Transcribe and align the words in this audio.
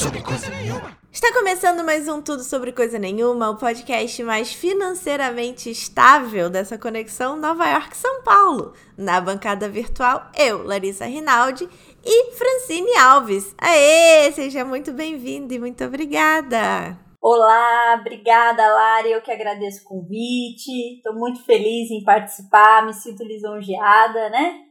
sobre 0.00 0.22
coisa 0.22 0.48
nenhuma. 0.48 0.96
Está 1.12 1.30
começando 1.30 1.84
mais 1.84 2.08
um 2.08 2.22
Tudo 2.22 2.42
Sobre 2.42 2.72
Coisa 2.72 2.98
Nenhuma, 2.98 3.50
o 3.50 3.58
podcast 3.58 4.22
mais 4.22 4.50
financeiramente 4.50 5.70
estável 5.70 6.48
dessa 6.48 6.78
conexão 6.78 7.36
Nova 7.36 7.68
York-São 7.68 8.22
Paulo. 8.22 8.72
Na 8.96 9.20
bancada 9.20 9.68
virtual, 9.68 10.22
eu, 10.34 10.64
Larissa 10.64 11.04
Rinaldi 11.04 11.68
e 12.02 12.32
Francine 12.32 12.96
Alves. 12.96 13.54
Aê, 13.58 14.32
seja 14.32 14.64
muito 14.64 14.90
bem-vinda 14.90 15.52
e 15.52 15.58
muito 15.58 15.84
obrigada. 15.84 16.98
Olá, 17.20 17.98
obrigada, 18.00 18.66
Lari. 18.66 19.12
Eu 19.12 19.20
que 19.20 19.30
agradeço 19.30 19.82
o 19.84 19.88
convite. 19.88 20.96
Estou 20.96 21.14
muito 21.14 21.44
feliz 21.44 21.90
em 21.90 22.02
participar, 22.02 22.86
me 22.86 22.94
sinto 22.94 23.22
lisonjeada, 23.22 24.30
né? 24.30 24.69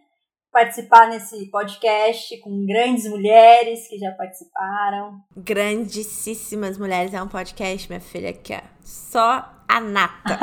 Participar 0.51 1.07
nesse 1.09 1.45
podcast 1.49 2.37
com 2.39 2.65
grandes 2.65 3.09
mulheres 3.09 3.87
que 3.87 3.97
já 3.97 4.11
participaram. 4.11 5.21
Grandíssimas 5.35 6.77
mulheres. 6.77 7.13
É 7.13 7.21
um 7.21 7.27
podcast, 7.27 7.87
minha 7.87 8.01
filha, 8.01 8.33
que 8.33 8.53
é 8.53 8.63
só 8.83 9.49
a 9.67 9.79
nata. 9.79 10.39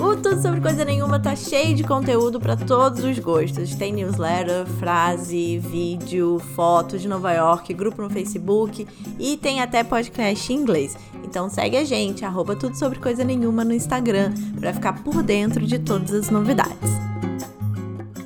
O 0.00 0.16
Tudo 0.16 0.42
Sobre 0.42 0.60
Coisa 0.60 0.84
Nenhuma 0.84 1.18
tá 1.18 1.34
cheio 1.34 1.74
de 1.74 1.82
conteúdo 1.82 2.38
para 2.38 2.56
todos 2.56 3.02
os 3.04 3.18
gostos. 3.18 3.74
Tem 3.74 3.92
newsletter, 3.92 4.66
frase, 4.78 5.58
vídeo, 5.58 6.38
foto 6.54 6.98
de 6.98 7.08
Nova 7.08 7.32
York, 7.32 7.72
grupo 7.72 8.02
no 8.02 8.10
Facebook 8.10 8.86
e 9.18 9.36
tem 9.36 9.60
até 9.60 9.82
podcast 9.82 10.52
em 10.52 10.56
inglês. 10.56 10.96
Então 11.24 11.48
segue 11.48 11.76
a 11.76 11.84
gente, 11.84 12.24
arroba 12.24 12.54
Tudo 12.54 12.76
Sobre 12.76 12.98
Coisa 12.98 13.24
Nenhuma 13.24 13.64
no 13.64 13.72
Instagram, 13.72 14.32
para 14.60 14.74
ficar 14.74 15.02
por 15.02 15.22
dentro 15.22 15.64
de 15.64 15.78
todas 15.78 16.12
as 16.12 16.28
novidades. 16.28 16.90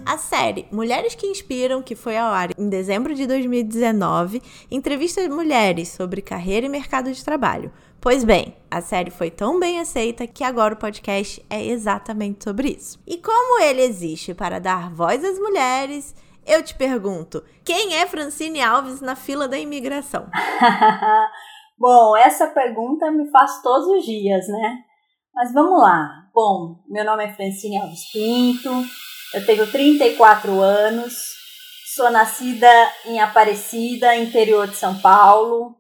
A 0.08 0.16
série 0.16 0.66
Mulheres 0.72 1.14
que 1.14 1.26
Inspiram, 1.26 1.82
que 1.82 1.94
foi 1.94 2.16
ao 2.16 2.32
ar 2.32 2.48
em 2.58 2.70
dezembro 2.70 3.14
de 3.14 3.26
2019, 3.26 4.40
entrevista 4.70 5.20
mulheres 5.28 5.88
sobre 5.88 6.22
carreira 6.22 6.64
e 6.64 6.68
mercado 6.70 7.12
de 7.12 7.22
trabalho. 7.22 7.70
Pois 8.00 8.24
bem, 8.24 8.56
a 8.70 8.80
série 8.80 9.10
foi 9.10 9.30
tão 9.30 9.60
bem 9.60 9.78
aceita 9.78 10.26
que 10.26 10.42
agora 10.42 10.72
o 10.72 10.78
podcast 10.78 11.44
é 11.50 11.62
exatamente 11.62 12.42
sobre 12.42 12.70
isso. 12.70 12.98
E 13.06 13.18
como 13.18 13.60
ele 13.60 13.82
existe 13.82 14.32
para 14.32 14.58
dar 14.58 14.90
voz 14.94 15.22
às 15.22 15.38
mulheres, 15.38 16.16
eu 16.46 16.62
te 16.62 16.74
pergunto: 16.74 17.44
quem 17.62 17.94
é 17.96 18.06
Francine 18.06 18.62
Alves 18.62 19.02
na 19.02 19.14
fila 19.14 19.46
da 19.46 19.58
imigração? 19.58 20.26
Bom, 21.76 22.16
essa 22.16 22.46
pergunta 22.46 23.10
me 23.10 23.30
faz 23.30 23.60
todos 23.60 23.86
os 23.88 24.06
dias, 24.06 24.48
né? 24.48 24.78
Mas 25.34 25.52
vamos 25.52 25.78
lá. 25.78 26.08
Bom, 26.34 26.82
meu 26.88 27.04
nome 27.04 27.26
é 27.26 27.34
Francine 27.34 27.76
Alves 27.76 28.10
Pinto, 28.10 28.70
eu 29.34 29.44
tenho 29.44 29.70
34 29.70 30.60
anos, 30.60 31.34
sou 31.94 32.10
nascida 32.10 32.68
em 33.04 33.20
Aparecida, 33.20 34.14
interior 34.14 34.66
de 34.66 34.76
São 34.76 34.98
Paulo. 35.00 35.76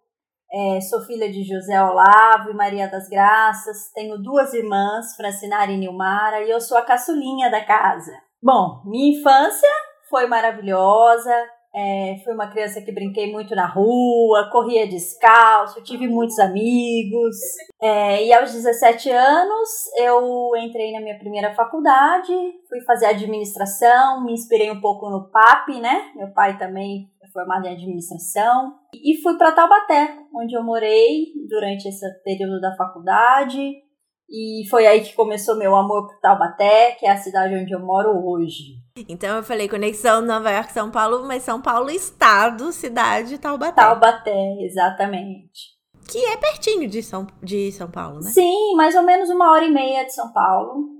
É, 0.50 0.80
sou 0.80 1.02
filha 1.02 1.30
de 1.30 1.44
José 1.44 1.82
Olavo 1.82 2.50
e 2.50 2.54
Maria 2.54 2.88
das 2.88 3.08
Graças. 3.08 3.90
Tenho 3.94 4.18
duas 4.18 4.52
irmãs, 4.54 5.14
Francinara 5.16 5.70
e 5.70 5.76
Nilmara, 5.76 6.42
e 6.42 6.50
eu 6.50 6.60
sou 6.60 6.76
a 6.76 6.82
caçulinha 6.82 7.50
da 7.50 7.64
casa. 7.64 8.12
Bom, 8.42 8.82
minha 8.84 9.18
infância 9.18 9.68
foi 10.08 10.26
maravilhosa. 10.26 11.34
É, 11.74 12.16
fui 12.24 12.32
uma 12.32 12.50
criança 12.50 12.80
que 12.80 12.92
brinquei 12.92 13.30
muito 13.30 13.54
na 13.54 13.66
rua, 13.66 14.48
corria 14.50 14.88
descalço, 14.88 15.82
tive 15.82 16.08
muitos 16.08 16.38
amigos. 16.38 17.36
É, 17.80 18.24
e 18.24 18.32
aos 18.32 18.52
17 18.52 19.10
anos 19.10 19.68
eu 19.98 20.50
entrei 20.56 20.92
na 20.92 21.00
minha 21.00 21.18
primeira 21.18 21.54
faculdade, 21.54 22.32
fui 22.68 22.80
fazer 22.86 23.06
administração, 23.06 24.24
me 24.24 24.32
inspirei 24.32 24.70
um 24.70 24.80
pouco 24.80 25.08
no 25.10 25.30
PAP, 25.30 25.80
né? 25.80 26.10
Meu 26.16 26.32
pai 26.32 26.56
também 26.58 27.10
é 27.22 27.28
formado 27.32 27.66
em 27.66 27.74
administração. 27.74 28.74
E 28.94 29.20
fui 29.22 29.36
para 29.36 29.52
Taubaté, 29.52 30.16
onde 30.34 30.56
eu 30.56 30.64
morei 30.64 31.26
durante 31.48 31.88
esse 31.88 32.06
período 32.22 32.60
da 32.60 32.74
faculdade. 32.76 33.87
E 34.30 34.68
foi 34.68 34.86
aí 34.86 35.00
que 35.00 35.14
começou 35.14 35.56
meu 35.56 35.74
amor 35.74 36.06
por 36.06 36.20
Taubaté, 36.20 36.92
que 36.92 37.06
é 37.06 37.10
a 37.10 37.16
cidade 37.16 37.54
onde 37.54 37.74
eu 37.74 37.80
moro 37.80 38.10
hoje. 38.26 38.74
Então 39.08 39.36
eu 39.36 39.42
falei 39.42 39.68
conexão 39.68 40.20
Nova 40.20 40.50
York 40.50 40.70
São 40.70 40.90
Paulo, 40.90 41.26
mas 41.26 41.42
São 41.42 41.62
Paulo 41.62 41.90
estado, 41.90 42.70
cidade 42.70 43.38
Taubaté. 43.38 43.80
Taubaté, 43.80 44.56
exatamente. 44.60 45.78
Que 46.06 46.18
é 46.26 46.36
pertinho 46.36 46.86
de 46.88 47.02
São, 47.02 47.26
de 47.42 47.72
São 47.72 47.90
Paulo, 47.90 48.16
né? 48.16 48.30
Sim, 48.30 48.74
mais 48.76 48.94
ou 48.94 49.02
menos 49.02 49.30
uma 49.30 49.50
hora 49.50 49.64
e 49.64 49.70
meia 49.70 50.04
de 50.04 50.12
São 50.12 50.30
Paulo. 50.32 50.98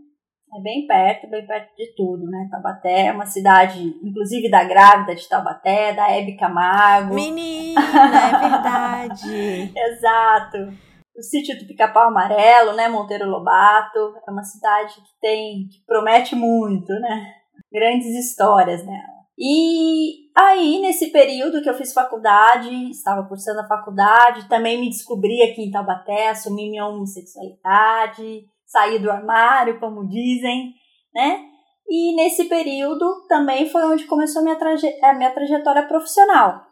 É 0.58 0.62
bem 0.62 0.86
perto, 0.86 1.28
bem 1.28 1.46
perto 1.46 1.76
de 1.76 1.94
tudo, 1.94 2.24
né? 2.24 2.48
Taubaté 2.50 3.08
é 3.08 3.12
uma 3.12 3.26
cidade, 3.26 3.94
inclusive 4.02 4.50
da 4.50 4.64
grávida 4.64 5.14
de 5.14 5.28
Taubaté, 5.28 5.92
da 5.92 6.10
Hebe 6.10 6.38
Camargo. 6.38 7.14
Menina, 7.14 7.78
é 7.78 8.38
verdade. 8.38 9.72
Exato 9.76 10.87
o 11.18 11.22
sítio 11.22 11.58
do 11.58 11.66
Pica-Pau 11.66 12.08
Amarelo, 12.08 12.74
né, 12.74 12.88
Monteiro 12.88 13.28
Lobato, 13.28 14.14
é 14.26 14.30
uma 14.30 14.44
cidade 14.44 14.94
que 14.94 15.20
tem, 15.20 15.66
que 15.68 15.84
promete 15.84 16.36
muito, 16.36 16.92
né, 17.00 17.34
grandes 17.72 18.14
histórias 18.14 18.86
nela. 18.86 19.18
E 19.36 20.30
aí, 20.36 20.80
nesse 20.80 21.10
período 21.10 21.60
que 21.60 21.68
eu 21.68 21.74
fiz 21.74 21.92
faculdade, 21.92 22.70
estava 22.90 23.26
cursando 23.26 23.60
a 23.60 23.66
faculdade, 23.68 24.48
também 24.48 24.80
me 24.80 24.88
descobri 24.88 25.42
aqui 25.42 25.62
em 25.62 25.70
Taubaté, 25.70 26.28
assumi 26.28 26.70
minha 26.70 26.86
homossexualidade, 26.86 28.44
saí 28.66 28.98
do 28.98 29.10
armário, 29.10 29.78
como 29.80 30.08
dizem, 30.08 30.72
né? 31.14 31.44
E 31.88 32.14
nesse 32.14 32.44
período 32.44 33.26
também 33.28 33.68
foi 33.68 33.82
onde 33.84 34.04
começou 34.04 34.40
a 34.40 34.44
minha, 34.44 34.56
traje 34.56 34.86
a 35.02 35.14
minha 35.14 35.32
trajetória 35.32 35.86
profissional. 35.86 36.62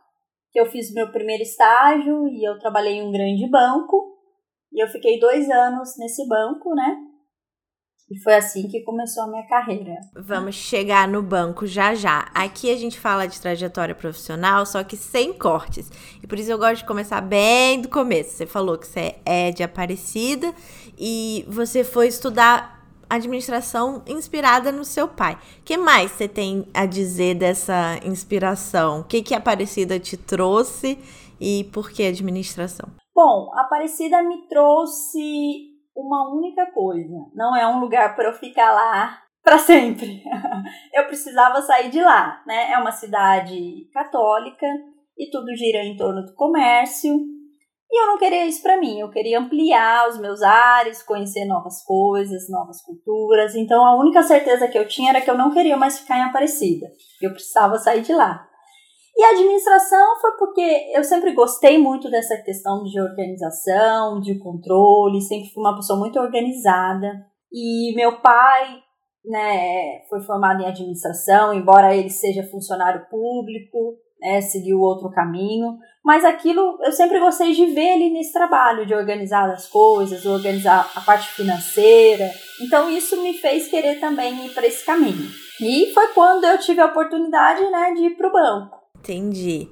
Eu 0.55 0.67
fiz 0.67 0.93
meu 0.93 1.11
primeiro 1.11 1.43
estágio 1.43 2.29
e 2.29 2.47
eu 2.47 2.59
trabalhei 2.59 2.95
em 2.95 3.07
um 3.07 3.13
grande 3.13 3.49
banco, 3.49 4.16
e 4.73 4.83
eu 4.83 4.89
fiquei 4.89 5.19
dois 5.19 5.49
anos 5.51 5.97
nesse 5.99 6.27
banco, 6.29 6.75
né? 6.75 6.97
E 8.09 8.21
foi 8.21 8.35
assim 8.35 8.69
que 8.69 8.85
começou 8.85 9.25
a 9.25 9.27
minha 9.27 9.47
carreira. 9.49 9.97
Vamos 10.15 10.55
chegar 10.55 11.09
no 11.09 11.21
banco 11.23 11.67
já 11.67 11.93
já. 11.93 12.31
Aqui 12.33 12.71
a 12.71 12.77
gente 12.77 13.01
fala 13.01 13.27
de 13.27 13.41
trajetória 13.41 13.97
profissional, 13.97 14.65
só 14.65 14.85
que 14.85 14.97
sem 14.97 15.33
cortes. 15.33 15.91
E 16.23 16.27
por 16.27 16.39
isso 16.39 16.53
eu 16.53 16.59
gosto 16.59 16.83
de 16.83 16.85
começar 16.85 17.21
bem 17.21 17.81
do 17.81 17.89
começo. 17.89 18.31
Você 18.31 18.47
falou 18.47 18.79
que 18.79 18.87
você 18.87 19.17
é 19.25 19.51
de 19.51 19.65
Aparecida 19.65 20.55
e 20.97 21.45
você 21.49 21.83
foi 21.83 22.07
estudar 22.07 22.77
administração 23.11 24.03
inspirada 24.07 24.71
no 24.71 24.85
seu 24.85 25.09
pai. 25.09 25.35
O 25.35 25.63
que 25.65 25.77
mais 25.77 26.13
você 26.13 26.29
tem 26.29 26.69
a 26.73 26.87
dizer 26.87 27.35
dessa 27.35 27.99
inspiração? 28.05 29.01
O 29.01 29.05
que, 29.05 29.21
que 29.21 29.35
a 29.35 29.39
Aparecida 29.39 29.99
te 29.99 30.17
trouxe 30.17 30.97
e 31.41 31.65
por 31.73 31.91
que 31.91 32.05
administração? 32.05 32.89
Bom, 33.17 33.51
Aparecida 33.55 34.23
me 34.23 34.47
trouxe 34.47 35.71
uma 35.97 36.31
única 36.31 36.67
coisa. 36.67 37.15
Não 37.35 37.57
é 37.57 37.67
um 37.67 37.81
lugar 37.81 38.15
para 38.15 38.29
eu 38.29 38.35
ficar 38.35 38.71
lá 38.73 39.23
para 39.43 39.57
sempre. 39.57 40.23
eu 40.93 41.07
precisava 41.07 41.63
sair 41.63 41.89
de 41.89 41.99
lá, 41.99 42.43
né? 42.47 42.73
É 42.73 42.79
uma 42.79 42.93
cidade 42.93 43.89
católica 43.91 44.67
e 45.17 45.31
tudo 45.31 45.57
gira 45.57 45.83
em 45.83 45.97
torno 45.97 46.27
do 46.27 46.35
comércio. 46.35 47.17
E 47.91 48.03
eu 48.03 48.07
não 48.07 48.19
queria 48.19 48.45
isso 48.45 48.63
para 48.63 48.79
mim. 48.79 49.01
Eu 49.01 49.09
queria 49.09 49.41
ampliar 49.41 50.11
os 50.11 50.19
meus 50.19 50.43
ares, 50.43 51.03
conhecer 51.03 51.47
novas 51.47 51.83
coisas, 51.85 52.51
novas 52.51 52.83
culturas. 52.83 53.55
Então 53.55 53.83
a 53.83 53.99
única 53.99 54.23
certeza 54.25 54.69
que 54.69 54.77
eu 54.79 54.87
tinha 54.87 55.09
era 55.09 55.23
que 55.23 55.31
eu 55.31 55.39
não 55.39 55.51
queria 55.51 55.79
mais 55.79 55.99
ficar 55.99 56.19
em 56.19 56.25
Aparecida. 56.25 56.87
Eu 57.23 57.31
precisava 57.31 57.79
sair 57.79 58.03
de 58.03 58.13
lá. 58.13 58.47
E 59.17 59.25
a 59.25 59.31
administração 59.31 60.21
foi 60.21 60.33
porque 60.33 60.93
eu 60.95 61.03
sempre 61.03 61.33
gostei 61.33 61.79
muito 61.79 62.11
dessa 62.11 62.37
questão 62.37 62.83
de 62.85 63.01
organização, 63.01 64.21
de 64.21 64.39
controle, 64.39 65.23
sempre 65.23 65.49
fui 65.55 65.63
uma 65.63 65.75
pessoa 65.75 65.99
muito 65.99 66.21
organizada. 66.21 67.25
E 67.51 67.95
meu 67.95 68.21
pai, 68.21 68.79
né, 69.25 70.03
foi 70.11 70.21
formado 70.21 70.63
em 70.63 70.67
administração, 70.67 71.55
embora 71.55 71.97
ele 71.97 72.11
seja 72.11 72.47
funcionário 72.51 73.07
público, 73.11 73.97
né, 74.21 74.43
seguiu 74.43 74.81
outro 74.81 75.11
caminho, 75.11 75.79
mas 76.05 76.23
aquilo 76.23 76.79
eu 76.85 76.93
sempre 76.93 77.19
gostei 77.19 77.53
de 77.53 77.67
ver 77.67 77.95
ele 77.95 78.11
nesse 78.11 78.35
trabalho 78.35 78.85
de 78.85 78.95
organizar 78.95 79.49
as 79.51 79.67
coisas, 79.67 80.27
organizar 80.27 80.91
a 80.95 81.01
parte 81.01 81.29
financeira. 81.29 82.31
Então 82.61 82.91
isso 82.91 83.23
me 83.23 83.33
fez 83.33 83.69
querer 83.69 83.99
também 83.99 84.45
ir 84.45 84.51
para 84.51 84.67
esse 84.67 84.85
caminho. 84.85 85.31
E 85.61 85.91
foi 85.95 86.09
quando 86.09 86.45
eu 86.45 86.59
tive 86.59 86.83
a 86.83 86.87
oportunidade, 86.87 87.63
né, 87.71 87.95
de 87.95 88.09
ir 88.09 88.17
para 88.17 88.29
o 88.29 88.33
banco. 88.33 88.76
Entendi. 89.07 89.69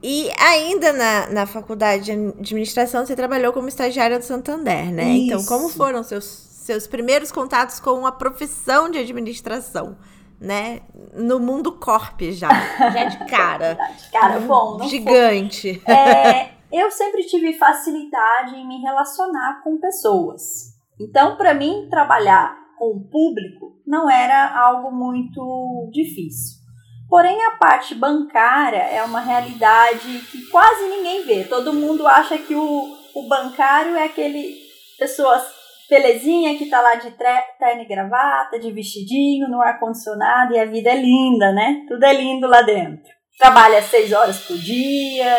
E 0.00 0.30
ainda 0.38 0.92
na, 0.92 1.26
na 1.28 1.46
faculdade 1.46 2.04
de 2.04 2.12
administração, 2.12 3.04
você 3.04 3.16
trabalhou 3.16 3.52
como 3.52 3.66
estagiária 3.66 4.18
do 4.18 4.24
Santander, 4.24 4.92
né? 4.92 5.10
Isso. 5.10 5.26
Então, 5.26 5.44
como 5.44 5.68
foram 5.68 6.04
seus, 6.04 6.24
seus 6.24 6.86
primeiros 6.86 7.32
contatos 7.32 7.80
com 7.80 8.06
a 8.06 8.12
profissão 8.12 8.88
de 8.88 8.98
administração? 8.98 9.96
Né? 10.40 10.82
No 11.14 11.40
mundo 11.40 11.72
corp 11.72 12.20
já. 12.30 12.48
Já 12.78 13.04
de 13.06 13.26
cara. 13.26 13.76
de 13.98 14.10
cara, 14.12 14.38
bom. 14.38 14.80
Gigante. 14.84 15.82
É, 15.84 16.50
eu 16.70 16.92
sempre 16.92 17.24
tive 17.24 17.54
facilidade 17.54 18.54
em 18.54 18.68
me 18.68 18.80
relacionar 18.80 19.60
com 19.64 19.80
pessoas. 19.80 20.76
Então, 21.00 21.36
para 21.36 21.54
mim, 21.54 21.88
trabalhar 21.90 22.56
com 22.78 22.98
o 22.98 23.00
público 23.00 23.80
não 23.84 24.08
era 24.08 24.56
algo 24.56 24.92
muito 24.92 25.90
difícil. 25.92 26.57
Porém, 27.08 27.42
a 27.44 27.52
parte 27.52 27.94
bancária 27.94 28.82
é 28.82 29.02
uma 29.02 29.20
realidade 29.20 30.20
que 30.30 30.46
quase 30.50 30.88
ninguém 30.88 31.24
vê. 31.24 31.44
Todo 31.44 31.72
mundo 31.72 32.06
acha 32.06 32.36
que 32.36 32.54
o, 32.54 32.96
o 33.14 33.28
bancário 33.28 33.96
é 33.96 34.04
aquele 34.04 34.54
pessoa 34.98 35.40
belezinha 35.88 36.58
que 36.58 36.68
tá 36.68 36.80
lá 36.82 36.96
de 36.96 37.10
terno 37.12 37.82
e 37.82 37.88
gravata, 37.88 38.58
de 38.58 38.70
vestidinho, 38.70 39.48
no 39.48 39.60
ar-condicionado 39.60 40.52
e 40.54 40.58
a 40.58 40.66
vida 40.66 40.90
é 40.90 40.96
linda, 40.96 41.50
né? 41.52 41.84
Tudo 41.88 42.04
é 42.04 42.12
lindo 42.12 42.46
lá 42.46 42.60
dentro. 42.60 43.10
Trabalha 43.38 43.80
seis 43.80 44.12
horas 44.12 44.40
por 44.40 44.58
dia 44.58 45.34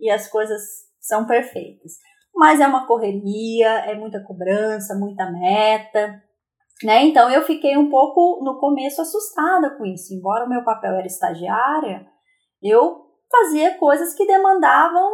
e 0.00 0.10
as 0.10 0.28
coisas 0.28 0.62
são 0.98 1.26
perfeitas. 1.26 1.92
Mas 2.34 2.60
é 2.60 2.66
uma 2.66 2.86
correria, 2.86 3.68
é 3.86 3.94
muita 3.94 4.22
cobrança, 4.24 4.94
muita 4.94 5.30
meta. 5.30 6.22
Né? 6.84 7.04
Então 7.04 7.30
eu 7.30 7.42
fiquei 7.42 7.76
um 7.76 7.88
pouco 7.88 8.42
no 8.44 8.58
começo 8.58 9.00
assustada 9.00 9.76
com 9.76 9.84
isso. 9.84 10.14
Embora 10.14 10.44
o 10.44 10.48
meu 10.48 10.64
papel 10.64 10.94
era 10.94 11.06
estagiária, 11.06 12.06
eu 12.62 13.06
fazia 13.30 13.78
coisas 13.78 14.14
que 14.14 14.26
demandavam, 14.26 15.10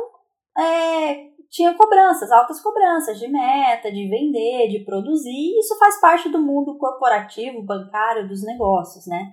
é, 0.58 1.28
tinha 1.50 1.74
cobranças, 1.74 2.30
altas 2.30 2.60
cobranças 2.60 3.18
de 3.18 3.28
meta, 3.28 3.90
de 3.90 4.08
vender, 4.08 4.68
de 4.68 4.84
produzir. 4.84 5.30
E 5.30 5.60
isso 5.60 5.78
faz 5.78 6.00
parte 6.00 6.28
do 6.28 6.40
mundo 6.40 6.76
corporativo, 6.78 7.64
bancário, 7.64 8.28
dos 8.28 8.44
negócios, 8.44 9.06
né? 9.06 9.32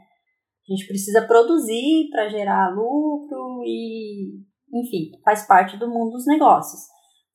A 0.67 0.73
gente 0.73 0.87
precisa 0.87 1.27
produzir 1.27 2.09
para 2.11 2.27
gerar 2.27 2.73
lucro 2.73 3.61
e, 3.63 4.39
enfim, 4.73 5.11
faz 5.23 5.45
parte 5.45 5.77
do 5.77 5.87
mundo 5.87 6.11
dos 6.11 6.25
negócios. 6.25 6.81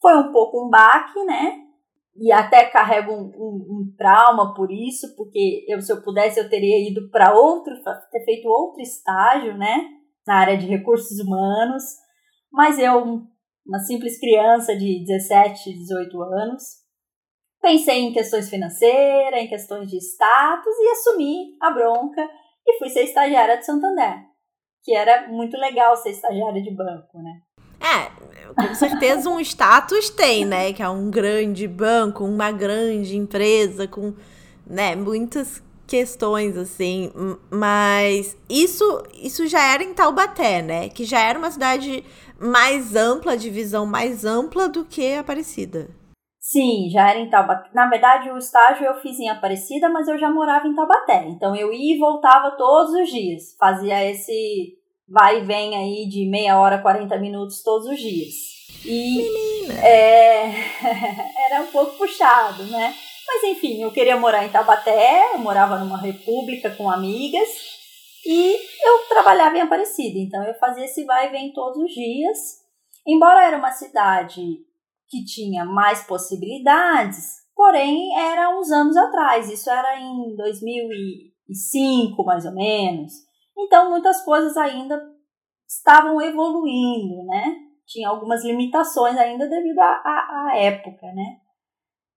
Foi 0.00 0.16
um 0.16 0.32
pouco 0.32 0.66
um 0.66 0.68
baque, 0.68 1.22
né? 1.24 1.69
E 2.16 2.32
até 2.32 2.66
carrego 2.66 3.12
um, 3.12 3.32
um, 3.36 3.66
um, 3.70 3.94
trauma 3.96 4.54
por 4.54 4.70
isso, 4.70 5.14
porque 5.16 5.64
eu, 5.68 5.80
se 5.80 5.92
eu 5.92 6.02
pudesse, 6.02 6.40
eu 6.40 6.48
teria 6.48 6.88
ido 6.88 7.08
para 7.10 7.34
outro, 7.34 7.74
ter 8.10 8.24
feito 8.24 8.48
outro 8.48 8.80
estágio, 8.80 9.56
né, 9.56 9.88
na 10.26 10.36
área 10.36 10.56
de 10.56 10.66
recursos 10.66 11.18
humanos, 11.20 11.82
mas 12.52 12.78
eu, 12.78 13.22
uma 13.66 13.78
simples 13.80 14.18
criança 14.18 14.76
de 14.76 15.04
17, 15.04 15.72
18 15.72 16.22
anos, 16.22 16.62
pensei 17.60 18.00
em 18.00 18.12
questões 18.12 18.50
financeiras, 18.50 19.40
em 19.40 19.48
questões 19.48 19.88
de 19.88 19.98
status 19.98 20.76
e 20.78 20.88
assumi 20.90 21.56
a 21.60 21.70
bronca 21.70 22.28
e 22.66 22.78
fui 22.78 22.88
ser 22.88 23.04
estagiária 23.04 23.58
de 23.58 23.64
Santander, 23.64 24.26
que 24.82 24.94
era 24.94 25.28
muito 25.28 25.56
legal 25.56 25.96
ser 25.96 26.10
estagiária 26.10 26.62
de 26.62 26.74
banco, 26.74 27.18
né. 27.18 27.40
É, 27.80 28.10
com 28.54 28.74
certeza 28.74 29.28
um 29.28 29.40
status 29.40 30.10
tem, 30.10 30.44
né? 30.44 30.72
Que 30.72 30.82
é 30.82 30.88
um 30.88 31.10
grande 31.10 31.66
banco, 31.66 32.24
uma 32.24 32.50
grande 32.50 33.16
empresa 33.16 33.88
com, 33.88 34.14
né, 34.66 34.94
muitas 34.94 35.62
questões 35.86 36.56
assim, 36.56 37.10
mas 37.50 38.38
isso 38.48 39.02
isso 39.12 39.48
já 39.48 39.60
era 39.72 39.82
em 39.82 39.92
Taubaté, 39.92 40.62
né? 40.62 40.88
Que 40.88 41.04
já 41.04 41.18
era 41.20 41.36
uma 41.38 41.50
cidade 41.50 42.04
mais 42.38 42.94
ampla, 42.94 43.36
de 43.36 43.50
visão 43.50 43.84
mais 43.84 44.24
ampla 44.24 44.68
do 44.68 44.84
que 44.84 45.14
Aparecida. 45.14 45.88
Sim, 46.38 46.88
já 46.90 47.10
era 47.10 47.18
em 47.18 47.28
Taubaté. 47.28 47.68
Na 47.74 47.88
verdade, 47.88 48.30
o 48.30 48.38
estágio 48.38 48.86
eu 48.86 48.94
fiz 49.00 49.18
em 49.18 49.28
Aparecida, 49.28 49.90
mas 49.90 50.08
eu 50.08 50.16
já 50.18 50.30
morava 50.30 50.66
em 50.66 50.74
Taubaté. 50.74 51.26
Então 51.28 51.54
eu 51.54 51.72
ia 51.72 51.96
e 51.96 51.98
voltava 51.98 52.56
todos 52.56 52.92
os 52.94 53.08
dias. 53.08 53.54
Fazia 53.58 54.08
esse 54.10 54.79
vai 55.10 55.40
e 55.40 55.44
vem 55.44 55.76
aí 55.76 56.08
de 56.08 56.24
meia 56.24 56.58
hora, 56.58 56.80
40 56.80 57.18
minutos 57.18 57.62
todos 57.62 57.88
os 57.88 57.98
dias. 57.98 58.34
E 58.84 59.28
é, 59.82 60.46
era 61.50 61.62
um 61.62 61.66
pouco 61.66 61.98
puxado, 61.98 62.62
né? 62.64 62.94
Mas 63.26 63.44
enfim, 63.44 63.82
eu 63.82 63.90
queria 63.90 64.16
morar 64.16 64.44
em 64.44 64.48
Tabaté, 64.48 65.34
eu 65.34 65.38
morava 65.38 65.78
numa 65.78 65.98
república 65.98 66.70
com 66.70 66.90
amigas 66.90 67.48
e 68.24 68.54
eu 68.54 69.08
trabalhava 69.08 69.56
em 69.56 69.60
Aparecida, 69.60 70.18
então 70.18 70.42
eu 70.44 70.54
fazia 70.54 70.84
esse 70.84 71.04
vai 71.04 71.28
e 71.28 71.32
vem 71.32 71.52
todos 71.52 71.82
os 71.82 71.92
dias. 71.92 72.60
Embora 73.06 73.44
era 73.44 73.56
uma 73.56 73.72
cidade 73.72 74.40
que 75.08 75.24
tinha 75.24 75.64
mais 75.64 76.04
possibilidades, 76.04 77.40
porém 77.54 78.16
era 78.18 78.56
uns 78.58 78.70
anos 78.70 78.96
atrás, 78.96 79.50
isso 79.50 79.68
era 79.70 79.98
em 80.00 80.36
2005 80.36 82.24
mais 82.24 82.44
ou 82.44 82.52
menos. 82.52 83.29
Então, 83.60 83.90
muitas 83.90 84.24
coisas 84.24 84.56
ainda 84.56 85.00
estavam 85.68 86.20
evoluindo, 86.20 87.24
né? 87.26 87.56
Tinha 87.86 88.08
algumas 88.08 88.44
limitações 88.44 89.16
ainda 89.16 89.48
devido 89.48 89.78
à, 89.78 90.50
época, 90.54 91.06
né? 91.12 91.36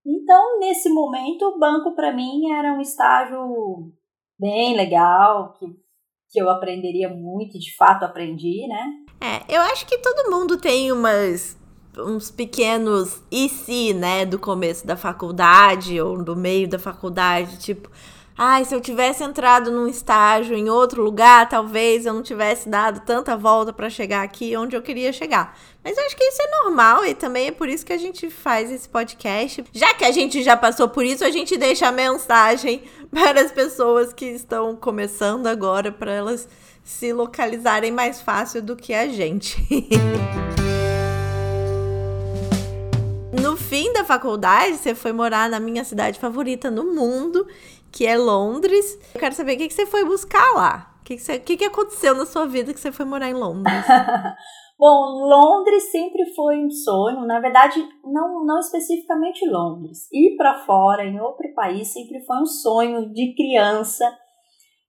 Então, 0.06 0.58
nesse 0.58 0.88
momento, 0.88 1.44
o 1.44 1.58
banco 1.58 1.94
para 1.94 2.12
mim 2.12 2.52
era 2.52 2.72
um 2.72 2.80
estágio 2.80 3.92
bem 4.38 4.76
legal, 4.76 5.52
que, 5.54 5.66
que 6.30 6.40
eu 6.40 6.50
aprenderia 6.50 7.08
muito, 7.08 7.58
de 7.58 7.74
fato 7.76 8.04
aprendi, 8.04 8.66
né? 8.66 8.86
É, 9.20 9.56
eu 9.56 9.60
acho 9.62 9.86
que 9.86 9.98
todo 9.98 10.30
mundo 10.30 10.58
tem 10.58 10.92
umas 10.92 11.56
uns 11.96 12.30
pequenos 12.30 13.22
e 13.30 13.48
se, 13.48 13.94
né, 13.94 14.26
do 14.26 14.38
começo 14.38 14.84
da 14.84 14.96
faculdade 14.96 16.00
ou 16.00 16.22
do 16.22 16.34
meio 16.34 16.68
da 16.68 16.78
faculdade, 16.78 17.58
tipo, 17.58 17.88
Ai, 18.36 18.64
se 18.64 18.74
eu 18.74 18.80
tivesse 18.80 19.22
entrado 19.22 19.70
num 19.70 19.86
estágio 19.86 20.56
em 20.56 20.68
outro 20.68 21.00
lugar, 21.00 21.48
talvez 21.48 22.04
eu 22.04 22.12
não 22.12 22.22
tivesse 22.22 22.68
dado 22.68 23.00
tanta 23.06 23.36
volta 23.36 23.72
para 23.72 23.88
chegar 23.88 24.24
aqui 24.24 24.56
onde 24.56 24.74
eu 24.74 24.82
queria 24.82 25.12
chegar. 25.12 25.56
Mas 25.84 25.96
eu 25.96 26.04
acho 26.04 26.16
que 26.16 26.24
isso 26.24 26.42
é 26.42 26.64
normal 26.64 27.04
e 27.04 27.14
também 27.14 27.46
é 27.46 27.52
por 27.52 27.68
isso 27.68 27.86
que 27.86 27.92
a 27.92 27.98
gente 27.98 28.28
faz 28.30 28.72
esse 28.72 28.88
podcast. 28.88 29.64
Já 29.72 29.94
que 29.94 30.04
a 30.04 30.10
gente 30.10 30.42
já 30.42 30.56
passou 30.56 30.88
por 30.88 31.04
isso, 31.04 31.24
a 31.24 31.30
gente 31.30 31.56
deixa 31.56 31.86
a 31.86 31.92
mensagem 31.92 32.82
para 33.08 33.40
as 33.40 33.52
pessoas 33.52 34.12
que 34.12 34.26
estão 34.26 34.74
começando 34.74 35.46
agora, 35.46 35.92
para 35.92 36.10
elas 36.10 36.48
se 36.82 37.12
localizarem 37.12 37.92
mais 37.92 38.20
fácil 38.20 38.60
do 38.60 38.74
que 38.74 38.92
a 38.92 39.06
gente. 39.06 39.64
no 43.44 43.58
fim 43.58 43.92
da 43.92 44.04
faculdade, 44.04 44.78
você 44.78 44.94
foi 44.96 45.12
morar 45.12 45.48
na 45.48 45.60
minha 45.60 45.84
cidade 45.84 46.18
favorita 46.18 46.70
no 46.72 46.92
mundo, 46.92 47.46
que 47.94 48.04
é 48.04 48.18
Londres. 48.18 48.98
Eu 49.14 49.20
quero 49.20 49.34
saber 49.36 49.54
o 49.54 49.58
que, 49.58 49.68
que 49.68 49.74
você 49.74 49.86
foi 49.86 50.04
buscar 50.04 50.52
lá. 50.54 50.92
O 51.00 51.04
que, 51.04 51.16
que, 51.16 51.38
que, 51.38 51.56
que 51.58 51.64
aconteceu 51.64 52.14
na 52.14 52.26
sua 52.26 52.44
vida 52.44 52.74
que 52.74 52.80
você 52.80 52.90
foi 52.90 53.06
morar 53.06 53.30
em 53.30 53.34
Londres? 53.34 53.72
Bom, 54.76 55.28
Londres 55.28 55.92
sempre 55.92 56.34
foi 56.34 56.58
um 56.58 56.68
sonho, 56.68 57.24
na 57.24 57.38
verdade, 57.38 57.80
não, 58.02 58.44
não 58.44 58.58
especificamente 58.58 59.48
Londres. 59.48 60.08
Ir 60.12 60.36
para 60.36 60.64
fora, 60.64 61.04
em 61.04 61.20
outro 61.20 61.54
país, 61.54 61.92
sempre 61.92 62.20
foi 62.26 62.36
um 62.38 62.46
sonho 62.46 63.12
de 63.12 63.32
criança. 63.36 64.04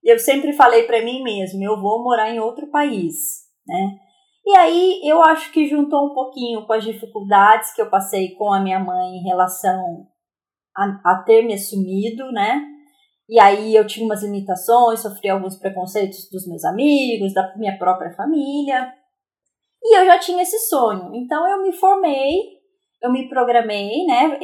Eu 0.02 0.18
sempre 0.18 0.52
falei 0.52 0.82
para 0.82 1.04
mim 1.04 1.22
mesmo, 1.22 1.62
eu 1.62 1.80
vou 1.80 2.02
morar 2.02 2.30
em 2.30 2.40
outro 2.40 2.68
país, 2.72 3.14
né? 3.64 3.96
E 4.44 4.56
aí 4.56 5.00
eu 5.04 5.22
acho 5.22 5.52
que 5.52 5.68
juntou 5.68 6.06
um 6.06 6.14
pouquinho 6.14 6.66
com 6.66 6.72
as 6.72 6.84
dificuldades 6.84 7.72
que 7.72 7.82
eu 7.82 7.90
passei 7.90 8.34
com 8.34 8.52
a 8.52 8.60
minha 8.60 8.80
mãe 8.80 9.16
em 9.16 9.22
relação 9.22 10.06
a, 10.76 11.12
a 11.12 11.22
ter 11.24 11.42
me 11.42 11.54
assumido, 11.54 12.30
né? 12.32 12.75
E 13.28 13.40
aí 13.40 13.74
eu 13.74 13.86
tinha 13.86 14.06
umas 14.06 14.22
limitações, 14.22 15.00
sofri 15.00 15.28
alguns 15.28 15.58
preconceitos 15.58 16.28
dos 16.30 16.46
meus 16.46 16.64
amigos, 16.64 17.34
da 17.34 17.54
minha 17.56 17.76
própria 17.76 18.12
família. 18.14 18.92
E 19.82 19.98
eu 19.98 20.06
já 20.06 20.18
tinha 20.18 20.42
esse 20.42 20.58
sonho. 20.68 21.14
Então 21.14 21.46
eu 21.48 21.62
me 21.62 21.72
formei, 21.72 22.38
eu 23.02 23.12
me 23.12 23.28
programei, 23.28 24.04
né? 24.06 24.38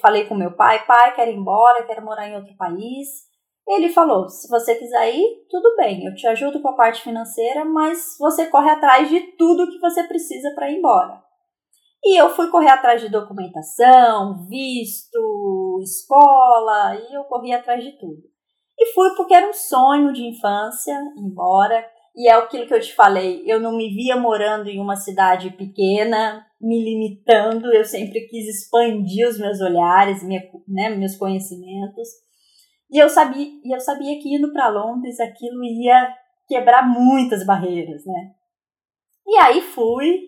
falei 0.00 0.26
com 0.26 0.34
meu 0.34 0.54
pai, 0.54 0.84
pai, 0.86 1.14
quero 1.14 1.30
ir 1.30 1.36
embora, 1.36 1.84
quero 1.84 2.04
morar 2.04 2.28
em 2.28 2.36
outro 2.36 2.56
país. 2.56 3.28
Ele 3.68 3.88
falou: 3.90 4.28
se 4.28 4.48
você 4.48 4.74
quiser 4.76 5.14
ir, 5.14 5.46
tudo 5.50 5.76
bem, 5.76 6.04
eu 6.04 6.14
te 6.14 6.26
ajudo 6.26 6.62
com 6.62 6.68
a 6.68 6.76
parte 6.76 7.02
financeira, 7.02 7.64
mas 7.64 8.16
você 8.18 8.46
corre 8.46 8.70
atrás 8.70 9.08
de 9.08 9.20
tudo 9.36 9.70
que 9.70 9.78
você 9.78 10.04
precisa 10.04 10.52
para 10.54 10.70
ir 10.70 10.78
embora. 10.78 11.22
E 12.02 12.18
eu 12.18 12.30
fui 12.30 12.48
correr 12.48 12.70
atrás 12.70 13.00
de 13.00 13.10
documentação, 13.10 14.46
visto, 14.48 15.18
escola, 15.82 16.96
e 16.96 17.14
eu 17.14 17.24
corri 17.24 17.52
atrás 17.52 17.82
de 17.82 17.92
tudo. 17.98 18.22
E 18.78 18.92
fui 18.92 19.10
porque 19.16 19.34
era 19.34 19.48
um 19.48 19.52
sonho 19.52 20.12
de 20.12 20.22
infância, 20.22 20.96
embora, 21.16 21.84
e 22.14 22.28
é 22.28 22.32
aquilo 22.32 22.66
que 22.66 22.74
eu 22.74 22.80
te 22.80 22.94
falei, 22.94 23.42
eu 23.46 23.60
não 23.60 23.76
me 23.76 23.88
via 23.94 24.16
morando 24.16 24.68
em 24.68 24.80
uma 24.80 24.96
cidade 24.96 25.50
pequena, 25.50 26.44
me 26.60 26.82
limitando, 26.82 27.72
eu 27.72 27.84
sempre 27.84 28.26
quis 28.26 28.46
expandir 28.48 29.28
os 29.28 29.38
meus 29.38 29.60
olhares, 29.60 30.22
minha, 30.22 30.42
né, 30.66 30.88
meus 30.90 31.16
conhecimentos. 31.16 32.08
E 32.90 32.98
eu 32.98 33.08
sabia, 33.08 33.46
e 33.64 33.74
eu 33.74 33.80
sabia 33.80 34.18
que 34.20 34.34
indo 34.34 34.52
para 34.52 34.68
Londres 34.68 35.20
aquilo 35.20 35.62
ia 35.64 36.12
quebrar 36.48 36.88
muitas 36.88 37.44
barreiras, 37.44 38.04
né? 38.06 38.32
E 39.26 39.36
aí 39.36 39.60
fui, 39.60 40.20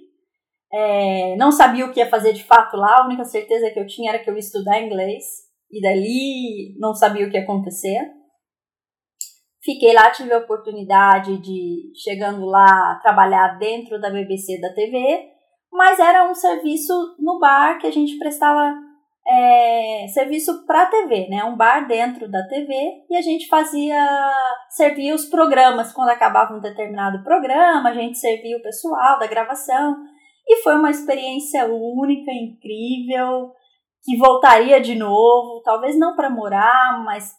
é, 0.72 1.36
não 1.36 1.50
sabia 1.50 1.84
o 1.84 1.92
que 1.92 2.00
ia 2.00 2.08
fazer 2.08 2.32
de 2.32 2.44
fato 2.44 2.76
lá, 2.76 2.98
a 2.98 3.06
única 3.06 3.24
certeza 3.24 3.70
que 3.70 3.78
eu 3.78 3.86
tinha 3.86 4.10
era 4.12 4.22
que 4.22 4.30
eu 4.30 4.34
ia 4.34 4.40
estudar 4.40 4.80
inglês, 4.80 5.24
e 5.70 5.80
dali 5.80 6.76
não 6.78 6.94
sabia 6.94 7.26
o 7.26 7.30
que 7.30 7.36
ia 7.36 7.42
acontecer. 7.42 7.98
Fiquei 9.62 9.92
lá, 9.92 10.10
tive 10.10 10.32
a 10.32 10.38
oportunidade 10.38 11.36
de, 11.38 11.92
chegando 11.94 12.46
lá, 12.46 12.98
trabalhar 13.02 13.58
dentro 13.58 14.00
da 14.00 14.10
BBC 14.10 14.58
da 14.60 14.72
TV, 14.72 15.28
mas 15.70 15.98
era 15.98 16.28
um 16.28 16.34
serviço 16.34 16.92
no 17.18 17.38
bar 17.38 17.78
que 17.78 17.86
a 17.86 17.92
gente 17.92 18.18
prestava 18.18 18.74
é, 19.26 20.06
serviço 20.08 20.64
para 20.66 20.86
TV, 20.86 21.28
né? 21.28 21.44
Um 21.44 21.56
bar 21.56 21.86
dentro 21.86 22.28
da 22.28 22.42
TV 22.48 22.74
e 23.08 23.16
a 23.16 23.20
gente 23.20 23.46
fazia, 23.48 24.02
servia 24.70 25.14
os 25.14 25.26
programas 25.26 25.92
quando 25.92 26.08
acabava 26.08 26.54
um 26.54 26.60
determinado 26.60 27.22
programa, 27.22 27.90
a 27.90 27.94
gente 27.94 28.18
servia 28.18 28.56
o 28.56 28.62
pessoal 28.62 29.18
da 29.18 29.26
gravação 29.26 29.96
e 30.52 30.62
foi 30.62 30.74
uma 30.74 30.90
experiência 30.90 31.64
única, 31.66 32.32
incrível, 32.32 33.52
que 34.02 34.16
voltaria 34.16 34.80
de 34.80 34.96
novo, 34.96 35.62
talvez 35.62 35.96
não 35.96 36.16
para 36.16 36.28
morar, 36.28 37.04
mas 37.04 37.32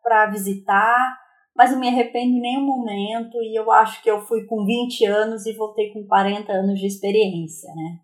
para 0.00 0.26
visitar, 0.26 1.18
mas 1.56 1.72
não 1.72 1.80
me 1.80 1.88
arrependo 1.88 2.36
em 2.36 2.40
nenhum 2.40 2.64
momento 2.64 3.42
e 3.42 3.58
eu 3.58 3.70
acho 3.72 4.00
que 4.00 4.10
eu 4.10 4.20
fui 4.20 4.46
com 4.46 4.64
20 4.64 5.04
anos 5.06 5.44
e 5.44 5.52
voltei 5.52 5.92
com 5.92 6.06
40 6.06 6.52
anos 6.52 6.78
de 6.78 6.86
experiência, 6.86 7.68
né? 7.74 7.98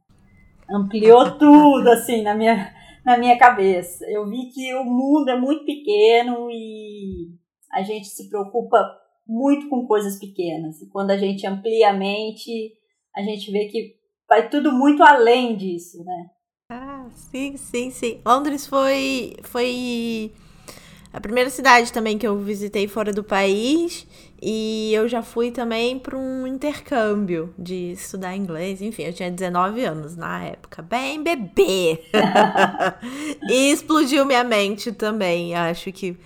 Ampliou 0.69 1.31
tudo 1.38 1.88
assim 1.88 2.23
na 2.23 2.35
minha 2.35 2.75
na 3.05 3.17
minha 3.17 3.38
cabeça. 3.38 4.05
Eu 4.11 4.29
vi 4.29 4.50
que 4.53 4.75
o 4.75 4.85
mundo 4.85 5.31
é 5.31 5.38
muito 5.38 5.65
pequeno 5.65 6.50
e 6.50 7.29
a 7.73 7.83
gente 7.83 8.09
se 8.09 8.29
preocupa 8.29 8.79
muito 9.27 9.69
com 9.69 9.87
coisas 9.87 10.19
pequenas. 10.19 10.83
E 10.83 10.91
quando 10.91 11.11
a 11.11 11.17
gente 11.17 11.47
amplia 11.47 11.91
a 11.91 11.93
mente, 11.93 12.75
a 13.15 13.23
gente 13.23 13.50
vê 13.50 13.67
que 13.67 13.98
vai 14.29 14.49
tudo 14.49 14.73
muito 14.73 15.03
além 15.03 15.57
disso, 15.57 16.05
né? 16.05 16.31
Ah, 16.71 17.07
sim, 17.15 17.57
sim, 17.57 17.91
sim. 17.91 18.21
Londres 18.27 18.67
foi 18.67 19.37
foi 19.43 20.33
a 21.11 21.21
primeira 21.21 21.49
cidade 21.49 21.91
também 21.93 22.19
que 22.19 22.27
eu 22.27 22.39
visitei 22.39 22.87
fora 22.87 23.11
do 23.13 23.25
país 23.25 24.07
e 24.41 24.93
eu 24.93 25.09
já 25.09 25.23
fui 25.23 25.51
também 25.51 25.99
para 25.99 26.17
um 26.17 26.47
intercâmbio 26.47 27.55
de 27.59 27.93
estudar 27.93 28.37
inglês. 28.37 28.83
Enfim, 28.83 29.05
eu 29.05 29.13
tinha 29.15 29.31
19 29.31 29.83
anos 29.85 30.15
na 30.15 30.45
época, 30.45 30.83
bem 30.83 31.23
bebê. 31.23 32.05
e 33.49 33.71
explodiu 33.73 34.27
minha 34.27 34.45
mente 34.45 34.93
também. 34.93 35.55
Acho 35.55 35.91
que 35.91 36.19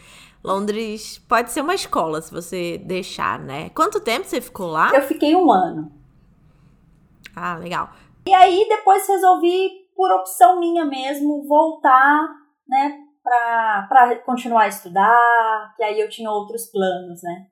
Londres 0.43 1.19
pode 1.29 1.53
ser 1.53 1.61
uma 1.61 1.75
escola 1.75 2.21
se 2.21 2.33
você 2.33 2.79
deixar, 2.79 3.39
né? 3.39 3.71
Quanto 3.71 4.01
tempo 4.01 4.27
você 4.27 4.41
ficou 4.41 4.67
lá? 4.67 4.91
Eu 4.93 5.03
fiquei 5.03 5.37
um 5.37 5.53
ano. 5.53 6.02
Ah, 7.35 7.57
legal. 7.57 7.91
E 8.27 8.35
aí 8.35 8.67
depois 8.69 9.07
resolvi, 9.09 9.71
por 9.97 10.11
opção 10.13 10.61
minha 10.61 10.85
mesmo, 10.85 11.47
voltar, 11.47 12.29
né, 12.69 12.99
para 13.23 14.17
continuar 14.25 14.63
a 14.63 14.69
estudar, 14.69 15.75
que 15.77 15.83
aí 15.83 16.01
eu 16.01 16.09
tinha 16.09 16.31
outros 16.31 16.67
planos, 16.67 17.23
né? 17.23 17.47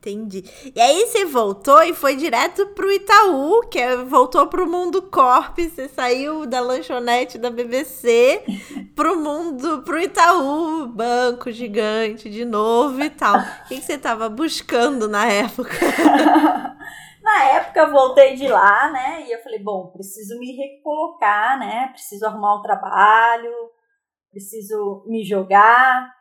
Entendi. 0.00 0.42
E 0.74 0.80
aí 0.80 1.06
você 1.06 1.26
voltou 1.26 1.82
e 1.82 1.92
foi 1.92 2.16
direto 2.16 2.68
pro 2.68 2.90
Itaú, 2.90 3.60
que 3.70 3.78
é, 3.78 3.96
voltou 3.98 4.46
pro 4.46 4.66
mundo 4.66 5.02
corp, 5.02 5.58
você 5.58 5.88
saiu 5.88 6.46
da 6.46 6.58
lanchonete 6.58 7.36
da 7.36 7.50
BBC 7.50 8.42
pro 8.96 9.20
mundo, 9.20 9.82
pro 9.82 10.00
Itaú, 10.00 10.86
banco 10.86 11.52
gigante 11.52 12.30
de 12.30 12.46
novo 12.46 13.02
e 13.02 13.10
tal. 13.10 13.36
O 13.36 13.68
que, 13.68 13.76
que 13.76 13.82
você 13.82 13.98
tava 13.98 14.30
buscando 14.30 15.06
na 15.06 15.26
época? 15.30 15.76
na 17.22 17.44
época 17.44 17.90
voltei 17.90 18.34
de 18.34 18.48
lá, 18.48 18.90
né? 18.90 19.24
E 19.26 19.32
eu 19.32 19.42
falei, 19.42 19.58
bom, 19.58 19.88
preciso 19.88 20.38
me 20.38 20.52
recolocar, 20.56 21.58
né? 21.58 21.88
Preciso 21.88 22.26
arrumar 22.26 22.58
um 22.58 22.62
trabalho, 22.62 23.52
preciso 24.30 25.04
me 25.06 25.22
jogar. 25.24 26.12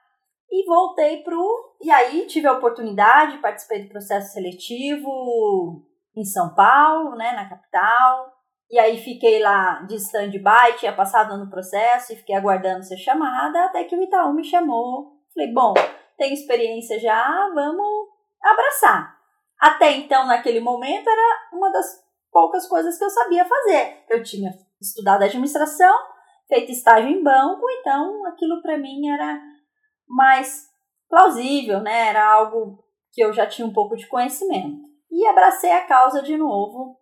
E 0.51 0.65
voltei 0.65 1.23
pro. 1.23 1.75
E 1.81 1.91
aí 1.91 2.25
tive 2.25 2.47
a 2.47 2.53
oportunidade, 2.53 3.37
participei 3.37 3.83
do 3.83 3.89
processo 3.89 4.33
seletivo 4.33 5.85
em 6.15 6.25
São 6.25 6.53
Paulo, 6.53 7.15
né, 7.15 7.31
na 7.33 7.47
capital. 7.47 8.33
E 8.69 8.77
aí 8.77 8.97
fiquei 8.97 9.39
lá 9.39 9.81
de 9.83 9.95
stand-by, 9.95 10.77
tinha 10.77 10.93
passado 10.93 11.37
no 11.37 11.49
processo 11.49 12.13
e 12.13 12.15
fiquei 12.15 12.35
aguardando 12.35 12.83
ser 12.83 12.97
chamada, 12.97 13.65
até 13.65 13.83
que 13.83 13.95
o 13.95 14.01
Itaú 14.01 14.33
me 14.33 14.43
chamou. 14.43 15.19
Falei, 15.33 15.51
bom, 15.51 15.73
tenho 16.17 16.33
experiência 16.33 16.99
já, 16.99 17.49
vamos 17.53 18.09
abraçar. 18.43 19.18
Até 19.59 19.91
então, 19.97 20.25
naquele 20.25 20.59
momento, 20.59 21.09
era 21.09 21.49
uma 21.53 21.69
das 21.71 21.85
poucas 22.31 22.67
coisas 22.67 22.97
que 22.97 23.03
eu 23.03 23.09
sabia 23.09 23.45
fazer. 23.45 24.03
Eu 24.09 24.23
tinha 24.23 24.51
estudado 24.81 25.23
administração, 25.23 25.93
feito 26.47 26.71
estágio 26.71 27.09
em 27.09 27.23
banco, 27.23 27.65
então 27.79 28.25
aquilo 28.27 28.61
para 28.61 28.77
mim 28.77 29.09
era 29.09 29.41
mais 30.07 30.67
plausível, 31.09 31.81
né? 31.81 32.07
Era 32.07 32.25
algo 32.25 32.83
que 33.11 33.21
eu 33.21 33.33
já 33.33 33.45
tinha 33.45 33.67
um 33.67 33.73
pouco 33.73 33.95
de 33.97 34.07
conhecimento. 34.07 34.79
E 35.11 35.27
abracei 35.27 35.71
a 35.71 35.85
causa 35.85 36.21
de 36.21 36.37
novo, 36.37 36.97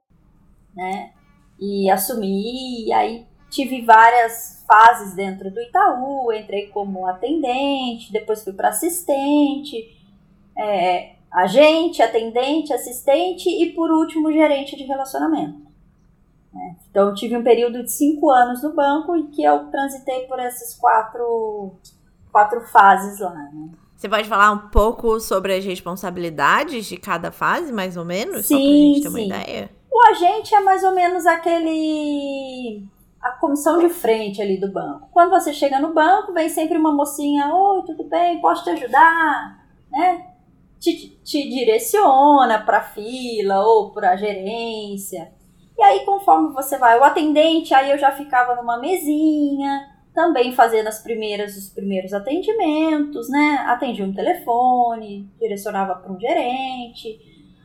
né? 0.73 1.13
E 1.59 1.89
assumi, 1.91 2.87
e 2.87 2.93
aí 2.93 3.27
tive 3.49 3.81
várias 3.81 4.65
fases 4.67 5.15
dentro 5.15 5.51
do 5.51 5.61
Itaú, 5.61 6.31
entrei 6.33 6.67
como 6.67 7.05
atendente, 7.05 8.11
depois 8.11 8.43
fui 8.43 8.53
para 8.53 8.69
assistente, 8.69 9.77
é, 10.57 11.16
agente, 11.31 12.01
atendente, 12.01 12.73
assistente 12.73 13.49
e 13.49 13.73
por 13.73 13.91
último 13.91 14.31
gerente 14.31 14.75
de 14.75 14.83
relacionamento. 14.83 15.67
Né? 16.53 16.75
Então, 16.89 17.09
eu 17.09 17.13
tive 17.13 17.37
um 17.37 17.43
período 17.43 17.83
de 17.83 17.91
cinco 17.91 18.31
anos 18.31 18.63
no 18.63 18.73
banco 18.73 19.15
e 19.15 19.27
que 19.27 19.43
eu 19.43 19.65
transitei 19.65 20.25
por 20.25 20.39
essas 20.39 20.73
quatro, 20.75 21.75
quatro 22.31 22.61
fases 22.61 23.19
lá. 23.19 23.33
Né? 23.33 23.69
Você 23.95 24.07
pode 24.07 24.27
falar 24.27 24.51
um 24.51 24.69
pouco 24.69 25.19
sobre 25.19 25.55
as 25.55 25.65
responsabilidades 25.65 26.85
de 26.85 26.97
cada 26.97 27.31
fase, 27.31 27.71
mais 27.71 27.97
ou 27.97 28.05
menos? 28.05 28.45
Sim, 28.45 28.55
só 28.55 28.61
pra 28.61 28.69
gente 28.69 29.01
ter 29.01 29.09
sim. 29.09 29.09
uma 29.09 29.21
ideia. 29.21 29.69
O 29.91 30.09
agente 30.09 30.53
é 30.53 30.59
mais 30.59 30.83
ou 30.83 30.91
menos 30.93 31.25
aquele. 31.25 32.83
a 33.19 33.31
comissão 33.31 33.79
de 33.79 33.89
frente 33.89 34.39
ali 34.39 34.59
do 34.59 34.71
banco. 34.71 35.09
Quando 35.11 35.31
você 35.31 35.51
chega 35.51 35.79
no 35.79 35.93
banco, 35.93 36.33
vem 36.33 36.47
sempre 36.47 36.77
uma 36.77 36.91
mocinha: 36.91 37.51
Oi, 37.51 37.81
tudo 37.87 38.03
bem? 38.03 38.39
Posso 38.39 38.63
te 38.63 38.69
ajudar? 38.69 39.65
Né? 39.91 40.36
Te, 40.79 41.19
te 41.23 41.49
direciona 41.49 42.59
para 42.59 42.81
fila 42.81 43.65
ou 43.65 43.91
para 43.91 44.15
gerência. 44.15 45.31
E 45.77 45.81
aí, 45.81 46.05
conforme 46.05 46.53
você 46.53 46.77
vai, 46.77 46.99
o 46.99 47.03
atendente, 47.03 47.73
aí 47.73 47.91
eu 47.91 47.97
já 47.97 48.11
ficava 48.11 48.55
numa 48.55 48.79
mesinha, 48.79 49.87
também 50.13 50.51
fazendo 50.51 50.87
as 50.87 50.99
primeiras, 51.03 51.55
os 51.55 51.69
primeiros 51.69 52.13
atendimentos, 52.13 53.29
né? 53.29 53.63
Atendia 53.67 54.03
um 54.03 54.13
telefone, 54.13 55.31
direcionava 55.39 55.93
para 55.95 56.11
um 56.11 56.19
gerente. 56.19 57.19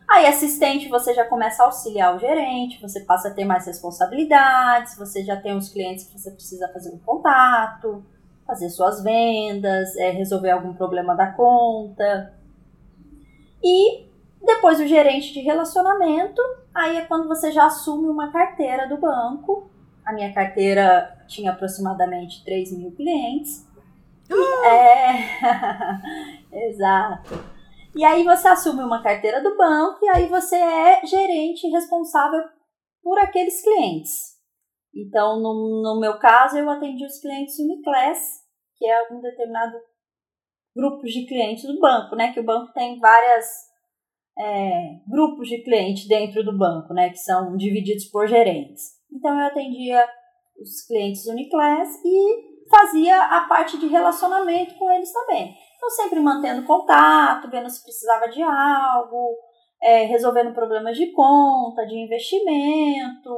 Aí, 0.06 0.26
assistente, 0.26 0.90
você 0.90 1.14
já 1.14 1.24
começa 1.24 1.62
a 1.62 1.66
auxiliar 1.66 2.14
o 2.14 2.18
gerente, 2.18 2.78
você 2.82 3.00
passa 3.00 3.28
a 3.28 3.30
ter 3.30 3.46
mais 3.46 3.66
responsabilidades, 3.66 4.98
você 4.98 5.24
já 5.24 5.40
tem 5.40 5.56
os 5.56 5.70
clientes 5.70 6.04
que 6.04 6.18
você 6.18 6.30
precisa 6.30 6.68
fazer 6.68 6.90
um 6.90 6.98
contato, 6.98 8.04
fazer 8.46 8.68
suas 8.68 9.02
vendas, 9.02 9.96
é, 9.96 10.10
resolver 10.10 10.50
algum 10.50 10.74
problema 10.74 11.14
da 11.14 11.28
conta. 11.32 12.34
E 13.62 14.08
depois 14.44 14.80
o 14.80 14.86
gerente 14.86 15.32
de 15.32 15.40
relacionamento, 15.40 16.40
aí 16.74 16.96
é 16.96 17.04
quando 17.04 17.28
você 17.28 17.52
já 17.52 17.66
assume 17.66 18.08
uma 18.08 18.32
carteira 18.32 18.88
do 18.88 18.98
banco. 18.98 19.70
A 20.04 20.12
minha 20.12 20.32
carteira 20.32 21.24
tinha 21.28 21.52
aproximadamente 21.52 22.44
3 22.44 22.76
mil 22.76 22.90
clientes. 22.92 23.68
é, 24.64 25.28
exato. 26.68 27.52
E 27.94 28.04
aí 28.04 28.24
você 28.24 28.48
assume 28.48 28.82
uma 28.82 29.02
carteira 29.02 29.42
do 29.42 29.56
banco 29.56 30.04
e 30.04 30.08
aí 30.08 30.26
você 30.26 30.56
é 30.56 31.06
gerente 31.06 31.68
responsável 31.68 32.42
por 33.02 33.18
aqueles 33.18 33.62
clientes. 33.62 34.32
Então, 34.94 35.40
no, 35.40 35.82
no 35.82 36.00
meu 36.00 36.18
caso, 36.18 36.58
eu 36.58 36.68
atendi 36.68 37.04
os 37.04 37.18
clientes 37.20 37.58
Uniclass, 37.58 38.42
que 38.76 38.86
é 38.86 39.12
um 39.12 39.20
determinado 39.20 39.76
grupo 40.74 41.02
de 41.04 41.26
clientes 41.26 41.64
do 41.64 41.78
banco, 41.78 42.16
né? 42.16 42.32
Que 42.32 42.40
o 42.40 42.44
banco 42.44 42.72
tem 42.72 42.98
várias 42.98 43.72
é, 44.38 45.00
grupos 45.06 45.48
de 45.48 45.62
clientes 45.62 46.06
dentro 46.06 46.42
do 46.44 46.56
banco, 46.56 46.94
né, 46.94 47.10
que 47.10 47.18
são 47.18 47.56
divididos 47.56 48.06
por 48.06 48.26
gerentes. 48.26 48.82
Então 49.12 49.38
eu 49.38 49.46
atendia 49.46 50.06
os 50.60 50.86
clientes 50.86 51.26
Uniclass 51.26 51.88
e 52.04 52.52
fazia 52.70 53.22
a 53.22 53.46
parte 53.46 53.78
de 53.78 53.86
relacionamento 53.86 54.74
com 54.76 54.90
eles 54.90 55.12
também. 55.12 55.54
Então 55.76 55.90
sempre 55.90 56.20
mantendo 56.20 56.66
contato, 56.66 57.50
vendo 57.50 57.68
se 57.68 57.82
precisava 57.82 58.28
de 58.28 58.42
algo, 58.42 59.36
é, 59.82 60.04
resolvendo 60.04 60.54
problemas 60.54 60.96
de 60.96 61.10
conta, 61.12 61.84
de 61.84 61.96
investimento, 61.96 63.30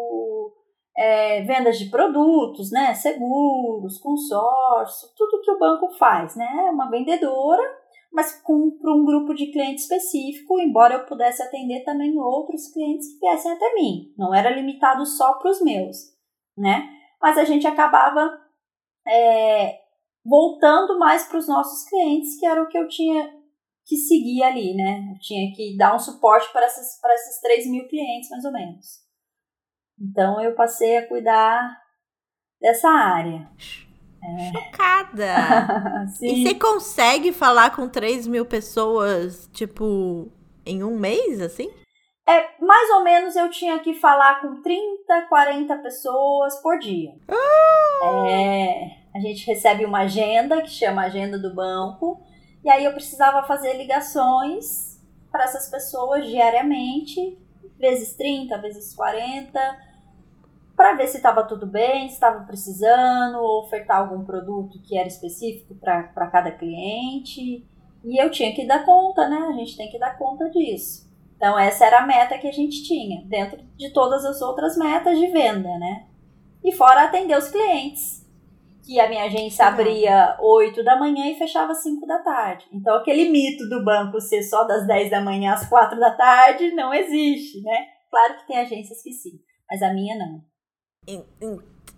é, 0.97 1.43
vendas 1.43 1.79
de 1.79 1.91
produtos, 1.91 2.71
né, 2.71 2.95
seguros, 2.95 3.99
consórcio, 3.99 5.09
tudo 5.17 5.43
que 5.43 5.51
o 5.51 5.59
banco 5.59 5.91
faz, 5.97 6.37
né, 6.37 6.71
uma 6.73 6.91
vendedora 6.91 7.85
mas 8.15 8.41
para 8.41 8.95
um 8.95 9.05
grupo 9.05 9.35
de 9.35 9.51
cliente 9.51 9.83
específico, 9.83 10.61
embora 10.61 10.95
eu 10.95 11.05
pudesse 11.05 11.43
atender 11.43 11.83
também 11.83 12.17
outros 12.17 12.73
clientes 12.73 13.13
que 13.13 13.19
viessem 13.19 13.51
até 13.51 13.75
mim. 13.75 14.15
Não 14.17 14.33
era 14.33 14.55
limitado 14.55 15.05
só 15.05 15.35
para 15.35 15.51
os 15.51 15.61
meus, 15.61 15.97
né? 16.57 16.89
Mas 17.21 17.37
a 17.37 17.45
gente 17.45 17.67
acabava 17.67 18.41
é, 19.05 19.81
voltando 20.25 20.97
mais 20.97 21.27
para 21.27 21.39
os 21.39 21.49
nossos 21.49 21.89
clientes, 21.89 22.39
que 22.39 22.47
era 22.47 22.63
o 22.63 22.69
que 22.69 22.79
eu 22.79 22.87
tinha 22.87 23.35
que 23.85 23.97
seguir 23.97 24.45
ali, 24.45 24.77
né? 24.77 25.11
Eu 25.13 25.19
tinha 25.19 25.53
que 25.53 25.77
dar 25.77 25.97
um 25.97 25.99
suporte 25.99 26.53
para 26.53 26.67
esses, 26.67 27.01
para 27.01 27.15
esses 27.15 27.41
3 27.41 27.67
mil 27.69 27.89
clientes, 27.89 28.31
mais 28.31 28.45
ou 28.45 28.53
menos. 28.53 29.04
Então 30.01 30.41
eu 30.41 30.55
passei 30.55 30.99
a 30.99 31.09
cuidar 31.09 31.79
dessa 32.61 32.89
área. 32.89 33.49
É. 34.23 34.53
Chocada! 34.53 36.07
e 36.23 36.43
você 36.43 36.55
consegue 36.55 37.33
falar 37.33 37.75
com 37.77 37.89
3 37.89 38.27
mil 38.27 38.47
pessoas, 38.47 39.49
tipo, 39.53 40.33
em 40.65 40.83
um 40.83 40.99
mês, 40.99 41.41
assim? 41.41 41.71
É, 42.27 42.59
mais 42.59 42.91
ou 42.91 43.05
menos 43.05 43.37
eu 43.37 43.51
tinha 43.51 43.79
que 43.81 43.93
falar 43.95 44.41
com 44.41 44.63
30, 44.63 45.27
40 45.29 45.77
pessoas 45.79 46.57
por 46.63 46.79
dia. 46.79 47.11
Ah! 47.29 48.27
É, 48.27 49.05
a 49.15 49.21
gente 49.21 49.47
recebe 49.47 49.85
uma 49.85 50.01
agenda 50.01 50.63
que 50.63 50.71
chama 50.71 51.05
Agenda 51.05 51.39
do 51.39 51.55
Banco, 51.55 52.23
e 52.65 52.71
aí 52.71 52.85
eu 52.85 52.93
precisava 52.93 53.47
fazer 53.47 53.75
ligações 53.77 54.99
para 55.31 55.45
essas 55.45 55.69
pessoas 55.69 56.27
diariamente, 56.27 57.39
vezes 57.79 58.15
30, 58.15 58.57
vezes 58.59 58.95
40, 58.95 59.59
para 60.77 60.95
ver 60.95 61.07
se 61.07 61.19
estava 61.19 61.45
tudo 61.45 61.67
bem, 61.67 62.09
se 62.09 62.15
estava 62.15 62.45
precisando, 62.45 63.39
ofertar 63.65 63.99
algum 63.99 64.25
produto 64.25 64.81
que 64.83 64.99
era 64.99 65.09
específico 65.09 65.75
para 65.75 66.31
cada 66.31 66.51
cliente. 66.51 67.65
E 68.05 68.23
eu 68.23 68.31
tinha 68.31 68.55
que 68.55 68.67
dar 68.67 68.85
conta, 68.85 69.29
né? 69.29 69.49
A 69.49 69.53
gente 69.53 69.77
tem 69.77 69.91
que 69.91 69.99
dar 69.99 70.19
conta 70.19 70.51
disso. 70.51 71.09
Então, 71.37 71.59
essa 71.59 71.85
era 71.85 72.01
a 72.01 72.07
meta 72.07 72.39
que 72.39 72.49
a 72.49 72.53
gente 72.53 72.83
tinha, 72.83 73.23
dentro 73.27 73.63
de 73.77 73.91
todas 73.91 74.25
as 74.25 74.41
outras 74.41 74.77
metas 74.77 75.19
de 75.19 75.27
venda, 75.29 75.79
né? 75.79 76.07
E 76.63 76.73
fora 76.73 77.05
atender 77.05 77.37
os 77.37 77.49
clientes, 77.49 78.24
que 78.85 79.01
a 79.01 79.09
minha 79.09 79.25
agência 79.25 79.67
abria 79.67 80.37
8 80.41 80.85
da 80.85 80.99
manhã 80.99 81.27
e 81.31 81.39
fechava 81.39 81.75
5 81.75 82.07
da 82.07 82.19
tarde. 82.19 82.67
Então, 82.73 82.97
aquele 82.97 83.31
mito 83.31 83.67
do 83.69 83.83
banco 83.83 84.21
ser 84.21 84.43
só 84.43 84.65
das 84.65 84.87
10 84.87 85.11
da 85.11 85.21
manhã 85.21 85.55
às 85.55 85.67
4 85.69 85.99
da 85.99 86.11
tarde 86.11 86.71
não 86.73 86.93
existe, 86.93 87.63
né? 87.63 87.87
Claro 88.11 88.37
que 88.37 88.47
tem 88.47 88.59
agências 88.59 89.03
que 89.03 89.11
sim, 89.11 89.41
mas 89.71 89.83
a 89.83 89.93
minha 89.93 90.17
não. 90.17 90.43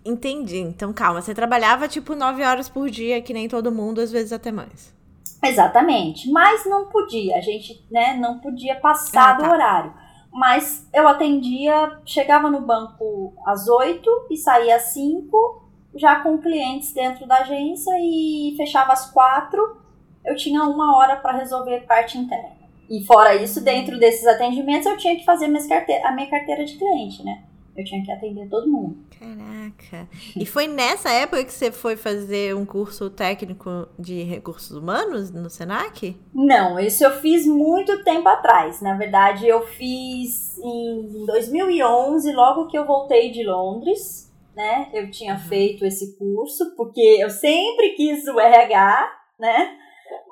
Entendi. 0.05 0.59
Então, 0.59 0.93
calma, 0.93 1.21
você 1.21 1.35
trabalhava 1.35 1.87
tipo 1.87 2.15
9 2.15 2.41
horas 2.43 2.69
por 2.69 2.89
dia, 2.89 3.21
que 3.21 3.33
nem 3.33 3.49
todo 3.49 3.71
mundo, 3.71 3.99
às 3.99 4.11
vezes 4.11 4.31
até 4.31 4.51
mais. 4.51 4.95
Exatamente. 5.43 6.31
Mas 6.31 6.65
não 6.65 6.87
podia, 6.89 7.37
a 7.37 7.41
gente 7.41 7.85
né, 7.91 8.15
não 8.15 8.39
podia 8.39 8.79
passar 8.79 9.35
ah, 9.35 9.37
tá. 9.37 9.43
do 9.43 9.51
horário. 9.51 9.93
Mas 10.31 10.87
eu 10.93 11.07
atendia, 11.07 11.99
chegava 12.05 12.49
no 12.49 12.61
banco 12.61 13.33
às 13.45 13.67
8 13.67 14.27
e 14.31 14.37
saía 14.37 14.75
às 14.75 14.93
5, 14.93 15.66
já 15.97 16.21
com 16.21 16.37
clientes 16.37 16.93
dentro 16.93 17.27
da 17.27 17.39
agência 17.39 17.91
e 17.99 18.53
fechava 18.55 18.93
às 18.93 19.11
4. 19.11 19.77
Eu 20.25 20.35
tinha 20.35 20.63
uma 20.63 20.97
hora 20.97 21.15
para 21.15 21.37
resolver 21.37 21.81
parte 21.81 22.17
interna. 22.17 22.57
E 22.89 23.03
fora 23.03 23.35
isso, 23.35 23.61
dentro 23.61 23.99
desses 23.99 24.25
atendimentos, 24.25 24.85
eu 24.85 24.97
tinha 24.97 25.15
que 25.15 25.25
fazer 25.25 25.47
minhas 25.47 25.67
carteira, 25.67 26.07
a 26.07 26.11
minha 26.13 26.29
carteira 26.29 26.63
de 26.63 26.77
cliente, 26.77 27.23
né? 27.23 27.43
Eu 27.75 27.83
tinha 27.83 28.03
que 28.03 28.11
atender 28.11 28.49
todo 28.49 28.67
mundo. 28.67 28.97
Caraca. 29.19 30.09
E 30.35 30.45
foi 30.47 30.67
nessa 30.67 31.11
época 31.11 31.43
que 31.43 31.53
você 31.53 31.71
foi 31.71 31.95
fazer 31.95 32.55
um 32.55 32.65
curso 32.65 33.09
técnico 33.09 33.87
de 33.99 34.23
recursos 34.23 34.71
humanos 34.71 35.29
no 35.29 35.47
Senac? 35.47 36.17
Não, 36.33 36.79
isso 36.79 37.03
eu 37.03 37.11
fiz 37.19 37.45
muito 37.45 38.03
tempo 38.03 38.27
atrás. 38.27 38.81
Na 38.81 38.95
verdade, 38.95 39.47
eu 39.47 39.61
fiz 39.67 40.57
em 40.57 41.25
2011, 41.27 42.31
logo 42.31 42.67
que 42.67 42.77
eu 42.77 42.85
voltei 42.85 43.31
de 43.31 43.43
Londres, 43.43 44.26
né? 44.57 44.89
Eu 44.91 45.11
tinha 45.11 45.33
uhum. 45.33 45.39
feito 45.39 45.85
esse 45.85 46.17
curso 46.17 46.75
porque 46.75 47.19
eu 47.19 47.29
sempre 47.29 47.91
quis 47.91 48.27
o 48.27 48.39
RH, 48.39 49.11
né? 49.39 49.77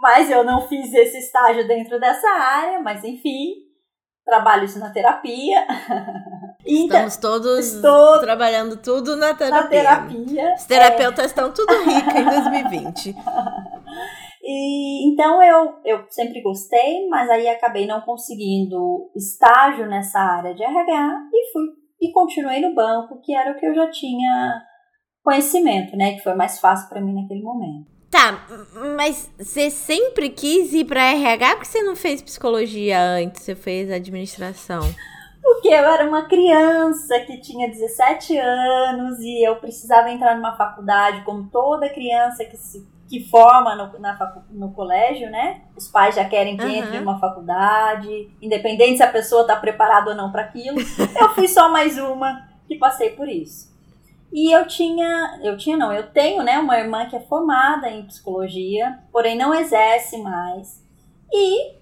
Mas 0.01 0.31
eu 0.31 0.43
não 0.43 0.67
fiz 0.67 0.91
esse 0.93 1.19
estágio 1.19 1.67
dentro 1.67 1.99
dessa 1.99 2.27
área, 2.27 2.79
mas 2.79 3.03
enfim, 3.03 3.53
trabalho 4.25 4.65
isso 4.65 4.79
na 4.79 4.89
terapia. 4.89 5.65
Então, 6.67 7.05
Estamos 7.05 7.17
todos 7.17 7.73
estou 7.75 8.19
trabalhando 8.21 8.77
tudo 8.77 9.15
na 9.15 9.35
terapia. 9.35 9.61
Na 9.61 9.67
terapia. 9.67 10.53
Os 10.55 10.65
terapeutas 10.65 11.25
é. 11.25 11.27
estão 11.27 11.53
tudo 11.53 11.71
ricos 11.83 12.15
em 12.15 12.25
2020. 12.25 13.15
E, 14.47 15.11
então 15.11 15.41
eu, 15.41 15.79
eu 15.83 16.05
sempre 16.07 16.39
gostei, 16.39 17.07
mas 17.09 17.27
aí 17.31 17.47
acabei 17.47 17.87
não 17.87 18.01
conseguindo 18.01 19.09
estágio 19.15 19.87
nessa 19.87 20.19
área 20.19 20.53
de 20.53 20.63
RH 20.63 21.29
e 21.33 21.51
fui 21.51 21.63
e 22.01 22.11
continuei 22.11 22.61
no 22.61 22.73
banco, 22.73 23.21
que 23.21 23.35
era 23.35 23.51
o 23.51 23.59
que 23.59 23.65
eu 23.65 23.73
já 23.73 23.89
tinha 23.89 24.61
conhecimento, 25.23 25.95
né? 25.95 26.13
Que 26.13 26.23
foi 26.23 26.35
mais 26.35 26.59
fácil 26.59 26.87
para 26.89 27.01
mim 27.01 27.13
naquele 27.13 27.41
momento. 27.41 27.95
Tá, 28.11 28.45
mas 28.95 29.29
você 29.37 29.69
sempre 29.69 30.29
quis 30.29 30.73
ir 30.73 30.85
para 30.85 31.11
RH 31.11 31.55
porque 31.55 31.65
você 31.65 31.83
não 31.83 31.95
fez 31.95 32.21
psicologia 32.21 33.01
antes, 33.01 33.43
você 33.43 33.55
fez 33.55 33.91
administração? 33.91 34.81
Porque 35.41 35.67
eu 35.67 35.85
era 35.85 36.07
uma 36.07 36.25
criança 36.27 37.19
que 37.19 37.39
tinha 37.41 37.69
17 37.69 38.37
anos 38.37 39.19
e 39.19 39.47
eu 39.47 39.57
precisava 39.57 40.09
entrar 40.09 40.35
numa 40.35 40.55
faculdade, 40.55 41.23
como 41.23 41.49
toda 41.49 41.89
criança 41.89 42.45
que 42.45 42.55
se 42.55 42.87
que 43.07 43.29
forma 43.29 43.75
no, 43.75 43.99
na, 43.99 44.43
no 44.49 44.71
colégio, 44.71 45.29
né? 45.29 45.61
Os 45.75 45.87
pais 45.87 46.15
já 46.15 46.25
querem 46.25 46.57
que 46.57 46.63
uhum. 46.63 46.71
entre 46.71 46.99
numa 46.99 47.19
faculdade, 47.19 48.29
independente 48.41 48.97
se 48.97 49.03
a 49.03 49.11
pessoa 49.11 49.41
está 49.41 49.55
preparada 49.55 50.11
ou 50.11 50.15
não 50.15 50.31
para 50.31 50.41
aquilo. 50.41 50.77
eu 51.19 51.29
fui 51.35 51.47
só 51.47 51.69
mais 51.69 51.97
uma 51.97 52.47
que 52.67 52.75
passei 52.77 53.11
por 53.11 53.27
isso. 53.27 53.73
E 54.33 54.51
eu 54.51 54.67
tinha, 54.67 55.39
eu 55.43 55.55
tinha 55.55 55.77
não, 55.77 55.93
eu 55.93 56.11
tenho, 56.11 56.43
né, 56.43 56.59
uma 56.59 56.77
irmã 56.77 57.05
que 57.05 57.15
é 57.15 57.19
formada 57.21 57.89
em 57.89 58.05
psicologia, 58.05 58.99
porém 59.11 59.37
não 59.37 59.53
exerce 59.53 60.17
mais. 60.17 60.83
E 61.31 61.75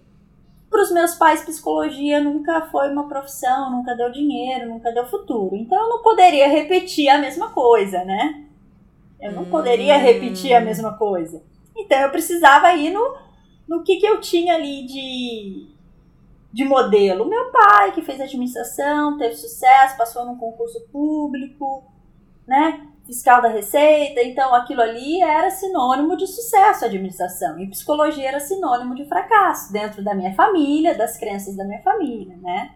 para 0.69 0.81
os 0.81 0.91
meus 0.91 1.13
pais, 1.15 1.43
psicologia 1.43 2.19
nunca 2.19 2.61
foi 2.71 2.89
uma 2.89 3.07
profissão, 3.07 3.71
nunca 3.71 3.95
deu 3.95 4.11
dinheiro, 4.11 4.69
nunca 4.69 4.91
deu 4.91 5.05
futuro. 5.05 5.55
Então 5.55 5.79
eu 5.79 5.89
não 5.89 6.01
poderia 6.01 6.47
repetir 6.47 7.09
a 7.09 7.19
mesma 7.19 7.49
coisa, 7.49 8.03
né? 8.03 8.43
Eu 9.23 9.31
não 9.31 9.45
poderia 9.45 9.97
repetir 9.97 10.53
a 10.53 10.61
mesma 10.61 10.97
coisa. 10.97 11.41
Então 11.75 11.97
eu 11.99 12.09
precisava 12.09 12.73
ir 12.73 12.91
no, 12.91 13.15
no 13.67 13.83
que, 13.83 13.97
que 13.97 14.05
eu 14.05 14.19
tinha 14.19 14.55
ali 14.55 14.85
de, 14.85 15.67
de 16.51 16.65
modelo. 16.65 17.27
Meu 17.27 17.51
pai, 17.51 17.93
que 17.93 18.01
fez 18.01 18.19
administração, 18.19 19.17
teve 19.17 19.35
sucesso, 19.35 19.97
passou 19.97 20.25
num 20.25 20.37
concurso 20.37 20.79
público, 20.91 21.83
né? 22.45 22.89
fiscal 23.05 23.41
da 23.41 23.49
Receita, 23.49 24.21
então 24.21 24.53
aquilo 24.55 24.81
ali 24.81 25.21
era 25.21 25.49
sinônimo 25.51 26.15
de 26.15 26.25
sucesso 26.25 26.85
administração 26.85 27.59
e 27.59 27.69
psicologia 27.69 28.29
era 28.29 28.39
sinônimo 28.39 28.95
de 28.95 29.05
fracasso 29.05 29.73
dentro 29.73 30.03
da 30.03 30.15
minha 30.15 30.33
família, 30.33 30.97
das 30.97 31.17
crenças 31.17 31.55
da 31.55 31.65
minha 31.65 31.81
família, 31.81 32.37
né? 32.41 32.71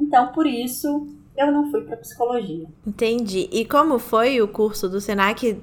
Então 0.00 0.28
por 0.28 0.46
isso 0.46 1.06
eu 1.36 1.52
não 1.52 1.70
fui 1.70 1.82
para 1.82 1.98
psicologia. 1.98 2.66
Entendi. 2.86 3.48
E 3.52 3.66
como 3.66 3.98
foi 3.98 4.40
o 4.40 4.48
curso 4.48 4.88
do 4.88 5.00
Senac 5.00 5.60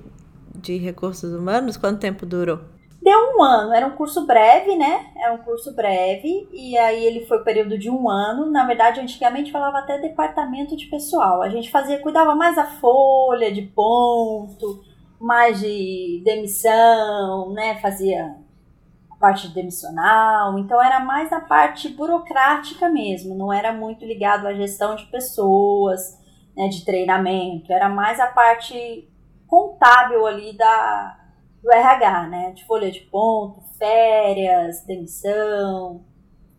de 0.63 0.77
recursos 0.77 1.31
humanos? 1.33 1.77
Quanto 1.77 1.99
tempo 1.99 2.25
durou? 2.25 2.59
Deu 3.01 3.35
um 3.35 3.43
ano, 3.43 3.73
era 3.73 3.85
um 3.85 3.97
curso 3.97 4.25
breve, 4.25 4.77
né? 4.77 5.11
Era 5.17 5.33
um 5.33 5.39
curso 5.39 5.75
breve, 5.75 6.47
e 6.53 6.77
aí 6.77 7.05
ele 7.05 7.25
foi 7.25 7.43
período 7.43 7.77
de 7.77 7.89
um 7.89 8.09
ano. 8.09 8.49
Na 8.49 8.65
verdade, 8.65 9.01
antigamente 9.01 9.51
falava 9.51 9.79
até 9.79 9.99
departamento 9.99 10.77
de 10.77 10.85
pessoal. 10.85 11.41
A 11.41 11.49
gente 11.49 11.69
fazia, 11.69 11.99
cuidava 11.99 12.33
mais 12.33 12.55
da 12.55 12.63
folha, 12.63 13.51
de 13.51 13.63
ponto, 13.63 14.81
mais 15.19 15.59
de 15.59 16.21
demissão, 16.23 17.51
né? 17.53 17.77
Fazia 17.81 18.37
parte 19.19 19.49
de 19.49 19.53
demissional. 19.53 20.57
Então 20.57 20.81
era 20.81 21.01
mais 21.01 21.31
a 21.33 21.41
parte 21.41 21.89
burocrática 21.89 22.87
mesmo, 22.87 23.35
não 23.35 23.51
era 23.51 23.73
muito 23.73 24.05
ligado 24.05 24.47
à 24.47 24.53
gestão 24.53 24.95
de 24.95 25.05
pessoas, 25.07 26.17
né? 26.55 26.69
De 26.69 26.85
treinamento. 26.85 27.71
Era 27.73 27.89
mais 27.89 28.17
a 28.21 28.27
parte 28.27 29.09
contábil 29.53 30.25
ali 30.25 30.57
da 30.57 31.19
do 31.61 31.71
RH, 31.71 32.27
né? 32.27 32.51
De 32.51 32.65
folha 32.65 32.91
de 32.91 32.99
ponto, 33.01 33.61
férias, 33.77 34.83
demissão. 34.85 36.03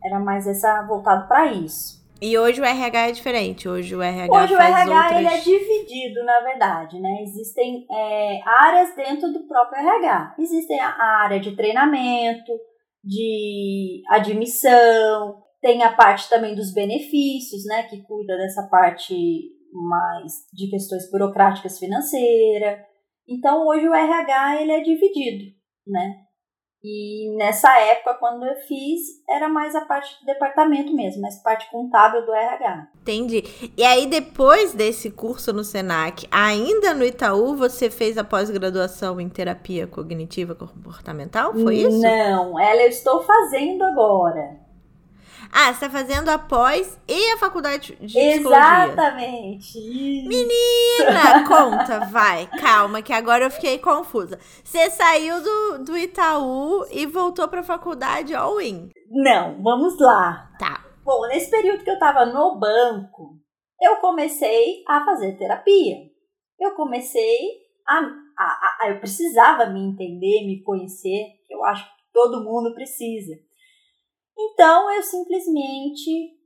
Era 0.02 0.18
mais 0.18 0.46
essa 0.46 0.82
voltado 0.86 1.26
para 1.28 1.52
isso. 1.52 2.02
E 2.22 2.38
hoje 2.38 2.60
o 2.60 2.64
RH 2.64 3.08
é 3.08 3.12
diferente. 3.12 3.68
Hoje 3.68 3.94
o 3.94 4.00
RH 4.00 4.32
Hoje 4.32 4.54
o 4.54 4.58
RH 4.58 4.84
outras... 4.84 5.18
ele 5.18 5.26
é 5.26 5.38
dividido, 5.38 6.24
na 6.24 6.40
verdade, 6.40 6.98
né? 7.00 7.22
Existem 7.22 7.84
é, 7.90 8.40
áreas 8.46 8.94
dentro 8.96 9.30
do 9.30 9.46
próprio 9.46 9.78
RH. 9.82 10.36
Existem 10.38 10.80
a 10.80 11.22
área 11.22 11.38
de 11.38 11.54
treinamento, 11.54 12.52
de 13.02 14.02
admissão, 14.08 15.42
tem 15.60 15.82
a 15.82 15.92
parte 15.92 16.30
também 16.30 16.54
dos 16.54 16.72
benefícios, 16.72 17.66
né? 17.66 17.82
Que 17.82 18.02
cuida 18.02 18.38
dessa 18.38 18.62
parte 18.70 19.14
mais 19.74 20.32
de 20.52 20.70
questões 20.70 21.10
burocráticas 21.10 21.78
financeiras. 21.78 22.78
Então 23.28 23.66
hoje 23.66 23.88
o 23.88 23.94
RH 23.94 24.62
ele 24.62 24.72
é 24.72 24.80
dividido, 24.80 25.44
né? 25.86 26.24
E 26.86 27.34
nessa 27.38 27.74
época, 27.80 28.12
quando 28.20 28.44
eu 28.44 28.56
fiz, 28.56 29.00
era 29.26 29.48
mais 29.48 29.74
a 29.74 29.86
parte 29.86 30.20
do 30.20 30.26
departamento 30.26 30.94
mesmo, 30.94 31.22
mais 31.22 31.42
parte 31.42 31.70
contábil 31.70 32.26
do 32.26 32.34
RH. 32.34 32.88
Entendi. 33.00 33.42
E 33.74 33.82
aí, 33.82 34.06
depois 34.06 34.74
desse 34.74 35.10
curso 35.10 35.50
no 35.50 35.64
SENAC, 35.64 36.28
ainda 36.30 36.92
no 36.92 37.02
Itaú, 37.02 37.56
você 37.56 37.88
fez 37.88 38.18
a 38.18 38.24
pós-graduação 38.24 39.18
em 39.18 39.30
terapia 39.30 39.86
cognitiva 39.86 40.54
comportamental? 40.54 41.54
Foi 41.54 41.76
isso? 41.76 42.02
Não, 42.02 42.60
ela 42.60 42.82
eu 42.82 42.88
estou 42.90 43.22
fazendo 43.22 43.82
agora. 43.82 44.63
Ah, 45.52 45.72
você 45.72 45.80
tá 45.80 45.90
fazendo 45.90 46.28
a 46.28 46.38
pós 46.38 46.98
e 47.08 47.32
a 47.32 47.38
faculdade 47.38 47.96
de 48.00 48.18
Exatamente. 48.18 49.78
Menina, 50.26 51.44
conta, 51.48 52.00
vai. 52.06 52.48
Calma, 52.60 53.02
que 53.02 53.12
agora 53.12 53.44
eu 53.44 53.50
fiquei 53.50 53.78
confusa. 53.78 54.38
Você 54.62 54.90
saiu 54.90 55.42
do, 55.42 55.84
do 55.84 55.96
Itaú 55.96 56.86
e 56.90 57.06
voltou 57.06 57.48
pra 57.48 57.62
faculdade 57.62 58.34
all-in. 58.34 58.90
Não, 59.10 59.62
vamos 59.62 59.98
lá. 59.98 60.50
Tá. 60.58 60.84
Bom, 61.04 61.26
nesse 61.28 61.50
período 61.50 61.84
que 61.84 61.90
eu 61.90 61.98
tava 61.98 62.24
no 62.24 62.58
banco, 62.58 63.38
eu 63.80 63.96
comecei 63.96 64.82
a 64.88 65.04
fazer 65.04 65.36
terapia. 65.36 65.96
Eu 66.58 66.74
comecei 66.74 67.38
a, 67.86 67.98
a, 68.38 68.76
a 68.82 68.90
eu 68.90 69.00
precisava 69.00 69.66
me 69.66 69.80
entender, 69.80 70.46
me 70.46 70.62
conhecer, 70.62 71.26
que 71.46 71.54
eu 71.54 71.64
acho 71.64 71.84
que 71.84 71.90
todo 72.12 72.44
mundo 72.44 72.74
precisa. 72.74 73.34
Então 74.36 74.92
eu 74.92 75.02
simplesmente, 75.02 76.36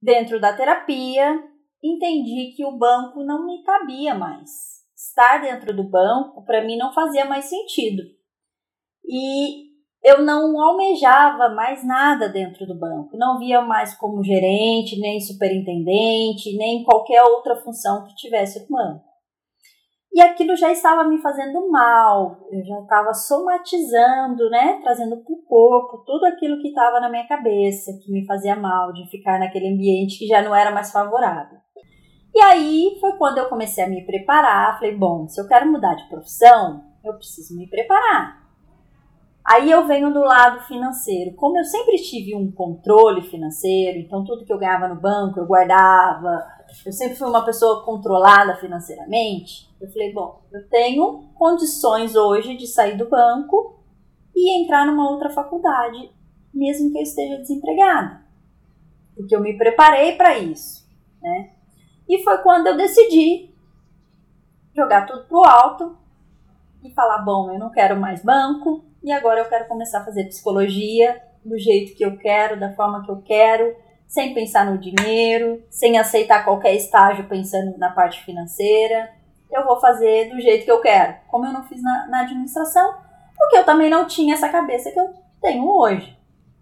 dentro 0.00 0.40
da 0.40 0.56
terapia, 0.56 1.42
entendi 1.82 2.54
que 2.56 2.64
o 2.64 2.76
banco 2.76 3.22
não 3.22 3.46
me 3.46 3.62
cabia 3.62 4.14
mais. 4.14 4.78
Estar 4.96 5.38
dentro 5.38 5.74
do 5.74 5.88
banco, 5.88 6.44
para 6.44 6.64
mim, 6.64 6.76
não 6.76 6.92
fazia 6.92 7.24
mais 7.24 7.44
sentido. 7.44 8.02
E 9.04 9.68
eu 10.02 10.22
não 10.22 10.60
almejava 10.60 11.48
mais 11.50 11.84
nada 11.84 12.28
dentro 12.28 12.66
do 12.66 12.78
banco. 12.78 13.16
Não 13.16 13.38
via 13.38 13.60
mais 13.60 13.94
como 13.94 14.24
gerente, 14.24 14.98
nem 15.00 15.20
superintendente, 15.20 16.56
nem 16.56 16.84
qualquer 16.84 17.22
outra 17.22 17.56
função 17.56 18.04
que 18.04 18.14
tivesse 18.14 18.60
no 18.60 18.76
banco. 18.76 19.07
E 20.12 20.20
aquilo 20.20 20.56
já 20.56 20.72
estava 20.72 21.04
me 21.04 21.20
fazendo 21.20 21.70
mal, 21.70 22.48
eu 22.50 22.64
já 22.64 22.80
estava 22.80 23.12
somatizando, 23.12 24.48
né? 24.50 24.80
Trazendo 24.82 25.16
para 25.22 25.32
o 25.32 25.42
corpo 25.46 26.02
tudo 26.04 26.24
aquilo 26.24 26.60
que 26.60 26.68
estava 26.68 26.98
na 26.98 27.08
minha 27.08 27.26
cabeça, 27.28 27.92
que 28.02 28.10
me 28.10 28.26
fazia 28.26 28.56
mal, 28.56 28.92
de 28.92 29.08
ficar 29.10 29.38
naquele 29.38 29.68
ambiente 29.68 30.18
que 30.18 30.26
já 30.26 30.42
não 30.42 30.54
era 30.54 30.70
mais 30.70 30.90
favorável. 30.90 31.58
E 32.34 32.40
aí 32.40 32.96
foi 33.00 33.12
quando 33.16 33.38
eu 33.38 33.48
comecei 33.48 33.84
a 33.84 33.88
me 33.88 34.04
preparar. 34.04 34.74
Falei, 34.78 34.96
bom, 34.96 35.28
se 35.28 35.40
eu 35.40 35.46
quero 35.46 35.70
mudar 35.70 35.94
de 35.94 36.08
profissão, 36.08 36.84
eu 37.04 37.14
preciso 37.14 37.56
me 37.56 37.68
preparar. 37.68 38.48
Aí 39.46 39.70
eu 39.70 39.86
venho 39.86 40.12
do 40.12 40.20
lado 40.20 40.60
financeiro. 40.66 41.34
Como 41.34 41.58
eu 41.58 41.64
sempre 41.64 41.96
tive 41.96 42.36
um 42.36 42.52
controle 42.52 43.22
financeiro, 43.22 43.98
então 43.98 44.24
tudo 44.24 44.44
que 44.44 44.52
eu 44.52 44.58
ganhava 44.58 44.88
no 44.88 45.00
banco 45.00 45.40
eu 45.40 45.46
guardava, 45.46 46.44
eu 46.84 46.92
sempre 46.92 47.16
fui 47.16 47.28
uma 47.28 47.44
pessoa 47.44 47.84
controlada 47.84 48.56
financeiramente. 48.56 49.68
Eu 49.80 49.90
falei, 49.90 50.12
bom, 50.12 50.42
eu 50.52 50.68
tenho 50.68 51.28
condições 51.34 52.14
hoje 52.14 52.56
de 52.56 52.66
sair 52.66 52.96
do 52.96 53.08
banco 53.08 53.78
e 54.34 54.62
entrar 54.62 54.86
numa 54.86 55.10
outra 55.10 55.30
faculdade, 55.30 56.10
mesmo 56.52 56.92
que 56.92 56.98
eu 56.98 57.02
esteja 57.02 57.38
desempregada. 57.38 58.22
Porque 59.16 59.34
eu 59.34 59.40
me 59.40 59.56
preparei 59.56 60.16
para 60.16 60.38
isso, 60.38 60.86
né? 61.20 61.52
E 62.08 62.22
foi 62.22 62.38
quando 62.38 62.68
eu 62.68 62.76
decidi 62.76 63.50
jogar 64.74 65.06
tudo 65.06 65.24
pro 65.24 65.44
alto 65.44 65.96
e 66.82 66.90
falar, 66.90 67.18
bom, 67.18 67.52
eu 67.52 67.58
não 67.58 67.70
quero 67.70 67.98
mais 67.98 68.22
banco, 68.22 68.84
e 69.02 69.10
agora 69.12 69.40
eu 69.40 69.48
quero 69.48 69.66
começar 69.66 70.00
a 70.00 70.04
fazer 70.04 70.24
psicologia 70.24 71.20
do 71.44 71.58
jeito 71.58 71.96
que 71.96 72.04
eu 72.04 72.16
quero, 72.16 72.58
da 72.58 72.72
forma 72.74 73.04
que 73.04 73.10
eu 73.10 73.20
quero, 73.22 73.74
sem 74.08 74.34
pensar 74.34 74.66
no 74.66 74.78
dinheiro, 74.78 75.62
sem 75.70 75.98
aceitar 75.98 76.44
qualquer 76.44 76.74
estágio 76.74 77.28
pensando 77.28 77.76
na 77.78 77.90
parte 77.90 78.24
financeira. 78.24 79.10
Eu 79.50 79.64
vou 79.64 79.78
fazer 79.78 80.30
do 80.30 80.40
jeito 80.40 80.64
que 80.64 80.70
eu 80.70 80.80
quero, 80.80 81.16
como 81.28 81.46
eu 81.46 81.52
não 81.52 81.62
fiz 81.64 81.80
na, 81.82 82.08
na 82.08 82.22
administração, 82.22 82.94
porque 83.36 83.58
eu 83.58 83.64
também 83.64 83.88
não 83.88 84.06
tinha 84.06 84.34
essa 84.34 84.48
cabeça 84.48 84.90
que 84.90 84.98
eu 84.98 85.12
tenho 85.40 85.68
hoje. 85.68 86.18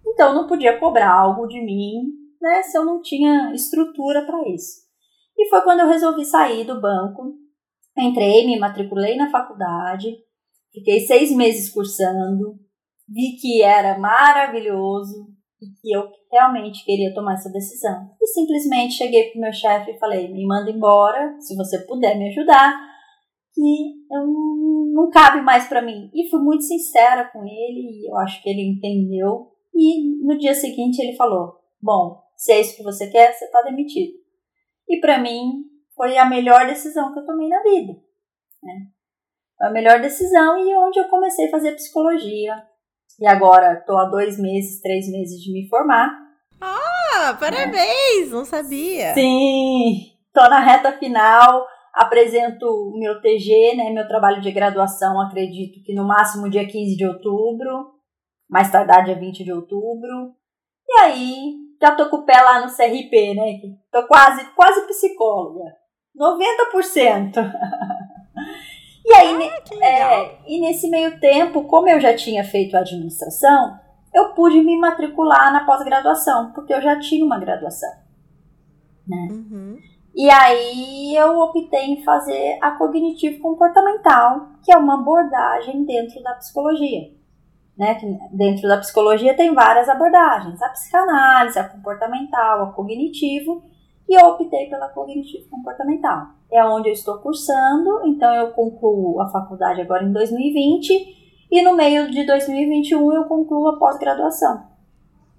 Então 0.07 0.29
eu 0.29 0.35
não 0.35 0.47
podia 0.47 0.79
cobrar 0.79 1.11
algo 1.11 1.47
de 1.47 1.61
mim, 1.65 2.03
né, 2.41 2.63
se 2.63 2.77
eu 2.77 2.85
não 2.85 3.01
tinha 3.01 3.53
estrutura 3.55 4.27
para 4.27 4.49
isso. 4.49 4.85
E 5.39 5.49
foi 5.49 5.63
quando 5.63 5.81
eu 5.81 5.89
resolvi 5.89 6.25
sair 6.25 6.65
do 6.65 6.81
banco, 6.81 7.35
entrei, 7.97 8.45
me 8.47 8.59
matriculei 8.59 9.17
na 9.17 9.31
faculdade, 9.31 10.27
Fiquei 10.77 11.01
seis 11.01 11.35
meses 11.35 11.73
cursando, 11.73 12.61
vi 13.09 13.39
que 13.41 13.63
era 13.63 13.99
maravilhoso 13.99 15.27
e 15.67 15.81
que 15.81 15.93
eu 15.93 16.09
realmente 16.31 16.85
queria 16.85 17.15
tomar 17.15 17.35
essa 17.35 17.51
decisão. 17.51 18.11
E 18.21 18.27
simplesmente 18.27 18.95
cheguei 18.95 19.31
pro 19.31 19.41
meu 19.41 19.53
chefe 19.53 19.91
e 19.91 19.99
falei: 19.99 20.29
me 20.29 20.47
manda 20.47 20.71
embora, 20.71 21.37
se 21.41 21.57
você 21.57 21.81
puder 21.87 22.17
me 22.19 22.29
ajudar, 22.29 22.75
que 23.55 23.95
eu 24.11 24.27
não 24.93 25.11
cabe 25.11 25.43
mais 25.43 25.69
para 25.69 25.83
mim. 25.83 26.11
E 26.15 26.29
fui 26.29 26.41
muito 26.41 26.63
sincera 26.63 27.31
com 27.33 27.45
ele 27.45 28.01
e 28.01 28.11
eu 28.11 28.17
acho 28.19 28.43
que 28.43 28.51
ele 28.51 28.63
entendeu. 28.63 29.53
E 29.75 30.25
no 30.25 30.39
dia 30.39 30.55
seguinte 30.55 31.01
ele 31.01 31.17
falou: 31.17 31.55
bom, 31.83 32.23
se 32.37 32.53
é 32.53 32.61
isso 32.61 32.77
que 32.77 32.83
você 32.83 33.09
quer, 33.11 33.33
você 33.33 33.45
está 33.45 33.63
demitido. 33.63 34.15
E 34.89 35.01
para 35.01 35.19
mim 35.19 35.65
foi 35.95 36.17
a 36.17 36.25
melhor 36.25 36.67
decisão 36.67 37.13
que 37.13 37.21
eu 37.21 37.27
tomei 37.27 37.49
na 37.49 37.63
vida. 37.63 37.93
Né? 38.63 38.91
a 39.61 39.71
melhor 39.71 40.01
decisão 40.01 40.59
e 40.59 40.75
onde 40.75 40.99
eu 40.99 41.09
comecei 41.09 41.47
a 41.47 41.51
fazer 41.51 41.73
psicologia. 41.73 42.63
E 43.19 43.27
agora 43.27 43.75
estou 43.75 43.97
há 43.99 44.05
dois 44.07 44.39
meses, 44.39 44.81
três 44.81 45.11
meses 45.11 45.41
de 45.41 45.53
me 45.53 45.69
formar. 45.69 46.11
Ah, 46.61 47.37
parabéns! 47.39 48.31
Não 48.31 48.45
sabia. 48.45 49.15
Sim, 49.15 50.13
estou 50.27 50.49
na 50.51 50.61
reta 50.61 50.93
final. 50.93 51.67
Apresento 51.95 52.67
o 52.67 52.99
meu 52.99 53.23
TG, 53.23 53.75
né, 53.75 53.91
meu 53.91 54.07
trabalho 54.07 54.43
de 54.43 54.53
graduação, 54.53 55.19
acredito 55.19 55.83
que 55.83 55.95
no 55.95 56.07
máximo 56.07 56.51
dia 56.51 56.67
15 56.67 56.95
de 56.95 57.07
outubro, 57.07 57.95
mais 58.51 58.71
tardar 58.71 59.03
dia 59.03 59.19
20 59.19 59.43
de 59.43 59.51
outubro. 59.51 60.35
E 60.87 61.01
aí, 61.01 61.55
já 61.81 61.97
tô 61.97 62.11
com 62.11 62.19
o 62.19 62.27
pé 62.27 62.39
lá 62.43 62.61
no 62.61 62.67
CRP, 62.67 63.35
né? 63.35 63.61
Tô 63.91 64.07
quase, 64.07 64.45
quase 64.55 64.87
psicóloga. 64.87 65.65
90%. 66.15 67.33
E 69.07 69.13
aí, 69.15 69.51
ah, 69.51 69.87
é, 69.87 70.39
e 70.49 70.61
nesse 70.61 70.91
meio 70.91 71.21
tempo, 71.21 71.63
como 71.63 71.89
eu 71.89 72.01
já 72.01 72.17
tinha 72.17 72.43
feito 72.43 72.77
a 72.77 72.81
administração, 72.81 73.79
eu 74.13 74.35
pude 74.35 74.61
me 74.65 74.77
matricular 74.81 75.53
na 75.53 75.65
pós-graduação, 75.65 76.51
porque 76.53 76.75
eu 76.75 76.83
já 76.83 76.99
tinha 76.99 77.25
uma 77.25 77.39
graduação. 77.39 77.91
Né? 79.07 79.29
Uhum. 79.31 79.79
E 80.13 80.29
aí 80.29 81.15
eu 81.15 81.39
optei 81.39 81.93
em 81.93 82.03
fazer 82.03 82.59
a 82.61 82.73
cognitivo 82.73 83.41
comportamental, 83.41 84.49
que 84.65 84.73
é 84.73 84.77
uma 84.77 84.95
abordagem 84.95 85.85
dentro 85.85 86.21
da 86.25 86.35
psicologia. 86.35 87.13
Né? 87.79 87.97
Dentro 88.33 88.67
da 88.67 88.79
psicologia 88.79 89.37
tem 89.37 89.55
várias 89.55 89.89
abordagens: 89.89 90.61
a 90.63 90.71
psicanálise, 90.71 91.59
a 91.59 91.69
comportamental, 91.69 92.63
a 92.63 92.73
cognitivo 92.73 93.63
e 94.09 94.15
eu 94.15 94.27
optei 94.29 94.69
pela 94.69 94.89
cognitivo 94.89 95.49
comportamental. 95.51 96.29
É 96.51 96.65
onde 96.65 96.89
eu 96.89 96.93
estou 96.93 97.19
cursando, 97.19 98.07
então 98.07 98.33
eu 98.35 98.53
concluo 98.53 99.21
a 99.21 99.29
faculdade 99.31 99.81
agora 99.81 100.05
em 100.05 100.13
2020 100.13 101.49
e 101.51 101.63
no 101.63 101.75
meio 101.75 102.11
de 102.11 102.25
2021 102.25 103.13
eu 103.13 103.25
concluo 103.25 103.69
a 103.69 103.79
pós-graduação. 103.79 104.67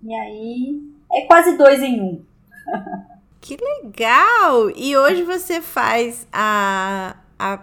E 0.03 0.13
aí 0.13 0.81
é 1.11 1.21
quase 1.25 1.57
dois 1.57 1.81
em 1.81 2.01
um. 2.01 2.25
Que 3.39 3.55
legal! 3.55 4.69
E 4.75 4.97
hoje 4.97 5.23
você 5.23 5.61
faz 5.61 6.27
a, 6.33 7.15
a, 7.39 7.61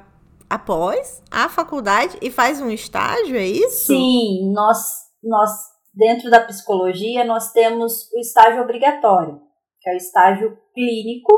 a 0.48 0.58
pós, 0.58 1.22
a 1.30 1.48
faculdade 1.50 2.16
e 2.22 2.30
faz 2.30 2.58
um 2.58 2.70
estágio, 2.70 3.36
é 3.36 3.44
isso? 3.44 3.88
Sim, 3.88 4.50
nós, 4.54 4.78
nós 5.22 5.50
dentro 5.92 6.30
da 6.30 6.40
psicologia 6.40 7.24
nós 7.24 7.52
temos 7.52 8.10
o 8.14 8.18
estágio 8.18 8.62
obrigatório 8.62 9.42
que 9.84 9.90
é 9.90 9.92
o 9.92 9.96
estágio 9.98 10.58
clínico, 10.72 11.30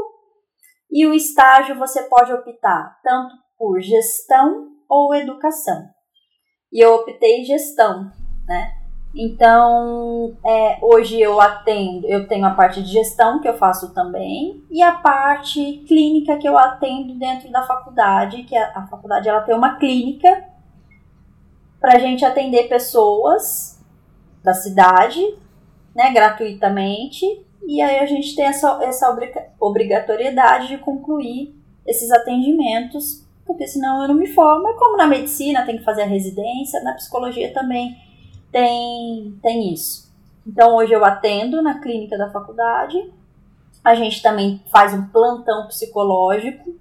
e 0.89 1.05
o 1.05 1.13
estágio 1.13 1.77
você 1.77 2.05
pode 2.05 2.33
optar 2.33 3.01
tanto 3.03 3.35
por 3.59 3.81
gestão 3.81 4.69
ou 4.89 5.13
educação. 5.13 5.83
E 6.73 6.81
eu 6.81 6.95
optei 6.95 7.45
gestão, 7.45 8.09
né? 8.47 8.73
Então, 9.15 10.37
é, 10.45 10.79
hoje 10.81 11.21
eu 11.21 11.41
atendo, 11.41 12.07
eu 12.07 12.29
tenho 12.29 12.45
a 12.45 12.55
parte 12.55 12.83
de 12.83 12.93
gestão 12.93 13.41
que 13.41 13.49
eu 13.49 13.57
faço 13.57 13.95
também 13.95 14.63
e 14.71 14.83
a 14.83 14.93
parte 14.93 15.85
clínica 15.89 16.37
que 16.37 16.47
eu 16.47 16.57
atendo 16.57 17.19
dentro 17.19 17.51
da 17.51 17.67
faculdade, 17.67 18.43
que 18.45 18.55
a, 18.55 18.79
a 18.79 18.87
faculdade 18.87 19.29
ela 19.29 19.41
tem 19.41 19.57
uma 19.57 19.77
clínica 19.77 20.45
para 21.81 21.97
a 21.97 21.99
gente 21.99 22.25
atender 22.25 22.69
pessoas 22.69 23.83
da 24.45 24.53
cidade, 24.53 25.21
né, 25.95 26.13
gratuitamente 26.13 27.46
e 27.65 27.81
aí 27.81 27.99
a 27.99 28.07
gente 28.07 28.35
tem 28.35 28.47
essa, 28.47 28.81
essa 28.83 29.17
obrigatoriedade 29.61 30.69
de 30.69 30.79
concluir 30.79 31.55
esses 31.87 32.11
atendimentos, 32.11 33.27
porque 33.45 33.67
senão 33.67 34.03
eu 34.03 34.09
não 34.09 34.15
me 34.15 34.27
formo. 34.27 34.75
Como 34.77 34.97
na 34.97 35.07
medicina 35.07 35.65
tem 35.65 35.79
que 35.79 35.85
fazer 35.85 36.03
a 36.03 36.07
residência, 36.07 36.83
na 36.83 36.95
psicologia 36.95 37.53
também 37.53 37.97
tem, 38.51 39.39
tem 39.43 39.73
isso. 39.73 40.13
Então 40.47 40.77
hoje 40.77 40.93
eu 40.93 41.05
atendo 41.05 41.63
na 41.63 41.81
clínica 41.81 42.17
da 42.17 42.31
faculdade. 42.31 42.97
A 43.85 43.95
gente 43.95 44.23
também 44.23 44.63
faz 44.71 44.95
um 44.95 45.07
plantão 45.09 45.67
psicológico, 45.69 46.75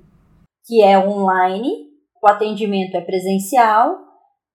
que 0.65 0.81
é 0.81 0.97
online, 0.97 1.87
o 2.21 2.27
atendimento 2.27 2.97
é 2.97 3.01
presencial, 3.01 3.99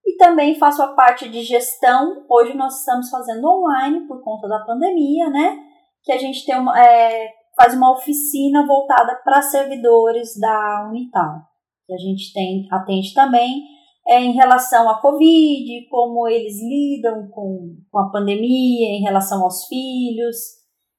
e 0.04 0.16
também 0.16 0.58
faço 0.58 0.82
a 0.82 0.88
parte 0.88 1.28
de 1.28 1.42
gestão. 1.42 2.24
Hoje 2.28 2.54
nós 2.54 2.80
estamos 2.80 3.08
fazendo 3.08 3.46
online 3.46 4.00
por 4.08 4.22
conta 4.22 4.48
da 4.48 4.58
pandemia, 4.60 5.30
né? 5.30 5.69
Que 6.04 6.12
a 6.12 6.18
gente 6.18 6.44
tem 6.44 6.58
uma, 6.58 6.78
é, 6.78 7.28
faz 7.56 7.74
uma 7.74 7.92
oficina 7.92 8.66
voltada 8.66 9.20
para 9.24 9.42
servidores 9.42 10.38
da 10.38 10.88
Unital. 10.88 11.40
Que 11.86 11.94
a 11.94 11.98
gente 11.98 12.32
tem, 12.32 12.66
atende 12.70 13.12
também 13.14 13.64
é, 14.06 14.20
em 14.20 14.32
relação 14.32 14.88
à 14.88 15.00
Covid, 15.00 15.88
como 15.88 16.26
eles 16.28 16.54
lidam 16.62 17.28
com, 17.30 17.76
com 17.90 17.98
a 17.98 18.10
pandemia, 18.10 18.96
em 18.96 19.02
relação 19.02 19.42
aos 19.42 19.66
filhos. 19.66 20.36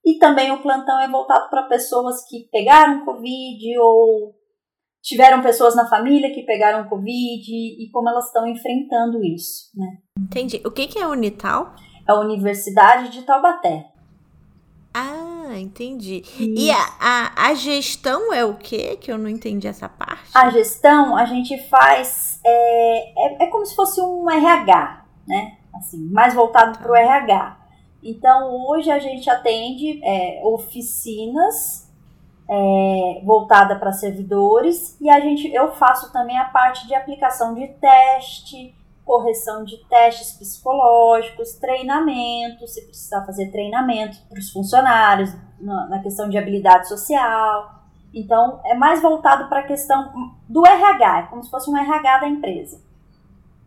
E 0.05 0.17
também 0.17 0.51
o 0.51 0.61
plantão 0.61 0.99
é 0.99 1.07
voltado 1.07 1.49
para 1.49 1.67
pessoas 1.67 2.27
que 2.27 2.47
pegaram 2.51 3.05
Covid 3.05 3.77
ou 3.79 4.33
tiveram 5.01 5.41
pessoas 5.41 5.75
na 5.75 5.87
família 5.87 6.33
que 6.33 6.43
pegaram 6.43 6.87
Covid 6.87 7.51
e 7.51 7.89
como 7.91 8.09
elas 8.09 8.27
estão 8.27 8.47
enfrentando 8.47 9.23
isso. 9.23 9.69
Né? 9.75 9.97
Entendi. 10.19 10.61
O 10.65 10.71
que, 10.71 10.87
que 10.87 10.99
é 10.99 11.07
Unital? 11.07 11.73
É 12.07 12.11
a 12.11 12.19
Universidade 12.19 13.09
de 13.09 13.23
Taubaté. 13.23 13.91
Ah, 14.93 15.57
entendi. 15.57 16.23
E 16.37 16.69
a, 16.69 16.77
a, 16.99 17.47
a, 17.47 17.53
gestão 17.53 18.33
é 18.33 18.43
o 18.43 18.55
que? 18.55 18.97
Que 18.97 19.11
eu 19.11 19.17
não 19.17 19.29
entendi 19.29 19.67
essa 19.67 19.87
parte. 19.87 20.29
A 20.33 20.49
gestão 20.49 21.15
a 21.15 21.25
gente 21.25 21.57
faz. 21.69 22.39
É, 22.45 23.25
é, 23.25 23.43
é 23.43 23.47
como 23.47 23.65
se 23.65 23.75
fosse 23.75 24.01
um 24.01 24.29
RH, 24.29 25.05
né? 25.27 25.57
Assim, 25.75 26.09
mais 26.11 26.33
voltado 26.33 26.77
para 26.79 26.91
o 26.91 26.95
RH. 26.95 27.57
Então, 28.03 28.67
hoje 28.67 28.91
a 28.91 28.99
gente 28.99 29.29
atende 29.29 30.01
é, 30.03 30.41
oficinas 30.43 31.89
é, 32.49 33.21
voltada 33.23 33.77
para 33.77 33.93
servidores 33.93 34.99
e 34.99 35.09
a 35.09 35.19
gente, 35.21 35.47
eu 35.53 35.71
faço 35.73 36.11
também 36.11 36.37
a 36.37 36.45
parte 36.45 36.85
de 36.85 36.93
aplicação 36.93 37.53
de 37.53 37.67
teste, 37.67 38.75
correção 39.05 39.63
de 39.63 39.77
testes 39.89 40.33
psicológicos, 40.33 41.53
treinamento, 41.53 42.67
se 42.67 42.85
precisar 42.85 43.25
fazer 43.25 43.51
treinamento 43.51 44.17
para 44.29 44.39
os 44.39 44.51
funcionários 44.51 45.31
na, 45.59 45.99
questão 46.01 46.29
de 46.29 46.37
habilidade 46.37 46.87
social. 46.87 47.81
Então, 48.13 48.59
é 48.65 48.73
mais 48.73 49.01
voltado 49.01 49.47
para 49.49 49.61
a 49.61 49.67
questão 49.67 50.11
do 50.47 50.65
RH, 50.65 51.19
é 51.19 51.23
como 51.27 51.43
se 51.43 51.49
fosse 51.49 51.69
um 51.69 51.77
RH 51.77 52.19
da 52.19 52.27
empresa. 52.27 52.81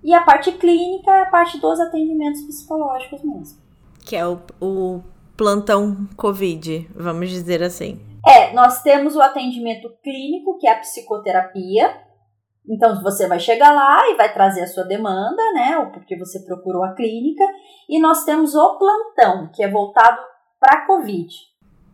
E 0.03 0.13
a 0.13 0.23
parte 0.23 0.53
clínica 0.53 1.11
é 1.11 1.23
a 1.23 1.31
parte 1.31 1.59
dos 1.59 1.81
atendimentos 1.81 2.43
psicológicos 2.43 3.23
mesmo. 3.23 3.59
Que 4.05 4.17
é 4.17 4.27
o, 4.27 4.39
o 4.61 5.03
plantão 5.35 6.07
COVID, 6.17 6.91
vamos 6.95 7.31
dizer 7.31 7.63
assim. 7.63 7.99
É, 8.27 8.53
nós 8.53 8.83
temos 8.83 9.17
o 9.17 9.23
atendimento 9.23 9.91
clínico, 10.03 10.59
que 10.59 10.67
é 10.67 10.73
a 10.73 10.79
psicoterapia. 10.79 11.95
Então, 12.69 13.03
você 13.03 13.29
vai 13.29 13.39
chegar 13.39 13.73
lá 13.73 14.09
e 14.11 14.17
vai 14.17 14.33
trazer 14.33 14.63
a 14.63 14.67
sua 14.67 14.85
demanda, 14.85 15.43
né? 15.53 15.79
Ou 15.79 15.91
porque 15.91 16.17
você 16.17 16.41
procurou 16.41 16.83
a 16.83 16.95
clínica. 16.95 17.45
E 17.89 18.01
nós 18.01 18.25
temos 18.25 18.55
o 18.55 18.79
plantão, 18.79 19.51
que 19.53 19.63
é 19.63 19.71
voltado 19.71 20.21
para 20.59 20.79
a 20.79 20.87
Covid, 20.87 21.29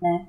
né? 0.00 0.28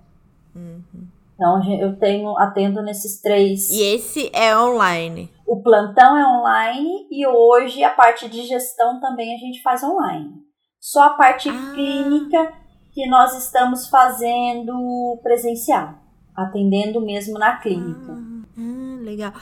Uhum. 0.56 1.08
Então, 1.36 1.60
eu 1.80 1.98
tenho, 1.98 2.38
atendo 2.38 2.82
nesses 2.84 3.22
três. 3.22 3.70
E 3.70 3.82
esse 3.82 4.30
é 4.34 4.56
online? 4.56 5.30
O 5.48 5.62
plantão 5.62 6.18
é 6.18 6.26
online 6.26 7.08
e 7.10 7.26
hoje 7.26 7.84
a 7.84 7.90
parte 7.90 8.30
de 8.30 8.44
gestão 8.44 9.00
também 9.00 9.34
a 9.34 9.38
gente 9.38 9.62
faz 9.62 9.84
online. 9.84 10.34
Só 10.80 11.04
a 11.04 11.10
parte 11.12 11.50
ah. 11.50 11.72
clínica 11.74 12.54
que 12.94 13.08
nós 13.08 13.36
estamos 13.38 13.90
fazendo 13.90 15.20
presencial, 15.24 15.96
atendendo 16.36 17.02
mesmo 17.02 17.40
na 17.40 17.58
clínica. 17.58 18.12
Ah, 18.12 18.41
ah, 18.58 19.00
legal. 19.02 19.34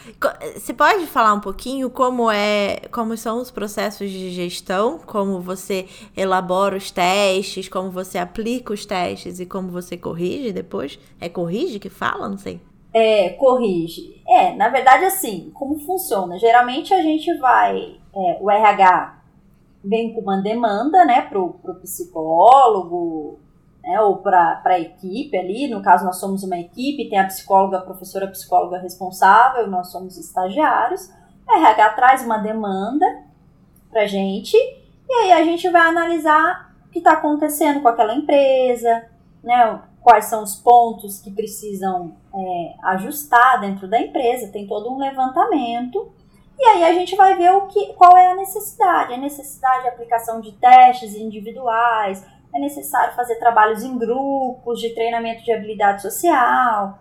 Você 0.53 0.73
pode 0.73 1.07
falar 1.07 1.33
um 1.33 1.39
pouquinho 1.39 1.89
como 1.89 2.29
é, 2.29 2.81
como 2.91 3.17
são 3.17 3.41
os 3.41 3.49
processos 3.49 4.09
de 4.09 4.31
gestão, 4.31 4.99
como 4.99 5.41
você 5.41 5.87
elabora 6.15 6.77
os 6.77 6.91
testes, 6.91 7.67
como 7.67 7.89
você 7.89 8.17
aplica 8.17 8.73
os 8.73 8.85
testes 8.85 9.39
e 9.39 9.45
como 9.45 9.69
você 9.69 9.97
corrige 9.97 10.51
depois? 10.51 10.99
É 11.19 11.27
corrige 11.27 11.79
que 11.79 11.89
fala, 11.89 12.29
não 12.29 12.37
sei. 12.37 12.61
É, 12.93 13.29
corrige. 13.29 14.21
É, 14.27 14.53
na 14.55 14.69
verdade, 14.69 15.05
assim, 15.05 15.51
como 15.53 15.79
funciona? 15.79 16.37
Geralmente 16.37 16.93
a 16.93 17.01
gente 17.01 17.35
vai, 17.37 17.97
é, 18.15 18.37
o 18.41 18.49
RH 18.49 19.19
vem 19.83 20.13
com 20.13 20.21
uma 20.21 20.41
demanda, 20.41 21.05
né, 21.05 21.21
pro, 21.21 21.53
pro 21.61 21.75
psicólogo, 21.75 23.39
né, 23.83 23.99
ou 24.01 24.17
para 24.17 24.61
a 24.65 24.79
equipe 24.79 25.37
ali, 25.37 25.67
no 25.67 25.81
caso 25.81 26.05
nós 26.05 26.17
somos 26.17 26.43
uma 26.43 26.57
equipe, 26.57 27.09
tem 27.09 27.19
a 27.19 27.25
psicóloga, 27.25 27.77
a 27.77 27.81
professora 27.81 28.25
a 28.25 28.31
psicóloga 28.31 28.77
responsável, 28.77 29.67
nós 29.67 29.91
somos 29.91 30.17
estagiários, 30.17 31.11
a 31.47 31.57
RH 31.57 31.89
traz 31.91 32.23
uma 32.23 32.37
demanda 32.37 33.05
pra 33.89 34.05
gente, 34.05 34.55
e 35.07 35.13
aí 35.13 35.31
a 35.33 35.43
gente 35.43 35.69
vai 35.69 35.87
analisar 35.87 36.73
o 36.87 36.91
que 36.91 36.99
está 36.99 37.13
acontecendo 37.13 37.81
com 37.81 37.87
aquela 37.87 38.13
empresa, 38.13 39.05
né, 39.43 39.81
quais 40.01 40.25
são 40.25 40.43
os 40.43 40.55
pontos 40.55 41.19
que 41.19 41.31
precisam 41.31 42.15
é, 42.33 42.75
ajustar 42.83 43.59
dentro 43.61 43.87
da 43.87 43.99
empresa, 43.99 44.51
tem 44.51 44.67
todo 44.67 44.91
um 44.91 44.97
levantamento, 44.97 46.11
e 46.59 46.65
aí 46.65 46.83
a 46.83 46.93
gente 46.93 47.15
vai 47.15 47.35
ver 47.35 47.51
o 47.53 47.67
que, 47.67 47.93
qual 47.93 48.17
é 48.17 48.27
a 48.27 48.35
necessidade. 48.35 49.13
A 49.13 49.17
necessidade 49.17 49.83
de 49.83 49.89
aplicação 49.89 50.41
de 50.41 50.51
testes 50.51 51.15
individuais, 51.15 52.25
é 52.53 52.59
necessário 52.59 53.15
fazer 53.15 53.35
trabalhos 53.35 53.83
em 53.83 53.97
grupos, 53.97 54.79
de 54.79 54.93
treinamento 54.93 55.43
de 55.43 55.51
habilidade 55.51 56.01
social. 56.01 56.99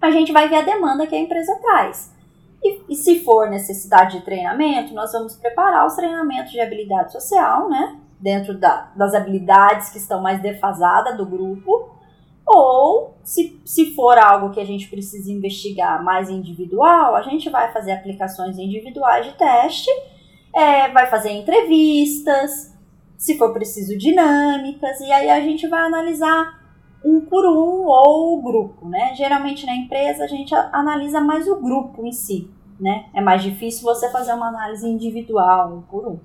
A 0.00 0.10
gente 0.10 0.32
vai 0.32 0.48
ver 0.48 0.56
a 0.56 0.62
demanda 0.62 1.06
que 1.06 1.14
a 1.14 1.20
empresa 1.20 1.54
traz. 1.60 2.14
E, 2.62 2.92
e 2.92 2.94
se 2.94 3.24
for 3.24 3.48
necessidade 3.48 4.18
de 4.18 4.24
treinamento, 4.24 4.94
nós 4.94 5.12
vamos 5.12 5.36
preparar 5.36 5.86
os 5.86 5.94
treinamentos 5.94 6.50
de 6.50 6.60
habilidade 6.60 7.12
social, 7.12 7.68
né? 7.68 7.98
Dentro 8.18 8.58
da, 8.58 8.90
das 8.96 9.14
habilidades 9.14 9.90
que 9.90 9.98
estão 9.98 10.20
mais 10.20 10.42
defasadas 10.42 11.16
do 11.16 11.24
grupo 11.24 11.98
ou, 12.48 13.14
se, 13.22 13.60
se 13.62 13.94
for 13.94 14.16
algo 14.16 14.50
que 14.50 14.60
a 14.60 14.64
gente 14.64 14.88
precisa 14.88 15.30
investigar 15.30 16.02
mais 16.02 16.30
individual, 16.30 17.14
a 17.14 17.20
gente 17.20 17.50
vai 17.50 17.70
fazer 17.72 17.92
aplicações 17.92 18.58
individuais 18.58 19.26
de 19.26 19.32
teste, 19.36 19.90
é, 20.54 20.88
vai 20.88 21.06
fazer 21.10 21.30
entrevistas, 21.30 22.74
se 23.18 23.36
for 23.36 23.52
preciso, 23.52 23.98
dinâmicas, 23.98 25.00
e 25.00 25.10
aí 25.10 25.28
a 25.28 25.40
gente 25.40 25.66
vai 25.66 25.84
analisar 25.84 26.56
um 27.04 27.20
por 27.20 27.44
um 27.44 27.86
ou 27.86 28.38
o 28.38 28.42
grupo, 28.42 28.88
né? 28.88 29.12
Geralmente 29.16 29.66
na 29.66 29.74
empresa 29.74 30.24
a 30.24 30.28
gente 30.28 30.54
analisa 30.54 31.20
mais 31.20 31.48
o 31.48 31.56
grupo 31.60 32.06
em 32.06 32.12
si, 32.12 32.48
né? 32.78 33.06
É 33.12 33.20
mais 33.20 33.42
difícil 33.42 33.82
você 33.82 34.08
fazer 34.10 34.32
uma 34.32 34.48
análise 34.48 34.88
individual, 34.88 35.74
um 35.74 35.82
por 35.82 36.06
um. 36.06 36.20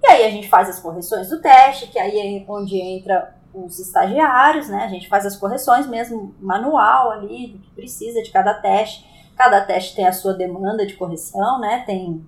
E 0.00 0.06
aí 0.06 0.24
a 0.24 0.30
gente 0.30 0.48
faz 0.48 0.68
as 0.68 0.78
correções 0.78 1.28
do 1.28 1.42
teste, 1.42 1.88
que 1.88 1.98
aí 1.98 2.18
é 2.18 2.44
onde 2.48 2.80
entra 2.80 3.36
os 3.52 3.80
estagiários, 3.80 4.68
né? 4.68 4.84
A 4.84 4.88
gente 4.88 5.08
faz 5.08 5.26
as 5.26 5.36
correções 5.36 5.88
mesmo 5.88 6.32
manual 6.40 7.10
ali 7.10 7.48
do 7.48 7.58
que 7.58 7.70
precisa 7.70 8.22
de 8.22 8.30
cada 8.30 8.54
teste. 8.54 9.04
Cada 9.36 9.60
teste 9.62 9.96
tem 9.96 10.06
a 10.06 10.12
sua 10.12 10.32
demanda 10.32 10.86
de 10.86 10.94
correção, 10.94 11.58
né? 11.58 11.82
Tem 11.84 12.24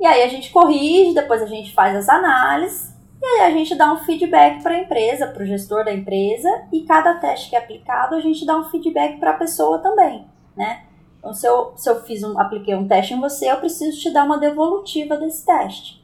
e 0.00 0.06
aí 0.06 0.22
a 0.22 0.28
gente 0.28 0.50
corrige, 0.50 1.14
depois 1.14 1.42
a 1.42 1.46
gente 1.46 1.74
faz 1.74 1.96
as 1.96 2.08
análises 2.08 2.94
e 3.20 3.26
aí 3.26 3.40
a 3.46 3.50
gente 3.50 3.74
dá 3.74 3.92
um 3.92 3.98
feedback 3.98 4.62
para 4.62 4.74
a 4.74 4.78
empresa, 4.78 5.26
para 5.26 5.42
o 5.42 5.46
gestor 5.46 5.84
da 5.84 5.92
empresa 5.92 6.48
e 6.72 6.82
cada 6.82 7.14
teste 7.14 7.50
que 7.50 7.56
é 7.56 7.58
aplicado 7.58 8.14
a 8.14 8.20
gente 8.20 8.46
dá 8.46 8.56
um 8.56 8.64
feedback 8.64 9.18
para 9.18 9.32
a 9.32 9.36
pessoa 9.36 9.78
também, 9.78 10.26
né? 10.56 10.84
Então 11.18 11.34
se 11.34 11.46
eu, 11.46 11.72
se 11.76 11.90
eu 11.90 12.00
fiz 12.02 12.22
um, 12.22 12.38
apliquei 12.38 12.74
um 12.74 12.86
teste 12.86 13.14
em 13.14 13.20
você, 13.20 13.50
eu 13.50 13.56
preciso 13.56 13.98
te 13.98 14.12
dar 14.12 14.24
uma 14.24 14.38
devolutiva 14.38 15.16
desse 15.16 15.44
teste. 15.44 15.98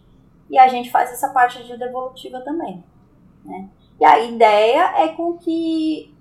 E 0.51 0.59
a 0.59 0.69
gente 0.69 0.91
faz 0.91 1.11
essa 1.11 1.29
parte 1.29 1.63
de 1.63 1.77
devolutiva 1.77 2.41
também. 2.41 2.85
Né? 3.45 3.69
E 4.01 4.05
a 4.05 4.19
ideia 4.21 4.93
é 4.97 5.09
com 5.09 5.39
que 5.39 6.13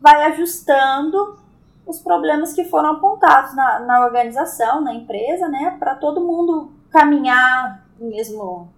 vai 0.00 0.22
ajustando 0.24 1.38
os 1.86 2.00
problemas 2.00 2.52
que 2.52 2.64
foram 2.64 2.92
apontados 2.92 3.54
na, 3.54 3.80
na 3.80 4.04
organização, 4.04 4.80
na 4.80 4.94
empresa, 4.94 5.48
né, 5.48 5.76
para 5.78 5.94
todo 5.94 6.24
mundo 6.24 6.72
caminhar 6.96 7.86
na 8.00 8.08
mesma 8.08 8.68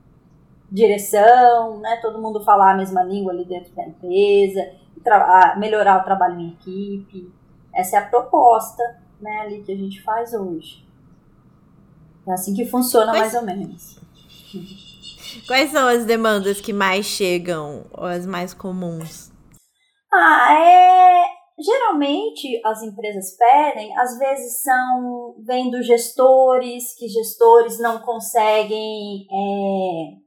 direção, 0.70 1.78
né, 1.78 1.96
todo 2.02 2.20
mundo 2.20 2.42
falar 2.42 2.72
a 2.72 2.76
mesma 2.76 3.04
língua 3.04 3.32
ali 3.32 3.44
dentro 3.44 3.72
da 3.74 3.84
empresa, 3.84 4.72
melhorar 5.56 6.00
o 6.00 6.04
trabalho 6.04 6.40
em 6.40 6.48
equipe. 6.48 7.32
Essa 7.72 7.96
é 7.96 7.98
a 8.00 8.06
proposta, 8.06 8.82
né, 9.20 9.40
ali 9.42 9.62
que 9.62 9.72
a 9.72 9.76
gente 9.76 10.02
faz 10.02 10.34
hoje. 10.34 10.84
É 12.26 12.32
assim 12.32 12.54
que 12.54 12.66
funciona 12.66 13.12
mais 13.12 13.32
ou 13.34 13.42
menos. 13.42 14.00
Quais 15.46 15.70
são 15.70 15.86
as 15.86 16.04
demandas 16.04 16.60
que 16.60 16.72
mais 16.72 17.06
chegam, 17.06 17.86
ou 17.92 18.04
as 18.04 18.26
mais 18.26 18.52
comuns? 18.52 19.30
Ah, 20.12 20.54
é. 20.54 21.37
Geralmente 21.58 22.60
as 22.64 22.82
empresas 22.82 23.36
pedem, 23.36 23.96
às 23.98 24.16
vezes 24.16 24.62
são 24.62 25.34
vendo 25.44 25.82
gestores, 25.82 26.94
que 26.94 27.08
gestores 27.08 27.80
não 27.80 27.98
conseguem 27.98 29.26
é, 29.28 30.18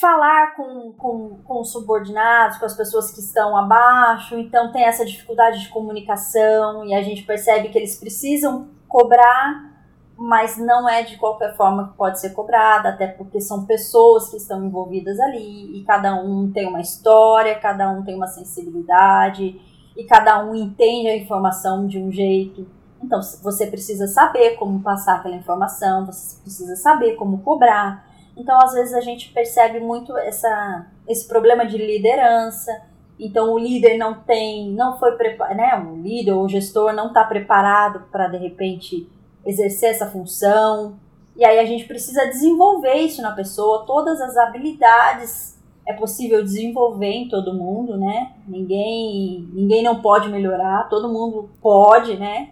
falar 0.00 0.56
com, 0.56 0.94
com, 0.96 1.42
com 1.44 1.60
os 1.60 1.72
subordinados, 1.72 2.56
com 2.56 2.64
as 2.64 2.76
pessoas 2.76 3.10
que 3.10 3.20
estão 3.20 3.54
abaixo, 3.54 4.38
então 4.38 4.72
tem 4.72 4.84
essa 4.84 5.04
dificuldade 5.04 5.60
de 5.60 5.68
comunicação 5.68 6.86
e 6.86 6.94
a 6.94 7.02
gente 7.02 7.22
percebe 7.24 7.68
que 7.68 7.76
eles 7.76 8.00
precisam 8.00 8.70
cobrar 8.88 9.72
mas 10.16 10.56
não 10.56 10.88
é 10.88 11.02
de 11.02 11.16
qualquer 11.16 11.56
forma 11.56 11.88
que 11.88 11.96
pode 11.96 12.20
ser 12.20 12.30
cobrada, 12.30 12.90
até 12.90 13.08
porque 13.08 13.40
são 13.40 13.66
pessoas 13.66 14.30
que 14.30 14.36
estão 14.36 14.64
envolvidas 14.64 15.18
ali 15.18 15.76
e 15.76 15.84
cada 15.84 16.14
um 16.14 16.52
tem 16.52 16.68
uma 16.68 16.80
história, 16.80 17.58
cada 17.58 17.90
um 17.90 18.04
tem 18.04 18.14
uma 18.14 18.28
sensibilidade 18.28 19.60
e 19.96 20.04
cada 20.04 20.44
um 20.44 20.54
entende 20.54 21.08
a 21.08 21.16
informação 21.16 21.86
de 21.86 21.98
um 21.98 22.10
jeito. 22.10 22.66
Então 23.02 23.20
você 23.42 23.66
precisa 23.66 24.06
saber 24.06 24.56
como 24.56 24.80
passar 24.80 25.16
aquela 25.16 25.36
informação, 25.36 26.06
você 26.06 26.40
precisa 26.40 26.76
saber 26.76 27.14
como 27.16 27.38
cobrar. 27.38 28.06
Então 28.36 28.56
às 28.62 28.72
vezes 28.72 28.94
a 28.94 29.00
gente 29.00 29.32
percebe 29.32 29.80
muito 29.80 30.16
essa, 30.18 30.86
esse 31.08 31.26
problema 31.26 31.66
de 31.66 31.76
liderança. 31.76 32.72
Então 33.18 33.52
o 33.52 33.58
líder 33.58 33.98
não 33.98 34.14
tem, 34.14 34.70
não 34.72 34.98
foi 34.98 35.12
preparado, 35.16 35.56
né? 35.56 35.76
O 35.76 36.00
líder 36.00 36.32
ou 36.32 36.44
o 36.44 36.48
gestor 36.48 36.92
não 36.92 37.08
está 37.08 37.24
preparado 37.24 38.04
para 38.10 38.28
de 38.28 38.38
repente 38.38 39.08
exercer 39.44 39.90
essa 39.90 40.06
função. 40.06 40.96
E 41.36 41.44
aí 41.44 41.58
a 41.58 41.64
gente 41.64 41.84
precisa 41.84 42.26
desenvolver 42.26 42.94
isso 42.94 43.20
na 43.22 43.32
pessoa, 43.32 43.84
todas 43.86 44.20
as 44.20 44.36
habilidades 44.36 45.51
é 45.92 45.96
possível 45.96 46.42
desenvolver 46.42 47.12
em 47.12 47.28
todo 47.28 47.54
mundo, 47.54 47.96
né? 47.96 48.32
Ninguém, 48.46 49.48
ninguém 49.52 49.82
não 49.82 50.00
pode 50.00 50.28
melhorar, 50.28 50.88
todo 50.88 51.12
mundo 51.12 51.50
pode, 51.60 52.16
né? 52.16 52.50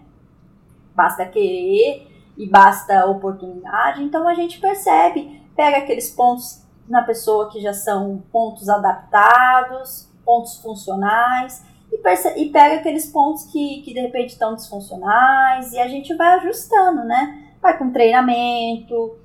Basta 0.95 1.25
querer 1.25 2.07
e 2.37 2.47
basta 2.47 3.07
oportunidade. 3.07 4.03
Então 4.03 4.29
a 4.29 4.35
gente 4.35 4.61
percebe, 4.61 5.43
pega 5.57 5.79
aqueles 5.79 6.11
pontos 6.11 6.63
na 6.89 7.03
pessoa 7.03 7.49
que 7.51 7.61
já 7.61 7.73
são 7.73 8.23
pontos 8.31 8.69
adaptados, 8.69 10.09
pontos 10.25 10.61
funcionais 10.61 11.65
e, 11.91 11.97
e 12.37 12.51
pega 12.51 12.77
aqueles 12.77 13.07
pontos 13.07 13.45
que, 13.45 13.83
que 13.83 13.95
de 13.95 14.01
repente 14.01 14.31
estão 14.31 14.55
disfuncionais 14.55 15.73
e 15.73 15.79
a 15.79 15.89
gente 15.89 16.15
vai 16.15 16.39
ajustando, 16.39 17.05
né? 17.05 17.49
Vai 17.63 17.79
com 17.79 17.91
treinamento, 17.91 19.17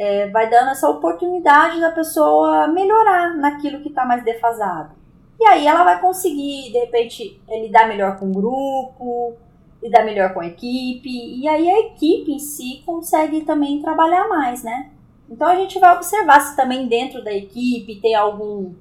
é, 0.00 0.30
vai 0.30 0.48
dando 0.48 0.70
essa 0.70 0.88
oportunidade 0.88 1.78
da 1.78 1.90
pessoa 1.90 2.66
melhorar 2.68 3.36
naquilo 3.36 3.82
que 3.82 3.90
está 3.90 4.06
mais 4.06 4.24
defasado. 4.24 4.94
E 5.38 5.44
aí 5.44 5.66
ela 5.66 5.84
vai 5.84 6.00
conseguir, 6.00 6.72
de 6.72 6.78
repente, 6.78 7.38
lidar 7.46 7.86
melhor 7.86 8.18
com 8.18 8.30
o 8.30 8.32
grupo, 8.32 9.36
lidar 9.82 10.02
melhor 10.02 10.32
com 10.32 10.40
a 10.40 10.46
equipe, 10.46 11.10
e 11.10 11.46
aí 11.46 11.70
a 11.70 11.80
equipe 11.80 12.32
em 12.32 12.38
si 12.38 12.82
consegue 12.86 13.42
também 13.42 13.82
trabalhar 13.82 14.26
mais, 14.26 14.64
né? 14.64 14.90
Então 15.28 15.46
a 15.46 15.54
gente 15.54 15.78
vai 15.78 15.94
observar 15.94 16.40
se 16.40 16.56
também 16.56 16.88
dentro 16.88 17.22
da 17.22 17.32
equipe 17.32 18.00
tem 18.00 18.14
algum 18.14 18.72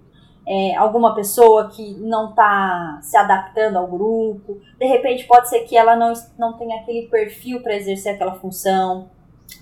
é, 0.48 0.74
alguma 0.78 1.14
pessoa 1.14 1.68
que 1.68 1.96
não 1.96 2.30
está 2.30 3.00
se 3.02 3.18
adaptando 3.18 3.78
ao 3.78 3.88
grupo. 3.88 4.58
De 4.80 4.86
repente, 4.86 5.28
pode 5.28 5.50
ser 5.50 5.60
que 5.60 5.76
ela 5.76 5.98
não, 5.98 6.14
não 6.38 6.54
tenha 6.58 6.80
aquele 6.80 7.08
perfil 7.08 7.62
para 7.62 7.76
exercer 7.76 8.16
aquela 8.16 8.36
função. 8.36 9.10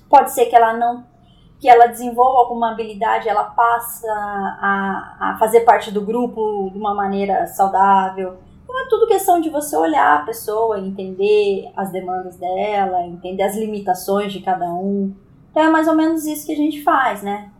Pode 0.07 0.31
ser 0.31 0.45
que 0.45 0.55
ela 0.55 0.73
não 0.73 1.16
que 1.59 1.67
ela 1.67 1.87
desenvolva 1.87 2.39
alguma 2.39 2.71
habilidade, 2.71 3.27
ela 3.27 3.45
passa 3.45 4.07
a, 4.11 5.17
a 5.19 5.37
fazer 5.39 5.61
parte 5.61 5.91
do 5.91 6.01
grupo 6.01 6.69
de 6.71 6.77
uma 6.77 6.93
maneira 6.93 7.47
saudável. 7.47 8.37
Então 8.63 8.79
é 8.79 8.87
tudo 8.89 9.07
questão 9.07 9.41
de 9.41 9.49
você 9.49 9.75
olhar 9.75 10.19
a 10.19 10.25
pessoa, 10.25 10.79
entender 10.79 11.71
as 11.75 11.91
demandas 11.91 12.37
dela, 12.37 13.05
entender 13.05 13.43
as 13.43 13.55
limitações 13.55 14.31
de 14.31 14.41
cada 14.41 14.65
um. 14.65 15.15
Então 15.49 15.63
é 15.63 15.69
mais 15.69 15.87
ou 15.87 15.95
menos 15.95 16.25
isso 16.25 16.45
que 16.45 16.53
a 16.53 16.57
gente 16.57 16.83
faz, 16.83 17.23
né? 17.23 17.51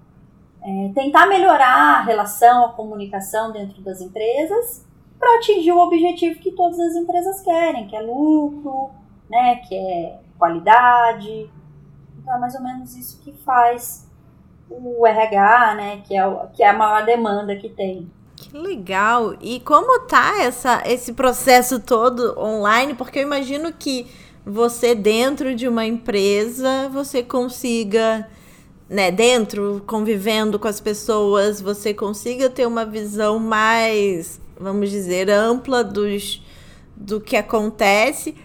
é, 0.68 0.92
tentar 0.94 1.28
melhorar 1.28 2.00
a 2.00 2.04
relação, 2.04 2.66
a 2.66 2.74
comunicação 2.74 3.54
dentro 3.54 3.82
das 3.82 4.02
empresas 4.02 4.86
para 5.18 5.38
atingir 5.38 5.72
o 5.72 5.80
objetivo 5.80 6.40
que 6.40 6.52
todas 6.52 6.78
as 6.78 6.96
empresas 6.96 7.42
querem, 7.42 7.88
que 7.88 7.96
é 7.96 8.02
lucro, 8.02 8.90
né, 9.30 9.56
que 9.68 9.76
é 9.76 10.20
qualidade. 10.38 11.50
Então 12.28 12.36
é 12.36 12.40
mais 12.42 12.56
ou 12.56 12.62
menos 12.62 12.94
isso 12.94 13.22
que 13.24 13.32
faz 13.46 14.06
o 14.70 15.08
RH, 15.08 15.76
né, 15.76 16.02
que 16.06 16.14
é, 16.14 16.28
o, 16.28 16.48
que 16.50 16.62
é 16.62 16.68
a 16.68 16.74
maior 16.74 17.06
demanda 17.06 17.56
que 17.56 17.70
tem. 17.70 18.12
Que 18.36 18.56
legal! 18.58 19.36
E 19.40 19.62
como 19.62 20.02
tá 20.02 20.42
essa, 20.42 20.84
esse 20.86 21.14
processo 21.14 21.80
todo 21.80 22.38
online? 22.38 22.96
Porque 22.96 23.20
eu 23.20 23.24
imagino 23.24 23.72
que 23.72 24.12
você 24.46 24.94
dentro 24.94 25.56
de 25.56 25.70
uma 25.70 25.86
empresa 25.86 26.90
você 26.90 27.24
consiga 27.24 28.28
né, 28.90 29.10
dentro, 29.10 29.82
convivendo 29.88 30.60
com 30.60 30.68
as 30.68 30.82
pessoas, 30.82 31.62
você 31.62 31.94
consiga 31.94 32.50
ter 32.50 32.68
uma 32.68 32.86
visão 32.86 33.40
mais, 33.40 34.38
vamos 34.60 34.90
dizer, 34.90 35.30
ampla 35.30 35.82
dos, 35.82 36.46
do 36.94 37.22
que 37.22 37.38
acontece, 37.38 38.36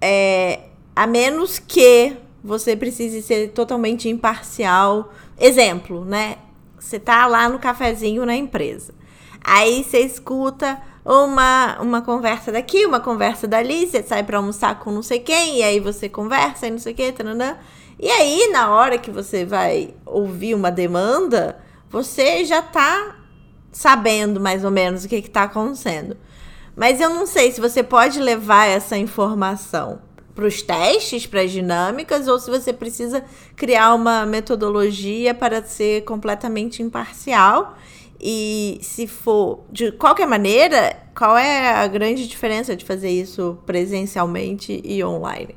é, 0.00 0.62
a 0.96 1.06
menos 1.06 1.60
que 1.60 2.23
você 2.44 2.76
precise 2.76 3.22
ser 3.22 3.48
totalmente 3.52 4.06
imparcial. 4.06 5.10
Exemplo, 5.40 6.04
né? 6.04 6.36
Você 6.78 7.00
tá 7.00 7.26
lá 7.26 7.48
no 7.48 7.58
cafezinho 7.58 8.26
na 8.26 8.36
empresa. 8.36 8.92
Aí 9.42 9.82
você 9.82 10.00
escuta 10.00 10.78
uma, 11.02 11.80
uma 11.80 12.02
conversa 12.02 12.52
daqui, 12.52 12.84
uma 12.84 13.00
conversa 13.00 13.48
dali, 13.48 13.86
você 13.86 14.02
sai 14.02 14.22
para 14.22 14.36
almoçar 14.36 14.78
com 14.78 14.90
não 14.90 15.02
sei 15.02 15.20
quem, 15.20 15.58
e 15.58 15.62
aí 15.62 15.80
você 15.80 16.06
conversa 16.06 16.66
e 16.66 16.70
não 16.70 16.78
sei 16.78 16.92
o 16.92 16.96
que, 16.96 17.12
taranã. 17.12 17.56
E 17.98 18.10
aí, 18.10 18.50
na 18.52 18.70
hora 18.70 18.98
que 18.98 19.10
você 19.10 19.46
vai 19.46 19.94
ouvir 20.04 20.54
uma 20.54 20.70
demanda, 20.70 21.58
você 21.88 22.44
já 22.44 22.58
está 22.58 23.16
sabendo 23.72 24.38
mais 24.38 24.64
ou 24.64 24.70
menos 24.70 25.04
o 25.04 25.08
que 25.08 25.16
está 25.16 25.44
acontecendo. 25.44 26.16
Mas 26.76 27.00
eu 27.00 27.08
não 27.08 27.26
sei 27.26 27.52
se 27.52 27.60
você 27.60 27.82
pode 27.82 28.20
levar 28.20 28.66
essa 28.66 28.98
informação 28.98 30.00
para 30.34 30.46
os 30.46 30.62
testes, 30.62 31.26
para 31.26 31.42
as 31.42 31.50
dinâmicas, 31.50 32.26
ou 32.26 32.38
se 32.38 32.50
você 32.50 32.72
precisa 32.72 33.24
criar 33.56 33.94
uma 33.94 34.26
metodologia 34.26 35.34
para 35.34 35.62
ser 35.62 36.04
completamente 36.04 36.82
imparcial. 36.82 37.74
E 38.20 38.78
se 38.80 39.06
for 39.06 39.64
de 39.70 39.92
qualquer 39.92 40.26
maneira, 40.26 40.96
qual 41.16 41.36
é 41.36 41.68
a 41.68 41.86
grande 41.86 42.26
diferença 42.26 42.74
de 42.74 42.84
fazer 42.84 43.10
isso 43.10 43.58
presencialmente 43.66 44.80
e 44.84 45.04
online? 45.04 45.56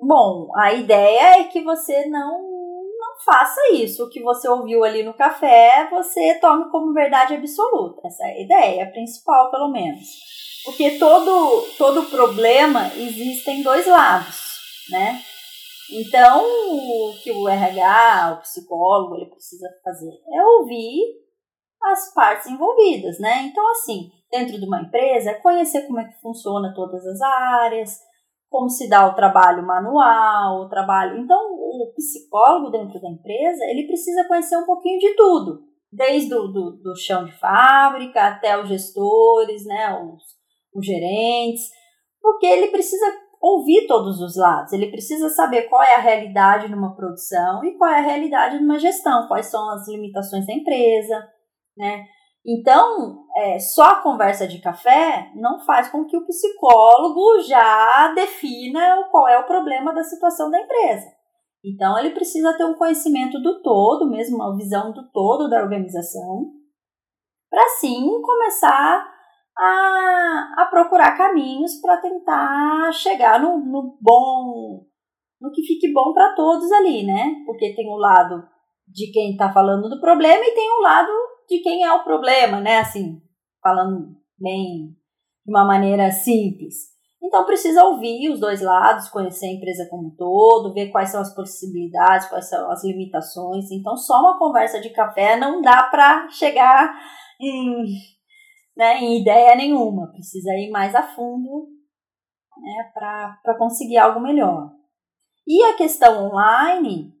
Bom, 0.00 0.50
a 0.56 0.72
ideia 0.72 1.40
é 1.40 1.44
que 1.44 1.62
você 1.62 2.06
não, 2.06 2.42
não 2.42 3.24
faça 3.24 3.60
isso. 3.72 4.04
O 4.04 4.08
que 4.08 4.22
você 4.22 4.48
ouviu 4.48 4.84
ali 4.84 5.02
no 5.02 5.14
café, 5.14 5.88
você 5.90 6.38
tome 6.40 6.70
como 6.70 6.92
verdade 6.92 7.34
absoluta. 7.34 8.06
Essa 8.06 8.24
é 8.24 8.32
a 8.32 8.42
ideia 8.42 8.90
principal, 8.90 9.50
pelo 9.50 9.70
menos. 9.70 10.35
Porque 10.66 10.98
todo, 10.98 11.62
todo 11.78 12.10
problema 12.10 12.92
existem 12.96 13.62
dois 13.62 13.86
lados, 13.86 14.58
né? 14.90 15.22
Então, 15.92 16.44
o 16.44 17.14
que 17.22 17.30
o 17.30 17.48
RH, 17.48 18.32
o 18.32 18.42
psicólogo, 18.42 19.14
ele 19.14 19.30
precisa 19.30 19.68
fazer 19.84 20.10
é 20.32 20.42
ouvir 20.42 21.00
as 21.80 22.12
partes 22.12 22.46
envolvidas, 22.48 23.20
né? 23.20 23.42
Então, 23.44 23.64
assim, 23.70 24.10
dentro 24.28 24.58
de 24.58 24.66
uma 24.66 24.82
empresa, 24.82 25.30
é 25.30 25.34
conhecer 25.34 25.86
como 25.86 26.00
é 26.00 26.04
que 26.04 26.20
funciona 26.20 26.74
todas 26.74 27.06
as 27.06 27.20
áreas, 27.20 28.00
como 28.50 28.68
se 28.68 28.88
dá 28.88 29.06
o 29.06 29.14
trabalho 29.14 29.64
manual, 29.64 30.62
o 30.62 30.68
trabalho. 30.68 31.20
Então, 31.20 31.38
o 31.52 31.92
psicólogo 31.94 32.70
dentro 32.70 33.00
da 33.00 33.08
empresa, 33.08 33.64
ele 33.66 33.86
precisa 33.86 34.26
conhecer 34.26 34.56
um 34.56 34.66
pouquinho 34.66 34.98
de 34.98 35.14
tudo, 35.14 35.62
desde 35.92 36.34
o 36.34 36.48
do, 36.48 36.72
do 36.82 36.96
chão 36.96 37.24
de 37.24 37.38
fábrica 37.38 38.26
até 38.26 38.60
os 38.60 38.68
gestores, 38.68 39.64
né, 39.64 39.96
os, 40.02 40.35
os 40.76 40.86
gerentes, 40.86 41.62
porque 42.20 42.46
ele 42.46 42.68
precisa 42.68 43.06
ouvir 43.40 43.86
todos 43.86 44.20
os 44.20 44.36
lados, 44.36 44.72
ele 44.72 44.90
precisa 44.90 45.28
saber 45.28 45.68
qual 45.68 45.82
é 45.82 45.94
a 45.94 46.00
realidade 46.00 46.68
numa 46.68 46.94
produção 46.96 47.64
e 47.64 47.76
qual 47.76 47.90
é 47.90 47.98
a 47.98 48.02
realidade 48.02 48.58
numa 48.58 48.78
gestão, 48.78 49.28
quais 49.28 49.46
são 49.46 49.70
as 49.70 49.86
limitações 49.88 50.46
da 50.46 50.52
empresa, 50.52 51.28
né? 51.76 52.04
Então, 52.48 53.24
é, 53.36 53.58
só 53.58 53.82
a 53.84 54.02
conversa 54.02 54.46
de 54.46 54.60
café 54.60 55.32
não 55.34 55.58
faz 55.64 55.88
com 55.88 56.04
que 56.04 56.16
o 56.16 56.24
psicólogo 56.24 57.42
já 57.42 58.12
defina 58.14 59.08
qual 59.10 59.26
é 59.26 59.36
o 59.36 59.46
problema 59.46 59.92
da 59.92 60.04
situação 60.04 60.48
da 60.48 60.60
empresa. 60.60 61.06
Então, 61.64 61.98
ele 61.98 62.10
precisa 62.10 62.56
ter 62.56 62.64
um 62.64 62.74
conhecimento 62.74 63.40
do 63.42 63.60
todo, 63.62 64.08
mesmo 64.08 64.36
uma 64.36 64.56
visão 64.56 64.92
do 64.92 65.10
todo 65.10 65.50
da 65.50 65.60
organização, 65.60 66.52
para 67.50 67.68
sim 67.80 68.08
começar 68.22 69.15
a, 69.58 70.54
a 70.58 70.68
procurar 70.70 71.16
caminhos 71.16 71.80
para 71.80 71.96
tentar 71.98 72.92
chegar 72.92 73.40
no, 73.40 73.58
no 73.58 73.96
bom, 74.00 74.84
no 75.40 75.50
que 75.52 75.62
fique 75.62 75.92
bom 75.92 76.12
para 76.12 76.34
todos 76.34 76.70
ali, 76.72 77.04
né? 77.04 77.36
Porque 77.46 77.74
tem 77.74 77.88
o 77.88 77.96
lado 77.96 78.46
de 78.86 79.10
quem 79.10 79.32
está 79.32 79.52
falando 79.52 79.88
do 79.88 80.00
problema 80.00 80.44
e 80.44 80.54
tem 80.54 80.70
o 80.70 80.82
lado 80.82 81.10
de 81.48 81.58
quem 81.60 81.84
é 81.84 81.92
o 81.92 82.04
problema, 82.04 82.60
né? 82.60 82.78
Assim, 82.78 83.20
falando 83.62 84.14
bem 84.38 84.94
de 85.44 85.52
uma 85.52 85.64
maneira 85.64 86.10
simples. 86.10 86.94
Então 87.22 87.46
precisa 87.46 87.82
ouvir 87.84 88.28
os 88.30 88.38
dois 88.38 88.60
lados, 88.60 89.08
conhecer 89.08 89.46
a 89.46 89.52
empresa 89.52 89.88
como 89.90 90.08
um 90.08 90.16
todo, 90.16 90.74
ver 90.74 90.90
quais 90.90 91.10
são 91.10 91.20
as 91.20 91.34
possibilidades, 91.34 92.28
quais 92.28 92.48
são 92.48 92.70
as 92.70 92.84
limitações. 92.84 93.70
Então 93.70 93.96
só 93.96 94.20
uma 94.20 94.38
conversa 94.38 94.80
de 94.80 94.90
café 94.90 95.36
não 95.36 95.62
dá 95.62 95.84
para 95.84 96.28
chegar 96.28 96.94
em, 97.40 97.84
né, 98.76 98.98
em 98.98 99.20
ideia 99.20 99.54
nenhuma. 99.56 100.10
Precisa 100.12 100.52
ir 100.52 100.70
mais 100.70 100.94
a 100.94 101.02
fundo 101.02 101.68
né, 102.58 102.90
para 102.92 103.58
conseguir 103.58 103.98
algo 103.98 104.20
melhor. 104.20 104.72
E 105.46 105.62
a 105.64 105.76
questão 105.76 106.26
online, 106.26 107.12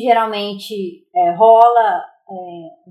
geralmente 0.00 1.06
é, 1.14 1.34
rola 1.34 2.02
é, 2.28 2.90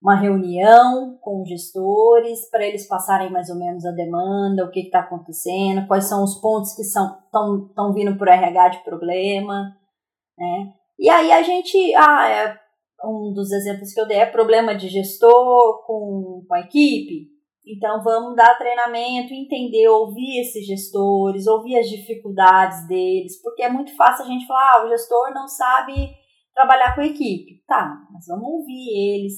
uma 0.00 0.14
reunião 0.14 1.18
com 1.20 1.44
gestores 1.44 2.48
para 2.50 2.64
eles 2.64 2.86
passarem 2.86 3.30
mais 3.30 3.50
ou 3.50 3.56
menos 3.56 3.84
a 3.84 3.90
demanda, 3.90 4.64
o 4.64 4.70
que 4.70 4.80
está 4.80 5.00
acontecendo, 5.00 5.86
quais 5.88 6.08
são 6.08 6.22
os 6.22 6.40
pontos 6.40 6.72
que 6.74 6.82
estão 6.82 7.92
vindo 7.92 8.16
por 8.16 8.28
RH 8.28 8.68
de 8.68 8.84
problema, 8.84 9.76
né? 10.38 10.72
E 10.98 11.08
aí 11.08 11.32
a 11.32 11.42
gente, 11.42 11.94
ah, 11.94 12.28
é, 12.28 12.60
um 13.04 13.32
dos 13.32 13.50
exemplos 13.52 13.92
que 13.92 14.00
eu 14.00 14.06
dei 14.06 14.18
é 14.18 14.26
problema 14.26 14.74
de 14.74 14.88
gestor 14.88 15.84
com, 15.86 16.44
com 16.46 16.54
a 16.54 16.60
equipe, 16.60 17.28
então 17.66 18.02
vamos 18.02 18.34
dar 18.34 18.56
treinamento, 18.56 19.34
entender, 19.34 19.86
ouvir 19.88 20.40
esses 20.40 20.66
gestores, 20.66 21.46
ouvir 21.46 21.78
as 21.78 21.88
dificuldades 21.88 22.88
deles, 22.88 23.40
porque 23.42 23.62
é 23.62 23.68
muito 23.68 23.94
fácil 23.94 24.24
a 24.24 24.28
gente 24.28 24.46
falar, 24.46 24.72
ah, 24.74 24.84
o 24.86 24.88
gestor 24.88 25.34
não 25.34 25.46
sabe 25.46 26.16
trabalhar 26.54 26.94
com 26.94 27.02
a 27.02 27.06
equipe. 27.06 27.62
Tá, 27.66 27.94
mas 28.10 28.26
vamos 28.26 28.48
ouvir 28.48 28.88
eles, 28.88 29.34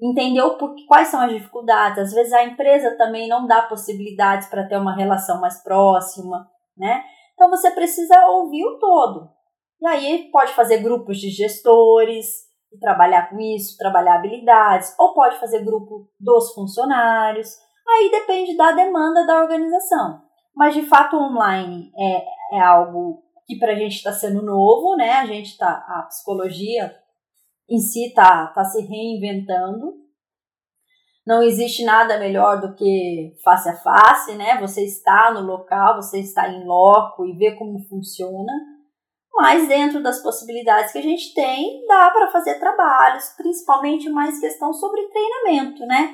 entender 0.00 0.40
o 0.40 0.56
porquê, 0.56 0.84
quais 0.86 1.08
são 1.08 1.20
as 1.20 1.32
dificuldades. 1.32 1.98
Às 1.98 2.12
vezes 2.12 2.32
a 2.32 2.44
empresa 2.44 2.96
também 2.96 3.28
não 3.28 3.48
dá 3.48 3.62
possibilidades 3.62 4.46
para 4.48 4.66
ter 4.68 4.76
uma 4.76 4.94
relação 4.94 5.40
mais 5.40 5.60
próxima, 5.64 6.48
né? 6.76 7.02
Então 7.34 7.50
você 7.50 7.72
precisa 7.72 8.26
ouvir 8.26 8.64
o 8.64 8.78
todo. 8.78 9.28
E 9.80 9.86
aí 9.88 10.30
pode 10.30 10.52
fazer 10.52 10.78
grupos 10.78 11.18
de 11.18 11.28
gestores 11.28 12.51
e 12.72 12.78
trabalhar 12.78 13.28
com 13.28 13.38
isso, 13.38 13.76
trabalhar 13.76 14.16
habilidades, 14.16 14.94
ou 14.98 15.14
pode 15.14 15.38
fazer 15.38 15.64
grupo 15.64 16.08
dos 16.18 16.52
funcionários. 16.54 17.48
Aí 17.86 18.10
depende 18.10 18.56
da 18.56 18.72
demanda 18.72 19.26
da 19.26 19.42
organização. 19.42 20.22
Mas 20.54 20.74
de 20.74 20.82
fato 20.82 21.16
online 21.16 21.90
é, 21.98 22.56
é 22.56 22.60
algo 22.60 23.22
que 23.46 23.58
para 23.58 23.72
a 23.72 23.76
gente 23.76 23.96
está 23.96 24.12
sendo 24.12 24.42
novo, 24.42 24.96
né? 24.96 25.12
A 25.12 25.26
gente 25.26 25.50
está, 25.50 25.70
a 25.70 26.06
psicologia 26.08 26.94
em 27.68 27.78
si 27.78 28.08
está 28.08 28.48
tá 28.48 28.64
se 28.64 28.80
reinventando. 28.82 30.00
Não 31.26 31.42
existe 31.42 31.84
nada 31.84 32.18
melhor 32.18 32.60
do 32.60 32.74
que 32.74 33.34
face 33.44 33.68
a 33.68 33.76
face, 33.76 34.34
né? 34.34 34.60
Você 34.60 34.84
está 34.84 35.32
no 35.32 35.40
local, 35.40 35.96
você 35.96 36.20
está 36.20 36.48
em 36.48 36.64
loco 36.64 37.24
e 37.24 37.36
ver 37.36 37.56
como 37.56 37.86
funciona. 37.88 38.52
Mas 39.34 39.66
dentro 39.66 40.02
das 40.02 40.22
possibilidades 40.22 40.92
que 40.92 40.98
a 40.98 41.02
gente 41.02 41.32
tem, 41.32 41.84
dá 41.86 42.10
para 42.10 42.30
fazer 42.30 42.58
trabalhos, 42.58 43.30
principalmente 43.36 44.10
mais 44.10 44.38
questão 44.38 44.72
sobre 44.72 45.08
treinamento, 45.08 45.86
né? 45.86 46.12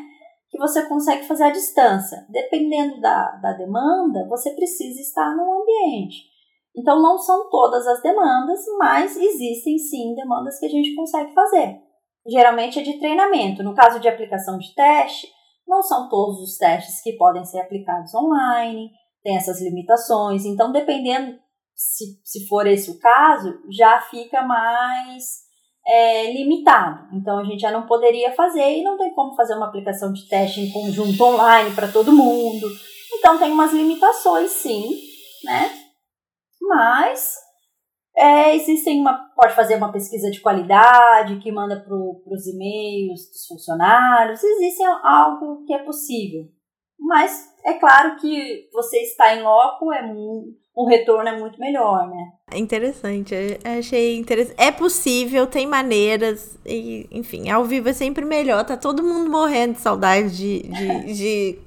Que 0.50 0.58
você 0.58 0.86
consegue 0.86 1.26
fazer 1.26 1.44
à 1.44 1.50
distância. 1.50 2.24
Dependendo 2.28 3.00
da, 3.00 3.32
da 3.42 3.52
demanda, 3.52 4.26
você 4.28 4.50
precisa 4.52 5.00
estar 5.00 5.34
no 5.36 5.62
ambiente. 5.62 6.28
Então, 6.76 7.02
não 7.02 7.18
são 7.18 7.50
todas 7.50 7.86
as 7.88 8.00
demandas, 8.02 8.60
mas 8.78 9.16
existem 9.16 9.76
sim 9.78 10.14
demandas 10.14 10.58
que 10.60 10.66
a 10.66 10.70
gente 10.70 10.94
consegue 10.94 11.34
fazer. 11.34 11.80
Geralmente 12.26 12.78
é 12.78 12.82
de 12.82 12.98
treinamento. 13.00 13.64
No 13.64 13.74
caso 13.74 13.98
de 13.98 14.08
aplicação 14.08 14.58
de 14.58 14.72
teste, 14.74 15.26
não 15.66 15.82
são 15.82 16.08
todos 16.08 16.40
os 16.40 16.56
testes 16.56 17.02
que 17.02 17.16
podem 17.16 17.44
ser 17.44 17.60
aplicados 17.60 18.14
online, 18.14 18.90
tem 19.22 19.36
essas 19.36 19.60
limitações. 19.60 20.44
Então, 20.44 20.70
dependendo 20.70 21.38
se, 21.78 22.20
se 22.24 22.48
for 22.48 22.66
esse 22.66 22.90
o 22.90 22.98
caso, 22.98 23.60
já 23.70 24.00
fica 24.00 24.42
mais 24.42 25.24
é, 25.86 26.32
limitado. 26.32 27.06
Então, 27.14 27.38
a 27.38 27.44
gente 27.44 27.60
já 27.60 27.70
não 27.70 27.86
poderia 27.86 28.34
fazer 28.34 28.78
e 28.78 28.82
não 28.82 28.98
tem 28.98 29.14
como 29.14 29.36
fazer 29.36 29.54
uma 29.54 29.68
aplicação 29.68 30.12
de 30.12 30.28
teste 30.28 30.60
em 30.60 30.72
conjunto 30.72 31.22
online 31.22 31.72
para 31.76 31.86
todo 31.86 32.12
mundo. 32.12 32.66
Então, 33.14 33.38
tem 33.38 33.52
umas 33.52 33.72
limitações, 33.72 34.50
sim, 34.50 34.90
né? 35.44 35.70
mas 36.60 37.36
é, 38.16 38.54
existem 38.56 39.00
uma, 39.00 39.30
pode 39.34 39.54
fazer 39.54 39.76
uma 39.76 39.92
pesquisa 39.92 40.30
de 40.30 40.40
qualidade 40.40 41.38
que 41.38 41.52
manda 41.52 41.80
para 41.80 41.94
os 41.94 42.46
e-mails 42.46 43.30
dos 43.30 43.46
funcionários, 43.46 44.42
existe 44.42 44.82
algo 44.82 45.64
que 45.64 45.72
é 45.72 45.78
possível. 45.78 46.44
Mas 46.98 47.48
é 47.64 47.74
claro 47.74 48.16
que 48.16 48.68
você 48.72 48.98
está 49.02 49.34
em 49.34 49.42
loco, 49.42 49.92
é 49.92 50.02
o 50.78 50.86
retorno 50.86 51.28
é 51.28 51.36
muito 51.36 51.58
melhor, 51.58 52.08
né? 52.08 52.30
É 52.52 52.56
interessante, 52.56 53.34
achei 53.64 54.16
interessante. 54.16 54.54
É 54.56 54.70
possível, 54.70 55.44
tem 55.44 55.66
maneiras, 55.66 56.56
e, 56.64 57.04
enfim, 57.10 57.50
ao 57.50 57.64
vivo 57.64 57.88
é 57.88 57.92
sempre 57.92 58.24
melhor. 58.24 58.64
Tá 58.64 58.76
todo 58.76 59.02
mundo 59.02 59.28
morrendo 59.28 59.74
de 59.74 59.80
saudade 59.80 60.36
de, 60.36 60.62
de, 60.62 61.12
de 61.18 61.58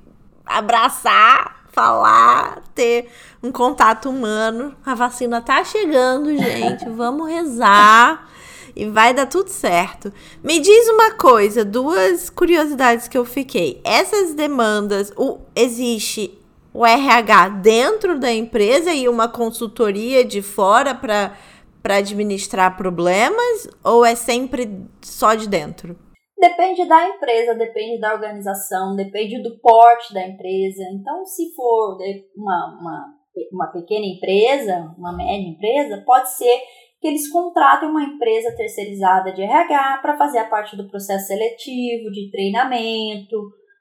abraçar 0.46 1.60
falar, 1.74 2.62
ter 2.74 3.10
um 3.44 3.52
contato 3.52 4.10
humano. 4.10 4.74
A 4.86 4.96
vacina 4.96 5.42
tá 5.42 5.62
chegando, 5.66 6.30
gente. 6.38 6.88
Vamos 6.92 7.30
rezar 7.30 8.30
e 8.74 8.86
vai 8.86 9.14
dar 9.14 9.26
tudo 9.26 9.50
certo. 9.50 10.12
Me 10.42 10.60
diz 10.60 10.88
uma 10.88 11.12
coisa, 11.12 11.66
duas 11.66 12.30
curiosidades 12.30 13.10
que 13.10 13.18
eu 13.18 13.26
fiquei. 13.26 13.82
Essas 13.84 14.34
demandas, 14.34 15.12
o, 15.18 15.40
existe 15.54 16.41
o 16.74 16.86
RH 16.86 17.50
dentro 17.62 18.20
da 18.20 18.32
empresa 18.32 18.94
e 18.94 19.08
uma 19.10 19.28
consultoria 19.28 20.24
de 20.24 20.42
fora 20.42 20.96
para 20.96 21.36
para 21.82 21.96
administrar 21.96 22.78
problemas 22.78 23.68
ou 23.84 24.06
é 24.06 24.16
sempre 24.16 24.88
só 25.02 25.34
de 25.34 25.50
dentro? 25.50 25.98
Depende 26.38 26.88
da 26.88 27.08
empresa, 27.08 27.54
depende 27.54 28.00
da 28.00 28.14
organização, 28.14 28.96
depende 28.96 29.42
do 29.42 29.60
porte 29.60 30.14
da 30.14 30.26
empresa. 30.26 30.84
Então, 30.94 31.26
se 31.26 31.54
for 31.56 31.98
uma, 32.36 32.80
uma, 32.80 33.14
uma 33.52 33.68
pequena 33.68 34.06
empresa, 34.06 34.94
uma 34.98 35.16
média 35.16 35.48
empresa, 35.48 36.04
pode 36.06 36.32
ser 36.32 36.62
que 37.00 37.08
eles 37.08 37.30
contratem 37.32 37.90
uma 37.90 38.04
empresa 38.04 38.56
terceirizada 38.56 39.32
de 39.34 39.42
RH 39.42 40.00
para 40.02 40.18
fazer 40.18 40.40
a 40.40 40.48
parte 40.48 40.76
do 40.76 40.88
processo 40.88 41.28
seletivo, 41.28 42.12
de 42.12 42.30
treinamento, 42.32 43.38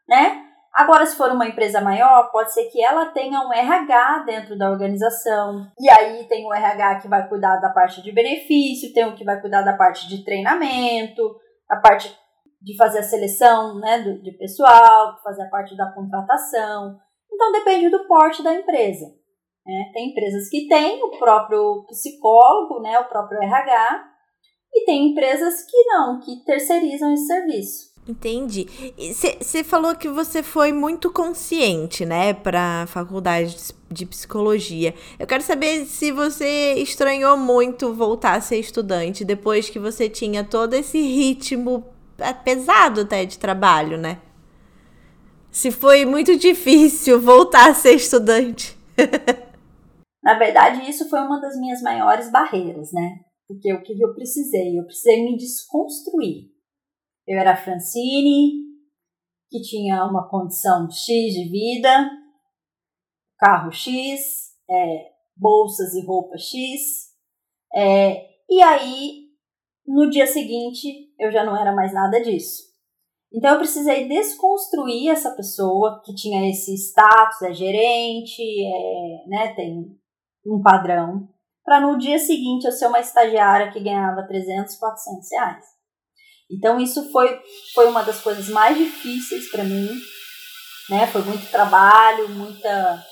né? 0.09 0.50
Agora, 0.73 1.05
se 1.05 1.17
for 1.17 1.31
uma 1.33 1.49
empresa 1.49 1.81
maior, 1.81 2.31
pode 2.31 2.53
ser 2.53 2.67
que 2.67 2.83
ela 2.83 3.07
tenha 3.07 3.41
um 3.41 3.53
RH 3.53 4.25
dentro 4.25 4.57
da 4.57 4.71
organização. 4.71 5.67
E 5.79 5.91
aí 5.91 6.25
tem 6.29 6.47
o 6.47 6.55
RH 6.55 7.01
que 7.01 7.09
vai 7.09 7.29
cuidar 7.29 7.57
da 7.57 7.71
parte 7.71 8.01
de 8.03 8.13
benefício, 8.13 8.93
tem 8.93 9.05
o 9.05 9.15
que 9.15 9.25
vai 9.25 9.41
cuidar 9.41 9.63
da 9.63 9.77
parte 9.77 10.09
de 10.09 10.25
treinamento, 10.25 11.37
a 11.69 11.77
parte 11.77 12.17
de 12.63 12.77
fazer 12.77 12.99
a 13.01 13.03
seleção 13.03 13.79
né, 13.81 14.01
do, 14.01 14.23
de 14.23 14.33
pessoal, 14.33 15.19
fazer 15.25 15.43
a 15.43 15.49
parte 15.49 15.77
da 15.77 15.91
contratação. 15.93 16.99
Então 17.33 17.53
depende 17.53 17.89
do 17.89 18.07
porte 18.07 18.43
da 18.43 18.55
empresa. 18.55 19.07
Né? 19.67 19.91
Tem 19.93 20.11
empresas 20.11 20.49
que 20.49 20.69
têm 20.69 21.03
o 21.03 21.19
próprio 21.19 21.85
psicólogo, 21.89 22.81
né, 22.81 22.99
o 22.99 23.09
próprio 23.09 23.43
RH, 23.43 24.11
e 24.73 24.85
tem 24.85 25.11
empresas 25.11 25.65
que 25.65 25.85
não, 25.85 26.21
que 26.21 26.45
terceirizam 26.45 27.13
esse 27.13 27.27
serviço. 27.27 27.90
Entendi. 28.09 28.67
Você 28.99 29.63
falou 29.63 29.95
que 29.95 30.09
você 30.09 30.43
foi 30.43 30.73
muito 30.73 31.11
consciente, 31.11 32.05
né, 32.05 32.33
para 32.33 32.83
a 32.83 32.87
faculdade 32.87 33.57
de 33.91 34.07
psicologia. 34.07 34.95
Eu 35.19 35.27
quero 35.27 35.43
saber 35.43 35.85
se 35.85 36.11
você 36.11 36.75
estranhou 36.75 37.37
muito 37.37 37.95
voltar 37.95 38.37
a 38.37 38.41
ser 38.41 38.59
estudante 38.59 39.25
depois 39.25 39.71
que 39.71 39.79
você 39.79 40.09
tinha 40.09 40.43
todo 40.43 40.75
esse 40.75 41.01
ritmo 41.01 41.85
é 42.21 42.33
pesado 42.33 43.01
até 43.01 43.25
de 43.25 43.39
trabalho, 43.39 43.97
né? 43.97 44.21
Se 45.51 45.71
foi 45.71 46.05
muito 46.05 46.37
difícil 46.37 47.19
voltar 47.23 47.71
a 47.71 47.75
ser 47.75 47.95
estudante. 47.95 48.79
Na 50.23 50.39
verdade, 50.39 50.89
isso 50.89 51.09
foi 51.09 51.19
uma 51.21 51.41
das 51.41 51.59
minhas 51.59 51.81
maiores 51.81 52.31
barreiras, 52.31 52.93
né? 52.93 53.21
Porque 53.49 53.73
o 53.73 53.83
que 53.83 53.99
eu 53.99 54.15
precisei? 54.15 54.79
Eu 54.79 54.85
precisei 54.85 55.25
me 55.25 55.37
desconstruir. 55.37 56.51
Eu 57.31 57.39
era 57.39 57.57
Francine, 57.57 58.55
que 59.49 59.63
tinha 59.63 60.05
uma 60.05 60.29
condição 60.29 60.91
X 60.91 61.33
de 61.33 61.49
vida, 61.49 62.11
carro 63.39 63.71
X, 63.71 64.51
é, 64.69 65.13
bolsas 65.37 65.95
e 65.95 66.05
roupas 66.05 66.43
X. 66.43 67.13
É, 67.73 68.27
e 68.49 68.61
aí 68.61 69.29
no 69.87 70.11
dia 70.11 70.27
seguinte, 70.27 71.15
eu 71.21 71.31
já 71.31 71.45
não 71.45 71.57
era 71.57 71.73
mais 71.73 71.95
nada 71.95 72.21
disso. 72.21 72.65
Então 73.33 73.53
eu 73.53 73.59
precisei 73.59 74.09
desconstruir 74.09 75.11
essa 75.11 75.31
pessoa 75.31 76.03
que 76.05 76.13
tinha 76.13 76.51
esse 76.51 76.75
status, 76.75 77.43
é 77.43 77.53
gerente, 77.53 78.43
é, 78.43 79.29
né, 79.29 79.55
tem 79.55 79.97
um 80.45 80.61
padrão, 80.61 81.29
para 81.65 81.81
no 81.81 81.97
dia 81.97 82.19
seguinte 82.19 82.65
eu 82.65 82.73
ser 82.73 82.89
uma 82.89 82.99
estagiária 82.99 83.71
que 83.71 83.79
ganhava 83.79 84.27
300, 84.27 84.75
400 84.75 85.29
reais. 85.31 85.80
Então 86.51 86.81
isso 86.81 87.11
foi, 87.13 87.39
foi 87.75 87.87
uma 87.87 88.03
das 88.03 88.21
coisas 88.21 88.49
mais 88.49 88.77
difíceis 88.77 89.51
para 89.51 89.65
mim, 89.65 89.89
né? 90.89 91.07
Foi 91.07 91.23
muito 91.23 91.51
trabalho, 91.51 92.29
muita 92.29 93.05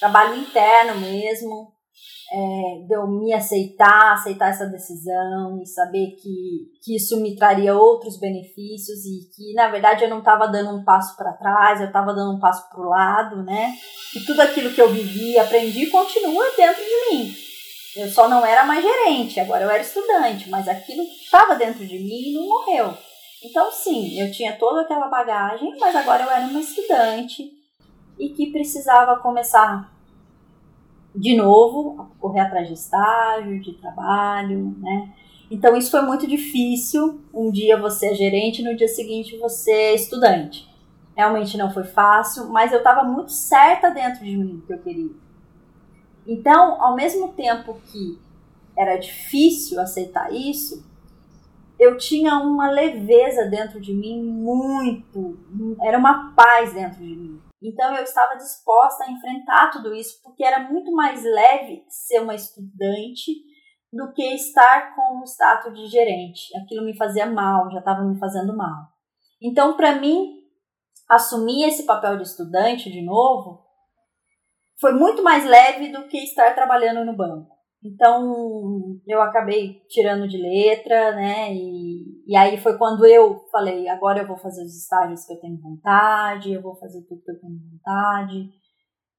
trabalho 0.00 0.38
interno 0.38 0.98
mesmo, 0.98 1.72
é, 2.32 2.86
de 2.86 2.94
eu 2.94 3.06
me 3.06 3.32
aceitar, 3.34 4.14
aceitar 4.14 4.48
essa 4.48 4.66
decisão 4.66 5.60
e 5.60 5.66
saber 5.66 6.16
que, 6.16 6.70
que 6.82 6.96
isso 6.96 7.20
me 7.20 7.36
traria 7.36 7.76
outros 7.76 8.18
benefícios 8.18 9.04
e 9.04 9.28
que, 9.34 9.52
na 9.54 9.68
verdade, 9.68 10.04
eu 10.04 10.10
não 10.10 10.20
estava 10.20 10.46
dando 10.48 10.70
um 10.70 10.84
passo 10.84 11.16
para 11.16 11.32
trás, 11.34 11.80
eu 11.80 11.88
estava 11.88 12.14
dando 12.14 12.36
um 12.36 12.40
passo 12.40 12.68
para 12.70 12.80
o 12.80 12.88
lado, 12.88 13.42
né? 13.42 13.74
E 14.16 14.20
tudo 14.20 14.40
aquilo 14.40 14.72
que 14.72 14.80
eu 14.80 14.90
vivi, 14.90 15.38
aprendi, 15.38 15.86
continua 15.86 16.44
dentro 16.56 16.82
de 16.82 17.16
mim. 17.16 17.49
Eu 17.96 18.08
só 18.08 18.28
não 18.28 18.44
era 18.46 18.64
mais 18.64 18.84
gerente, 18.84 19.40
agora 19.40 19.64
eu 19.64 19.70
era 19.70 19.82
estudante, 19.82 20.48
mas 20.48 20.68
aquilo 20.68 21.02
estava 21.02 21.56
dentro 21.56 21.84
de 21.84 21.98
mim 21.98 22.30
e 22.30 22.34
não 22.34 22.46
morreu. 22.46 22.94
Então, 23.42 23.72
sim, 23.72 24.20
eu 24.20 24.30
tinha 24.30 24.56
toda 24.56 24.82
aquela 24.82 25.08
bagagem, 25.08 25.76
mas 25.78 25.96
agora 25.96 26.22
eu 26.22 26.30
era 26.30 26.46
uma 26.46 26.60
estudante 26.60 27.50
e 28.18 28.28
que 28.28 28.52
precisava 28.52 29.18
começar 29.20 29.90
de 31.14 31.34
novo 31.34 32.00
a 32.00 32.20
correr 32.20 32.40
atrás 32.40 32.68
de 32.68 32.74
estágio, 32.74 33.60
de 33.60 33.72
trabalho, 33.72 34.76
né? 34.78 35.12
Então, 35.50 35.76
isso 35.76 35.90
foi 35.90 36.02
muito 36.02 36.28
difícil. 36.28 37.20
Um 37.34 37.50
dia 37.50 37.76
você 37.76 38.10
é 38.10 38.14
gerente, 38.14 38.62
no 38.62 38.76
dia 38.76 38.86
seguinte 38.86 39.36
você 39.38 39.72
é 39.72 39.94
estudante. 39.94 40.68
Realmente 41.16 41.56
não 41.56 41.72
foi 41.72 41.82
fácil, 41.84 42.48
mas 42.50 42.72
eu 42.72 42.78
estava 42.78 43.02
muito 43.02 43.32
certa 43.32 43.90
dentro 43.90 44.24
de 44.24 44.36
mim 44.36 44.62
que 44.64 44.72
eu 44.72 44.78
queria. 44.78 45.10
Então, 46.30 46.80
ao 46.80 46.94
mesmo 46.94 47.32
tempo 47.32 47.74
que 47.90 48.16
era 48.78 48.96
difícil 48.96 49.80
aceitar 49.80 50.32
isso, 50.32 50.88
eu 51.76 51.98
tinha 51.98 52.36
uma 52.36 52.70
leveza 52.70 53.46
dentro 53.46 53.80
de 53.80 53.92
mim 53.92 54.22
muito, 54.22 55.36
era 55.82 55.98
uma 55.98 56.32
paz 56.36 56.72
dentro 56.72 57.00
de 57.00 57.16
mim. 57.16 57.42
Então 57.60 57.96
eu 57.96 58.04
estava 58.04 58.36
disposta 58.36 59.02
a 59.04 59.10
enfrentar 59.10 59.72
tudo 59.72 59.92
isso, 59.92 60.22
porque 60.22 60.44
era 60.44 60.70
muito 60.70 60.92
mais 60.92 61.24
leve 61.24 61.84
ser 61.88 62.20
uma 62.20 62.36
estudante 62.36 63.32
do 63.92 64.12
que 64.12 64.22
estar 64.32 64.94
com 64.94 65.20
o 65.20 65.24
status 65.24 65.74
de 65.74 65.86
gerente. 65.88 66.56
Aquilo 66.58 66.84
me 66.84 66.96
fazia 66.96 67.26
mal, 67.26 67.68
já 67.72 67.80
estava 67.80 68.04
me 68.04 68.16
fazendo 68.20 68.56
mal. 68.56 68.86
Então, 69.42 69.76
para 69.76 69.96
mim, 69.96 70.44
assumir 71.08 71.64
esse 71.64 71.82
papel 71.86 72.18
de 72.18 72.22
estudante 72.22 72.88
de 72.88 73.02
novo 73.02 73.68
foi 74.80 74.92
muito 74.94 75.22
mais 75.22 75.44
leve 75.44 75.92
do 75.92 76.08
que 76.08 76.18
estar 76.18 76.54
trabalhando 76.54 77.04
no 77.04 77.16
banco. 77.16 77.60
Então, 77.82 78.98
eu 79.06 79.22
acabei 79.22 79.80
tirando 79.88 80.28
de 80.28 80.36
letra, 80.36 81.14
né? 81.14 81.54
E, 81.54 82.22
e 82.26 82.36
aí 82.36 82.58
foi 82.58 82.76
quando 82.76 83.06
eu 83.06 83.46
falei: 83.50 83.88
agora 83.88 84.20
eu 84.20 84.26
vou 84.26 84.36
fazer 84.36 84.62
os 84.62 84.76
estágios 84.76 85.24
que 85.24 85.32
eu 85.32 85.40
tenho 85.40 85.60
vontade, 85.60 86.52
eu 86.52 86.62
vou 86.62 86.76
fazer 86.76 87.02
tudo 87.02 87.22
que 87.22 87.30
eu 87.30 87.40
tenho 87.40 87.58
vontade, 87.70 88.50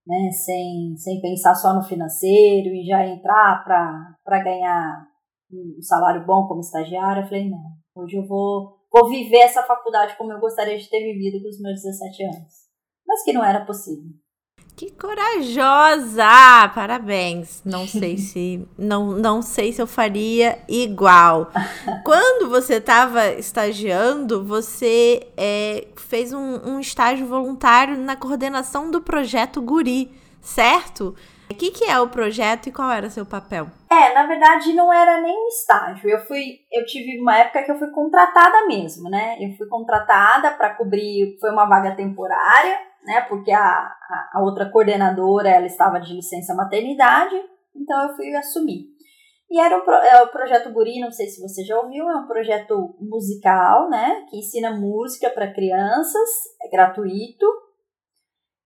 né? 0.06 0.32
Sem, 0.32 0.96
sem 0.96 1.22
pensar 1.22 1.56
só 1.56 1.74
no 1.74 1.82
financeiro 1.82 2.70
e 2.70 2.86
já 2.86 3.06
entrar 3.06 3.64
para 3.64 4.44
ganhar 4.44 5.08
um 5.52 5.82
salário 5.82 6.26
bom 6.26 6.48
como 6.48 6.62
estagiária. 6.62 7.22
Eu 7.22 7.28
falei: 7.28 7.50
não, 7.50 7.64
hoje 7.96 8.16
eu 8.16 8.28
vou, 8.28 8.78
vou 8.92 9.10
viver 9.10 9.40
essa 9.40 9.64
faculdade 9.64 10.16
como 10.18 10.32
eu 10.34 10.40
gostaria 10.40 10.78
de 10.78 10.88
ter 10.88 11.00
vivido 11.00 11.42
com 11.42 11.50
os 11.50 11.60
meus 11.60 11.82
17 11.82 12.24
anos. 12.26 12.54
Mas 13.08 13.24
que 13.24 13.34
não 13.34 13.44
era 13.44 13.66
possível. 13.66 14.21
Que 14.76 14.92
corajosa! 14.92 16.70
Parabéns. 16.74 17.62
Não 17.64 17.88
sei 17.88 18.18
se 18.20 18.68
não, 18.78 19.12
não 19.12 19.42
sei 19.42 19.72
se 19.72 19.82
eu 19.82 19.88
faria 19.88 20.60
igual. 20.68 21.52
Quando 22.04 22.50
você 22.50 22.76
estava 22.76 23.28
estagiando, 23.34 24.44
você 24.44 25.28
é, 25.38 25.88
fez 25.98 26.34
um, 26.34 26.56
um, 26.66 26.80
estágio 26.80 27.28
voluntário 27.28 27.98
na 27.98 28.16
coordenação 28.16 28.90
do 28.90 29.02
projeto 29.02 29.62
Guri, 29.62 30.12
certo? 30.42 31.16
O 31.50 31.54
que, 31.54 31.70
que 31.70 31.84
é 31.84 32.00
o 32.00 32.08
projeto 32.08 32.68
e 32.68 32.72
qual 32.72 32.90
era 32.90 33.10
seu 33.10 33.26
papel? 33.26 33.68
É, 33.92 34.14
na 34.14 34.26
verdade 34.26 34.72
não 34.72 34.92
era 34.92 35.22
nem 35.22 35.36
um 35.36 35.48
estágio. 35.50 36.10
Eu 36.10 36.20
fui, 36.26 36.60
eu 36.72 36.86
tive 36.86 37.20
uma 37.20 37.38
época 37.38 37.64
que 37.64 37.72
eu 37.72 37.78
fui 37.78 37.90
contratada 37.92 38.66
mesmo, 38.68 39.10
né? 39.10 39.36
Eu 39.38 39.54
fui 39.58 39.68
contratada 39.68 40.52
para 40.52 40.70
cobrir, 40.76 41.38
foi 41.42 41.52
uma 41.52 41.66
vaga 41.66 41.94
temporária 41.94 42.91
né? 43.04 43.22
Porque 43.22 43.52
a, 43.52 43.92
a, 44.34 44.42
outra 44.42 44.70
coordenadora 44.70 45.50
ela 45.50 45.66
estava 45.66 46.00
de 46.00 46.14
licença 46.14 46.54
maternidade, 46.54 47.36
então 47.76 48.10
eu 48.10 48.16
fui 48.16 48.36
assumir. 48.36 48.86
E 49.50 49.60
era 49.60 49.78
o, 49.78 49.92
é 49.92 50.22
o 50.24 50.28
projeto 50.28 50.72
Guri, 50.72 51.00
não 51.00 51.12
sei 51.12 51.28
se 51.28 51.42
você 51.42 51.64
já 51.64 51.78
ouviu, 51.78 52.10
é 52.10 52.16
um 52.16 52.28
projeto 52.28 52.96
musical, 53.00 53.90
né? 53.90 54.26
Que 54.30 54.38
ensina 54.38 54.72
música 54.72 55.30
para 55.30 55.54
crianças, 55.54 56.30
é 56.62 56.70
gratuito. 56.70 57.46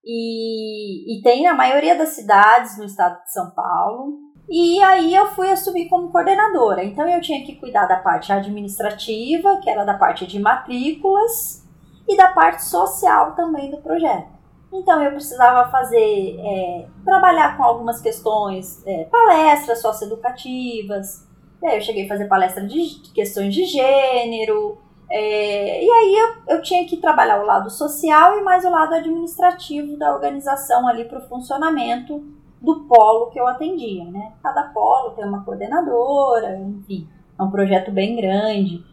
E, 0.03 1.17
e 1.17 1.23
tem 1.23 1.43
na 1.43 1.55
maioria 1.55 1.97
das 1.97 2.09
cidades 2.09 2.77
no 2.77 2.85
estado 2.85 3.23
de 3.23 3.33
São 3.33 3.49
Paulo. 3.55 4.19
E 4.47 4.79
aí 4.83 5.15
eu 5.15 5.25
fui 5.29 5.49
assumir 5.49 5.89
como 5.89 6.11
coordenadora. 6.11 6.83
Então 6.83 7.09
eu 7.09 7.19
tinha 7.19 7.43
que 7.43 7.55
cuidar 7.55 7.87
da 7.87 7.97
parte 7.97 8.31
administrativa, 8.31 9.59
que 9.61 9.69
era 9.69 9.83
da 9.83 9.97
parte 9.97 10.27
de 10.27 10.39
matrículas, 10.39 11.64
e 12.07 12.15
da 12.15 12.29
parte 12.29 12.63
social 12.63 13.33
também 13.35 13.71
do 13.71 13.77
projeto. 13.77 14.35
Então 14.71 15.01
eu 15.01 15.11
precisava 15.11 15.69
fazer, 15.69 16.37
é, 16.39 16.87
trabalhar 17.03 17.55
com 17.55 17.63
algumas 17.63 18.01
questões, 18.01 18.85
é, 18.85 19.05
palestras 19.05 19.81
socioeducativas, 19.81 21.25
eu 21.63 21.81
cheguei 21.81 22.05
a 22.05 22.07
fazer 22.07 22.27
palestra 22.27 22.65
de 22.65 23.11
questões 23.13 23.53
de 23.53 23.65
gênero, 23.65 24.77
é, 25.09 25.83
e 25.83 25.89
aí 25.89 26.15
eu, 26.15 26.55
eu, 26.55 26.61
tinha 26.61 26.85
que 26.85 26.97
trabalhar 26.97 27.41
o 27.41 27.45
lado 27.45 27.69
social 27.69 28.37
e 28.39 28.41
mais 28.41 28.65
o 28.65 28.69
lado 28.69 28.95
administrativo 28.95 29.97
da 29.97 30.13
organização 30.13 30.87
ali 30.87 31.05
para 31.05 31.19
o 31.19 31.27
funcionamento 31.27 32.23
do 32.59 32.85
polo 32.85 33.29
que 33.29 33.39
eu 33.39 33.45
atendia, 33.45 34.03
né? 34.05 34.33
Cada 34.41 34.63
polo 34.69 35.11
tem 35.11 35.25
uma 35.25 35.45
coordenadora, 35.45 36.57
enfim, 36.57 37.07
é 37.37 37.43
um 37.43 37.51
projeto 37.51 37.91
bem 37.91 38.15
grande. 38.15 38.83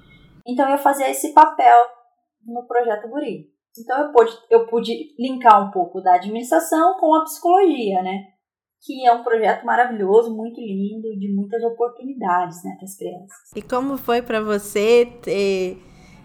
Então 0.46 0.68
eu 0.68 0.76
fazia 0.76 1.10
esse 1.10 1.32
papel 1.32 1.76
no 2.46 2.66
projeto 2.66 3.08
Guri. 3.08 3.50
Então 3.78 3.98
eu 4.06 4.12
pude, 4.12 4.32
eu 4.50 4.66
pude 4.66 5.14
linkar 5.18 5.66
um 5.66 5.70
pouco 5.70 6.00
da 6.00 6.14
administração 6.14 6.98
com 6.98 7.14
a 7.14 7.24
psicologia, 7.24 8.02
né? 8.02 8.24
Que 8.84 9.06
é 9.06 9.12
um 9.12 9.22
projeto 9.22 9.64
maravilhoso, 9.64 10.34
muito 10.34 10.60
lindo, 10.60 11.16
de 11.18 11.32
muitas 11.32 11.62
oportunidades, 11.62 12.62
né, 12.64 12.74
para 12.76 12.84
as 12.84 12.96
crianças. 12.96 13.36
E 13.54 13.62
como 13.62 13.96
foi 13.96 14.20
para 14.20 14.40
você 14.42 15.06
ter 15.22 15.80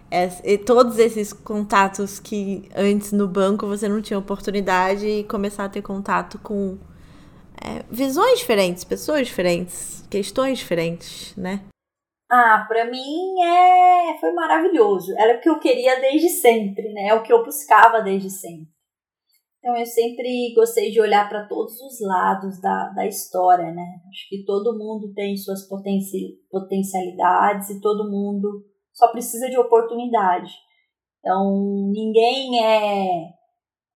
é, 0.10 0.58
todos 0.58 0.98
esses 0.98 1.32
contatos 1.32 2.20
que 2.20 2.68
antes 2.76 3.12
no 3.12 3.28
banco 3.28 3.68
você 3.68 3.88
não 3.88 4.02
tinha 4.02 4.18
oportunidade 4.18 5.06
e 5.06 5.24
começar 5.24 5.66
a 5.66 5.70
ter 5.70 5.82
contato 5.82 6.40
com 6.40 6.78
é, 7.64 7.84
visões 7.92 8.40
diferentes, 8.40 8.84
pessoas 8.84 9.28
diferentes, 9.28 10.06
questões 10.10 10.58
diferentes, 10.60 11.36
né? 11.36 11.62
Ah, 12.30 12.66
para 12.68 12.86
mim 12.86 13.42
é 13.42 14.18
foi 14.20 14.34
maravilhoso. 14.34 15.14
Era 15.18 15.38
o 15.38 15.42
que 15.42 15.50
eu 15.50 15.60
queria 15.60 16.00
desde 16.02 16.30
sempre, 16.30 16.92
né? 16.94 17.08
É 17.08 17.14
o 17.14 17.24
que 17.24 17.32
eu 17.32 17.44
buscava 17.44 18.02
desde 18.02 18.30
sempre. 18.30 18.68
Então 19.60 19.76
eu 19.76 19.86
sempre 19.86 20.54
gostei 20.54 20.92
de 20.92 21.02
olhar 21.02 21.28
para 21.28 21.48
todos 21.48 21.80
os 21.82 22.00
lados 22.02 22.62
da, 22.62 22.90
da 22.90 23.06
história, 23.06 23.72
né? 23.72 24.02
Acho 24.10 24.30
que 24.30 24.44
todo 24.46 24.78
mundo 24.78 25.14
tem 25.14 25.36
suas 25.36 25.68
potencialidades 25.68 27.70
e 27.70 27.82
todo 27.82 28.10
mundo 28.10 28.64
só 28.94 29.10
precisa 29.10 29.50
de 29.50 29.58
oportunidade. 29.58 30.54
Então 31.20 31.90
ninguém 31.92 32.64
é, 32.64 33.34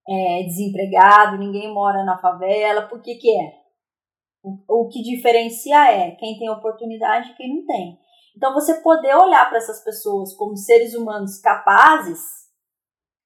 é 0.10 0.44
desempregado, 0.44 1.38
ninguém 1.38 1.74
mora 1.74 2.04
na 2.04 2.18
favela, 2.18 2.88
por 2.88 3.02
que 3.02 3.16
que 3.16 3.30
é? 3.30 3.62
O, 4.44 4.58
o 4.68 4.88
que 4.88 5.02
diferencia 5.02 5.92
é 5.92 6.12
quem 6.12 6.38
tem 6.38 6.50
oportunidade 6.50 7.32
e 7.32 7.36
quem 7.36 7.56
não 7.56 7.66
tem. 7.66 8.00
Então, 8.36 8.54
você 8.54 8.82
poder 8.82 9.16
olhar 9.16 9.50
para 9.50 9.58
essas 9.58 9.84
pessoas 9.84 10.34
como 10.36 10.56
seres 10.56 10.96
humanos 10.96 11.40
capazes, 11.40 12.20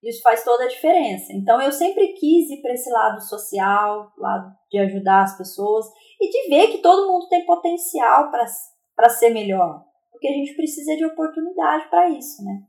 isso 0.03 0.21
faz 0.21 0.43
toda 0.43 0.65
a 0.65 0.67
diferença. 0.67 1.33
Então, 1.33 1.61
eu 1.61 1.71
sempre 1.71 2.13
quis 2.13 2.49
ir 2.49 2.61
para 2.61 2.73
esse 2.73 2.89
lado 2.91 3.21
social, 3.21 4.11
lado 4.17 4.51
de 4.71 4.77
ajudar 4.79 5.23
as 5.23 5.37
pessoas 5.37 5.85
e 6.21 6.29
de 6.29 6.49
ver 6.49 6.67
que 6.71 6.77
todo 6.79 7.11
mundo 7.11 7.27
tem 7.27 7.45
potencial 7.45 8.29
para 8.29 9.09
ser 9.09 9.31
melhor, 9.31 9.83
porque 10.11 10.27
a 10.27 10.33
gente 10.33 10.55
precisa 10.55 10.95
de 10.95 11.05
oportunidade 11.05 11.89
para 11.89 12.09
isso, 12.09 12.43
né? 12.43 12.61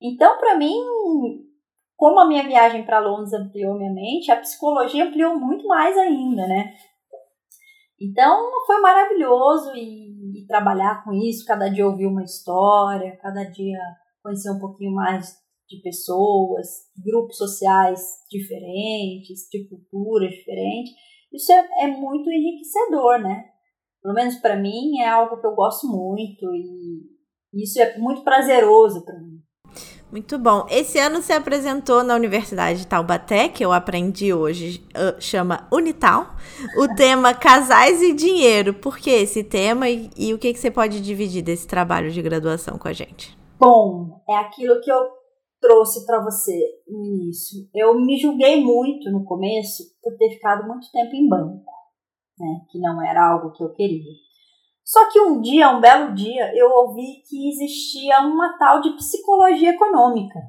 Então, 0.00 0.38
para 0.38 0.56
mim, 0.56 0.76
como 1.96 2.20
a 2.20 2.26
minha 2.26 2.42
viagem 2.42 2.84
para 2.86 3.00
Londres 3.00 3.32
ampliou 3.32 3.76
minha 3.76 3.92
mente, 3.92 4.30
a 4.30 4.36
psicologia 4.36 5.04
ampliou 5.04 5.38
muito 5.38 5.66
mais 5.66 5.96
ainda, 5.98 6.46
né? 6.46 6.74
Então, 8.00 8.50
foi 8.66 8.80
maravilhoso 8.80 9.74
e 9.74 10.08
e 10.40 10.46
trabalhar 10.46 11.04
com 11.04 11.12
isso, 11.12 11.46
cada 11.46 11.68
dia 11.68 11.86
ouvir 11.86 12.06
uma 12.06 12.22
história, 12.22 13.16
cada 13.20 13.44
dia 13.44 13.78
conhecer 14.22 14.50
um 14.50 14.58
pouquinho 14.58 14.92
mais 14.92 15.36
de 15.68 15.80
pessoas, 15.82 16.66
grupos 16.96 17.36
sociais 17.36 18.00
diferentes, 18.30 19.48
de 19.50 19.68
culturas 19.68 20.30
diferentes. 20.30 20.92
Isso 21.32 21.52
é, 21.52 21.84
é 21.84 21.86
muito 21.86 22.28
enriquecedor, 22.30 23.20
né? 23.20 23.44
Pelo 24.02 24.14
menos 24.14 24.36
para 24.36 24.56
mim 24.56 24.98
é 25.00 25.08
algo 25.08 25.40
que 25.40 25.46
eu 25.46 25.54
gosto 25.54 25.86
muito 25.86 26.46
e 26.54 27.62
isso 27.62 27.80
é 27.80 27.98
muito 27.98 28.22
prazeroso 28.22 29.04
para 29.04 29.18
mim. 29.18 29.40
Muito 30.10 30.38
bom. 30.38 30.66
Esse 30.68 30.98
ano 30.98 31.22
se 31.22 31.32
apresentou 31.32 32.02
na 32.02 32.16
Universidade 32.16 32.80
de 32.80 32.86
Taubaté, 32.86 33.48
que 33.48 33.64
eu 33.64 33.72
aprendi 33.72 34.34
hoje, 34.34 34.84
uh, 34.90 35.20
chama 35.20 35.68
Unital, 35.72 36.34
o 36.76 36.88
tema 36.96 37.32
Casais 37.32 38.02
e 38.02 38.12
Dinheiro. 38.12 38.74
Por 38.74 38.98
que 38.98 39.10
esse 39.10 39.44
tema 39.44 39.88
e, 39.88 40.10
e 40.16 40.34
o 40.34 40.38
que, 40.38 40.52
que 40.52 40.58
você 40.58 40.70
pode 40.70 41.00
dividir 41.00 41.42
desse 41.42 41.66
trabalho 41.66 42.10
de 42.10 42.20
graduação 42.20 42.76
com 42.76 42.88
a 42.88 42.92
gente? 42.92 43.38
Bom, 43.58 44.20
é 44.28 44.34
aquilo 44.36 44.80
que 44.80 44.90
eu 44.90 44.98
trouxe 45.60 46.04
para 46.06 46.24
você 46.24 46.58
no 46.88 47.04
início. 47.04 47.68
Eu 47.72 47.94
me 47.94 48.18
julguei 48.18 48.60
muito 48.64 49.10
no 49.12 49.24
começo 49.24 49.84
por 50.02 50.16
ter 50.16 50.30
ficado 50.30 50.66
muito 50.66 50.90
tempo 50.90 51.14
em 51.14 51.28
banco. 51.28 51.62
né? 52.38 52.62
Que 52.70 52.80
não 52.80 53.00
era 53.06 53.30
algo 53.30 53.52
que 53.52 53.62
eu 53.62 53.72
queria. 53.74 54.10
Só 54.90 55.08
que 55.08 55.20
um 55.20 55.40
dia, 55.40 55.70
um 55.70 55.80
belo 55.80 56.12
dia, 56.14 56.52
eu 56.52 56.68
ouvi 56.68 57.22
que 57.28 57.48
existia 57.48 58.22
uma 58.22 58.58
tal 58.58 58.80
de 58.80 58.90
psicologia 58.96 59.70
econômica. 59.70 60.40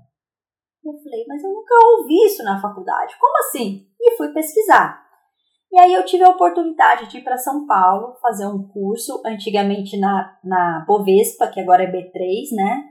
Eu 0.84 0.94
falei, 0.94 1.24
mas 1.28 1.44
eu 1.44 1.54
nunca 1.54 1.76
ouvi 1.96 2.26
isso 2.26 2.44
na 2.44 2.60
faculdade. 2.60 3.16
Como 3.20 3.38
assim? 3.38 3.86
E 4.02 4.18
fui 4.18 4.30
pesquisar. 4.34 5.00
E 5.72 5.80
aí 5.80 5.94
eu 5.94 6.04
tive 6.06 6.24
a 6.24 6.30
oportunidade 6.32 7.06
de 7.06 7.20
ir 7.20 7.24
para 7.24 7.38
São 7.38 7.68
Paulo 7.68 8.16
fazer 8.20 8.48
um 8.48 8.68
curso, 8.68 9.22
antigamente 9.24 9.96
na, 10.00 10.36
na 10.44 10.86
Bovespa, 10.88 11.46
que 11.46 11.60
agora 11.60 11.84
é 11.84 11.92
B3, 11.92 12.56
né? 12.56 12.84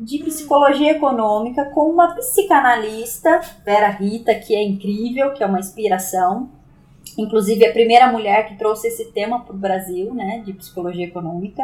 De 0.00 0.18
psicologia 0.18 0.90
econômica 0.90 1.70
com 1.70 1.90
uma 1.90 2.12
psicanalista, 2.16 3.38
Vera 3.64 3.88
Rita, 3.88 4.34
que 4.34 4.52
é 4.52 4.64
incrível, 4.64 5.32
que 5.32 5.44
é 5.44 5.46
uma 5.46 5.60
inspiração. 5.60 6.50
Inclusive 7.18 7.64
a 7.66 7.72
primeira 7.72 8.10
mulher 8.10 8.48
que 8.48 8.56
trouxe 8.56 8.88
esse 8.88 9.12
tema 9.12 9.40
para 9.40 9.54
o 9.54 9.58
Brasil, 9.58 10.14
né? 10.14 10.42
De 10.44 10.52
psicologia 10.52 11.06
econômica 11.06 11.62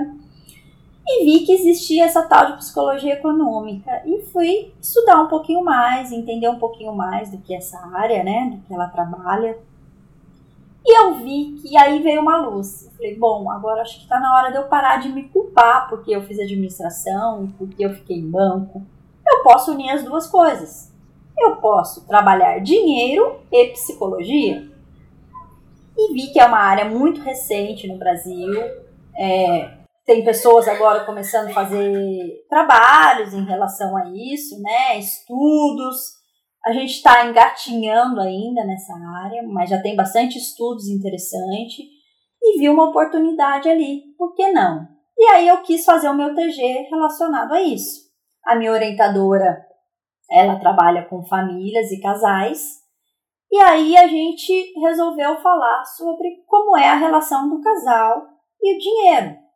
e 1.10 1.24
vi 1.24 1.46
que 1.46 1.52
existia 1.52 2.04
essa 2.04 2.22
tal 2.22 2.48
de 2.48 2.58
psicologia 2.58 3.14
econômica 3.14 4.02
e 4.04 4.20
fui 4.26 4.74
estudar 4.78 5.22
um 5.22 5.26
pouquinho 5.26 5.64
mais, 5.64 6.12
entender 6.12 6.50
um 6.50 6.58
pouquinho 6.58 6.94
mais 6.94 7.30
do 7.30 7.38
que 7.38 7.54
essa 7.54 7.78
área, 7.94 8.22
né, 8.22 8.50
do 8.52 8.58
que 8.66 8.74
ela 8.74 8.88
trabalha. 8.88 9.58
E 10.84 11.00
eu 11.00 11.14
vi 11.14 11.56
que 11.62 11.78
aí 11.78 12.02
veio 12.02 12.20
uma 12.20 12.36
luz. 12.36 12.84
Eu 12.84 12.90
falei, 12.92 13.16
bom, 13.16 13.50
agora 13.50 13.80
acho 13.80 13.96
que 13.96 14.02
está 14.02 14.20
na 14.20 14.36
hora 14.36 14.50
de 14.50 14.58
eu 14.58 14.64
parar 14.64 14.98
de 14.98 15.08
me 15.08 15.24
culpar 15.24 15.88
porque 15.88 16.14
eu 16.14 16.22
fiz 16.24 16.38
administração, 16.38 17.48
porque 17.56 17.86
eu 17.86 17.94
fiquei 17.94 18.18
em 18.18 18.30
banco. 18.30 18.82
Eu 19.26 19.42
posso 19.42 19.72
unir 19.72 19.90
as 19.90 20.04
duas 20.04 20.26
coisas. 20.26 20.92
Eu 21.38 21.56
posso 21.56 22.06
trabalhar 22.06 22.58
dinheiro 22.58 23.36
e 23.50 23.68
psicologia. 23.68 24.70
E 25.98 26.12
vi 26.14 26.32
que 26.32 26.38
é 26.38 26.46
uma 26.46 26.60
área 26.60 26.84
muito 26.84 27.20
recente 27.20 27.88
no 27.88 27.98
Brasil. 27.98 28.52
É, 29.18 29.78
tem 30.06 30.24
pessoas 30.24 30.68
agora 30.68 31.04
começando 31.04 31.48
a 31.48 31.52
fazer 31.52 32.46
trabalhos 32.48 33.34
em 33.34 33.44
relação 33.44 33.96
a 33.96 34.04
isso, 34.14 34.58
né? 34.62 34.98
Estudos. 34.98 36.16
A 36.64 36.72
gente 36.72 36.92
está 36.92 37.26
engatinhando 37.26 38.20
ainda 38.20 38.64
nessa 38.64 38.94
área, 39.24 39.42
mas 39.42 39.68
já 39.68 39.82
tem 39.82 39.96
bastante 39.96 40.38
estudos 40.38 40.88
interessantes 40.88 41.84
e 42.40 42.58
vi 42.58 42.68
uma 42.68 42.88
oportunidade 42.88 43.68
ali. 43.68 44.02
Por 44.16 44.34
que 44.34 44.50
não? 44.52 44.86
E 45.18 45.32
aí 45.32 45.48
eu 45.48 45.62
quis 45.62 45.84
fazer 45.84 46.08
o 46.08 46.14
meu 46.14 46.34
TG 46.34 46.88
relacionado 46.90 47.52
a 47.52 47.60
isso. 47.60 48.08
A 48.46 48.54
minha 48.54 48.72
orientadora, 48.72 49.58
ela 50.30 50.60
trabalha 50.60 51.04
com 51.06 51.26
famílias 51.26 51.90
e 51.90 52.00
casais. 52.00 52.78
E 53.50 53.58
aí 53.58 53.96
a 53.96 54.06
gente 54.06 54.72
resolveu 54.80 55.36
falar 55.38 55.84
sobre 55.84 56.42
como 56.46 56.76
é 56.76 56.88
a 56.88 56.96
relação 56.96 57.48
do 57.48 57.60
casal 57.60 58.26
e 58.62 58.74
o 58.74 58.78
dinheiro 58.78 59.48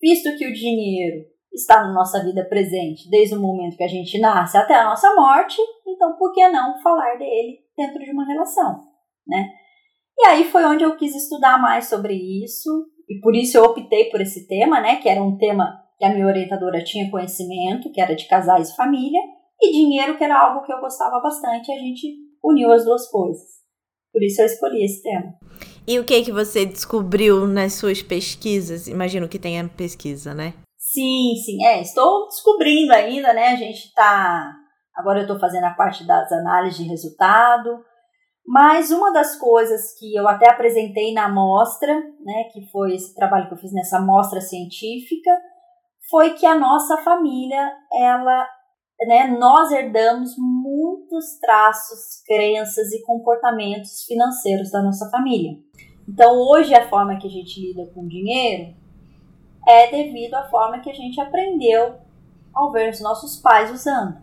visto 0.00 0.34
que 0.36 0.46
o 0.46 0.52
dinheiro 0.52 1.26
está 1.52 1.82
na 1.82 1.92
nossa 1.92 2.24
vida 2.24 2.44
presente 2.48 3.08
desde 3.10 3.34
o 3.34 3.40
momento 3.40 3.76
que 3.76 3.84
a 3.84 3.88
gente 3.88 4.18
nasce 4.18 4.56
até 4.56 4.74
a 4.74 4.84
nossa 4.84 5.14
morte, 5.14 5.60
então 5.86 6.16
por 6.16 6.32
que 6.32 6.48
não 6.48 6.80
falar 6.80 7.16
dele 7.16 7.58
dentro 7.76 7.98
de 7.98 8.10
uma 8.10 8.24
relação, 8.24 8.80
né? 9.26 9.50
E 10.18 10.26
aí 10.26 10.44
foi 10.44 10.64
onde 10.64 10.84
eu 10.84 10.96
quis 10.96 11.14
estudar 11.14 11.60
mais 11.60 11.88
sobre 11.88 12.14
isso, 12.14 12.86
e 13.08 13.20
por 13.20 13.34
isso 13.34 13.58
eu 13.58 13.64
optei 13.64 14.10
por 14.10 14.20
esse 14.20 14.46
tema, 14.46 14.80
né, 14.80 14.96
que 14.96 15.08
era 15.08 15.22
um 15.22 15.36
tema 15.36 15.82
que 15.98 16.04
a 16.04 16.12
minha 16.12 16.26
orientadora 16.26 16.84
tinha 16.84 17.10
conhecimento, 17.10 17.90
que 17.90 18.00
era 18.00 18.14
de 18.14 18.28
casais 18.28 18.70
e 18.70 18.76
família, 18.76 19.20
e 19.60 19.72
dinheiro, 19.72 20.16
que 20.16 20.24
era 20.24 20.38
algo 20.38 20.64
que 20.64 20.72
eu 20.72 20.80
gostava 20.80 21.20
bastante, 21.20 21.72
a 21.72 21.76
gente 21.76 22.16
uniu 22.42 22.72
as 22.72 22.84
duas 22.84 23.08
coisas. 23.08 23.60
Por 24.12 24.22
isso 24.22 24.42
eu 24.42 24.46
escolhi 24.46 24.84
esse 24.84 25.02
tema. 25.02 25.34
E 25.86 25.98
o 25.98 26.04
que 26.04 26.22
que 26.22 26.32
você 26.32 26.66
descobriu 26.66 27.46
nas 27.46 27.74
suas 27.74 28.02
pesquisas? 28.02 28.88
Imagino 28.88 29.28
que 29.28 29.38
tenha 29.38 29.68
pesquisa, 29.68 30.34
né? 30.34 30.54
Sim, 30.78 31.34
sim, 31.44 31.64
é, 31.64 31.80
estou 31.80 32.26
descobrindo 32.26 32.92
ainda, 32.92 33.32
né? 33.32 33.48
A 33.48 33.56
gente 33.56 33.92
tá. 33.94 34.52
Agora 34.96 35.20
eu 35.20 35.22
estou 35.22 35.38
fazendo 35.38 35.64
a 35.64 35.74
parte 35.74 36.04
das 36.06 36.30
análises 36.32 36.78
de 36.78 36.88
resultado. 36.88 37.84
Mas 38.46 38.90
uma 38.90 39.12
das 39.12 39.36
coisas 39.36 39.96
que 39.96 40.14
eu 40.14 40.26
até 40.26 40.50
apresentei 40.50 41.12
na 41.12 41.26
amostra, 41.26 41.94
né, 41.94 42.44
que 42.52 42.68
foi 42.72 42.94
esse 42.94 43.14
trabalho 43.14 43.46
que 43.46 43.54
eu 43.54 43.58
fiz 43.58 43.72
nessa 43.72 43.98
amostra 43.98 44.40
científica, 44.40 45.30
foi 46.10 46.30
que 46.30 46.44
a 46.44 46.58
nossa 46.58 46.96
família, 46.98 47.70
ela, 47.92 48.48
né, 49.06 49.26
nós 49.26 49.70
herdamos 49.72 50.34
muitos 50.36 51.38
traços, 51.40 52.22
crenças 52.26 52.92
e 52.92 53.02
comportamentos 53.02 54.04
financeiros 54.04 54.70
da 54.70 54.82
nossa 54.82 55.08
família. 55.10 55.58
Então, 56.08 56.36
hoje, 56.36 56.74
a 56.74 56.88
forma 56.88 57.16
que 57.16 57.26
a 57.26 57.30
gente 57.30 57.60
lida 57.60 57.86
com 57.94 58.06
dinheiro 58.06 58.74
é 59.66 59.90
devido 59.90 60.34
à 60.34 60.48
forma 60.48 60.80
que 60.80 60.90
a 60.90 60.94
gente 60.94 61.20
aprendeu 61.20 61.94
ao 62.52 62.72
ver 62.72 62.90
os 62.90 63.00
nossos 63.00 63.36
pais 63.40 63.70
usando. 63.70 64.18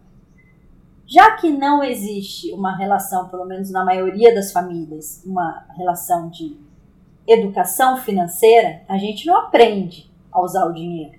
Já 1.08 1.38
que 1.38 1.50
não 1.50 1.82
existe 1.82 2.52
uma 2.52 2.76
relação, 2.76 3.30
pelo 3.30 3.46
menos 3.46 3.72
na 3.72 3.86
maioria 3.86 4.36
das 4.36 4.52
famílias, 4.52 5.24
uma 5.26 5.66
relação 5.78 6.30
de 6.30 6.60
educação 7.26 7.98
financeira, 7.98 8.82
a 8.88 8.98
gente 8.98 9.26
não 9.26 9.38
aprende 9.38 10.12
a 10.32 10.42
usar 10.42 10.66
o 10.66 10.74
dinheiro. 10.74 11.18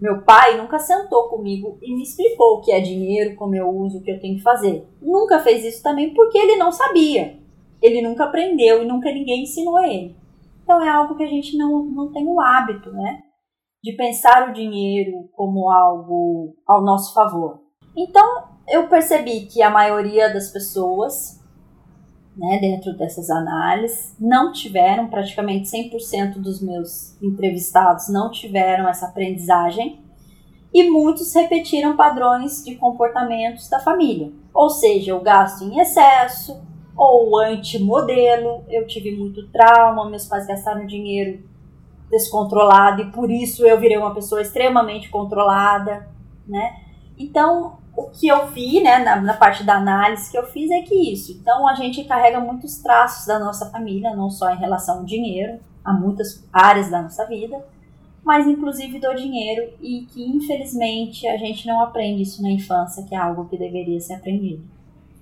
Meu 0.00 0.22
pai 0.22 0.56
nunca 0.56 0.78
sentou 0.78 1.28
comigo 1.28 1.78
e 1.82 1.94
me 1.94 2.02
explicou 2.02 2.56
o 2.56 2.60
que 2.60 2.72
é 2.72 2.80
dinheiro, 2.80 3.36
como 3.36 3.56
eu 3.56 3.68
uso, 3.68 3.98
o 3.98 4.02
que 4.02 4.10
eu 4.10 4.20
tenho 4.20 4.36
que 4.36 4.42
fazer. 4.42 4.86
Nunca 5.02 5.40
fez 5.40 5.64
isso 5.64 5.82
também 5.82 6.14
porque 6.14 6.38
ele 6.38 6.56
não 6.56 6.70
sabia 6.70 7.38
ele 7.80 8.02
nunca 8.02 8.24
aprendeu 8.24 8.82
e 8.82 8.86
nunca 8.86 9.12
ninguém 9.12 9.42
ensinou 9.42 9.76
a 9.76 9.86
ele. 9.86 10.16
Então 10.62 10.82
é 10.84 10.88
algo 10.88 11.16
que 11.16 11.22
a 11.22 11.28
gente 11.28 11.56
não, 11.56 11.84
não 11.84 12.12
tem 12.12 12.26
o 12.26 12.40
hábito, 12.40 12.92
né? 12.92 13.22
De 13.82 13.92
pensar 13.92 14.48
o 14.48 14.52
dinheiro 14.52 15.28
como 15.32 15.70
algo 15.70 16.54
ao 16.66 16.82
nosso 16.82 17.14
favor. 17.14 17.60
Então 17.96 18.44
eu 18.68 18.88
percebi 18.88 19.46
que 19.46 19.62
a 19.62 19.70
maioria 19.70 20.32
das 20.32 20.50
pessoas, 20.50 21.37
né, 22.38 22.58
dentro 22.60 22.96
dessas 22.96 23.28
análises, 23.28 24.14
não 24.18 24.52
tiveram, 24.52 25.08
praticamente 25.08 25.68
100% 25.68 26.38
dos 26.38 26.62
meus 26.62 27.20
entrevistados 27.20 28.08
não 28.08 28.30
tiveram 28.30 28.88
essa 28.88 29.06
aprendizagem 29.06 30.00
e 30.72 30.88
muitos 30.88 31.34
repetiram 31.34 31.96
padrões 31.96 32.64
de 32.64 32.76
comportamentos 32.76 33.68
da 33.68 33.80
família. 33.80 34.30
Ou 34.54 34.70
seja, 34.70 35.16
o 35.16 35.20
gasto 35.20 35.64
em 35.64 35.80
excesso, 35.80 36.60
ou 36.98 37.38
anti-modelo. 37.38 38.64
Eu 38.68 38.86
tive 38.86 39.16
muito 39.16 39.48
trauma, 39.48 40.10
meus 40.10 40.26
pais 40.26 40.46
gastaram 40.46 40.84
dinheiro 40.84 41.46
descontrolado 42.10 43.02
e 43.02 43.12
por 43.12 43.30
isso 43.30 43.64
eu 43.64 43.78
virei 43.78 43.96
uma 43.96 44.14
pessoa 44.14 44.42
extremamente 44.42 45.08
controlada, 45.08 46.08
né? 46.46 46.74
Então, 47.18 47.77
o 47.98 48.10
que 48.10 48.28
eu 48.28 48.46
vi, 48.46 48.80
né, 48.80 48.98
na, 48.98 49.20
na, 49.20 49.34
parte 49.34 49.64
da 49.64 49.74
análise 49.74 50.30
que 50.30 50.38
eu 50.38 50.46
fiz 50.46 50.70
é 50.70 50.82
que 50.82 50.94
isso. 51.12 51.32
Então, 51.32 51.66
a 51.66 51.74
gente 51.74 52.04
carrega 52.04 52.38
muitos 52.38 52.78
traços 52.78 53.26
da 53.26 53.40
nossa 53.40 53.68
família, 53.70 54.14
não 54.14 54.30
só 54.30 54.50
em 54.50 54.56
relação 54.56 54.98
ao 54.98 55.04
dinheiro, 55.04 55.58
há 55.84 55.92
muitas 55.92 56.46
áreas 56.52 56.88
da 56.88 57.02
nossa 57.02 57.26
vida, 57.26 57.60
mas 58.22 58.46
inclusive 58.46 59.00
do 59.00 59.14
dinheiro 59.14 59.72
e 59.80 60.02
que 60.12 60.22
infelizmente 60.22 61.26
a 61.26 61.36
gente 61.38 61.66
não 61.66 61.80
aprende 61.80 62.22
isso 62.22 62.40
na 62.40 62.50
infância, 62.50 63.02
que 63.02 63.16
é 63.16 63.18
algo 63.18 63.46
que 63.46 63.56
deveria 63.56 63.98
ser 63.98 64.14
aprendido. 64.14 64.62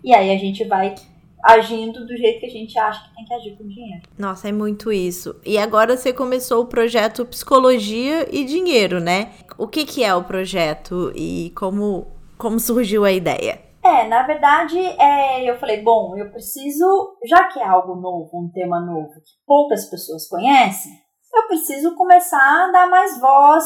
E 0.04 0.12
aí 0.12 0.30
a 0.30 0.38
gente 0.38 0.62
vai 0.64 0.94
agindo 1.42 2.04
do 2.04 2.16
jeito 2.16 2.40
que 2.40 2.46
a 2.46 2.50
gente 2.50 2.78
acha 2.78 3.08
que 3.08 3.14
tem 3.14 3.24
que 3.24 3.32
agir 3.32 3.56
com 3.56 3.66
dinheiro. 3.66 4.02
Nossa, 4.18 4.48
é 4.48 4.52
muito 4.52 4.92
isso. 4.92 5.36
E 5.46 5.56
agora 5.56 5.96
você 5.96 6.12
começou 6.12 6.62
o 6.62 6.66
projeto 6.66 7.24
Psicologia 7.24 8.28
e 8.30 8.44
Dinheiro, 8.44 9.00
né? 9.00 9.30
O 9.56 9.68
que, 9.68 9.84
que 9.84 10.02
é 10.02 10.14
o 10.14 10.24
projeto 10.24 11.12
e 11.14 11.52
como, 11.54 12.08
como 12.38 12.58
surgiu 12.58 13.04
a 13.04 13.12
ideia? 13.12 13.60
É, 13.82 14.08
na 14.08 14.24
verdade, 14.24 14.78
é, 14.78 15.48
eu 15.48 15.56
falei, 15.58 15.80
bom, 15.82 16.16
eu 16.16 16.30
preciso, 16.30 17.16
já 17.24 17.44
que 17.48 17.60
é 17.60 17.64
algo 17.64 17.94
novo, 17.94 18.30
um 18.34 18.50
tema 18.52 18.80
novo, 18.80 19.14
que 19.14 19.32
poucas 19.46 19.88
pessoas 19.88 20.28
conhecem, 20.28 20.92
eu 21.32 21.46
preciso 21.46 21.94
começar 21.94 22.64
a 22.66 22.72
dar 22.72 22.90
mais 22.90 23.20
voz 23.20 23.64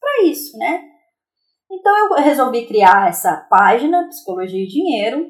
para 0.00 0.24
isso, 0.26 0.58
né? 0.58 0.82
Então 1.70 1.96
eu 1.96 2.22
resolvi 2.22 2.66
criar 2.66 3.08
essa 3.08 3.36
página 3.48 4.06
Psicologia 4.08 4.62
e 4.62 4.66
Dinheiro, 4.66 5.24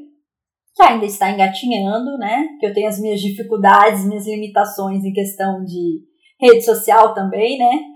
que 0.74 0.82
ainda 0.82 1.04
está 1.04 1.30
engatinhando, 1.30 2.18
né? 2.18 2.48
Que 2.58 2.66
eu 2.66 2.74
tenho 2.74 2.88
as 2.88 2.98
minhas 2.98 3.20
dificuldades, 3.20 4.04
minhas 4.06 4.26
limitações 4.26 5.04
em 5.04 5.12
questão 5.12 5.62
de 5.64 6.00
rede 6.40 6.64
social 6.64 7.14
também, 7.14 7.58
né? 7.58 7.91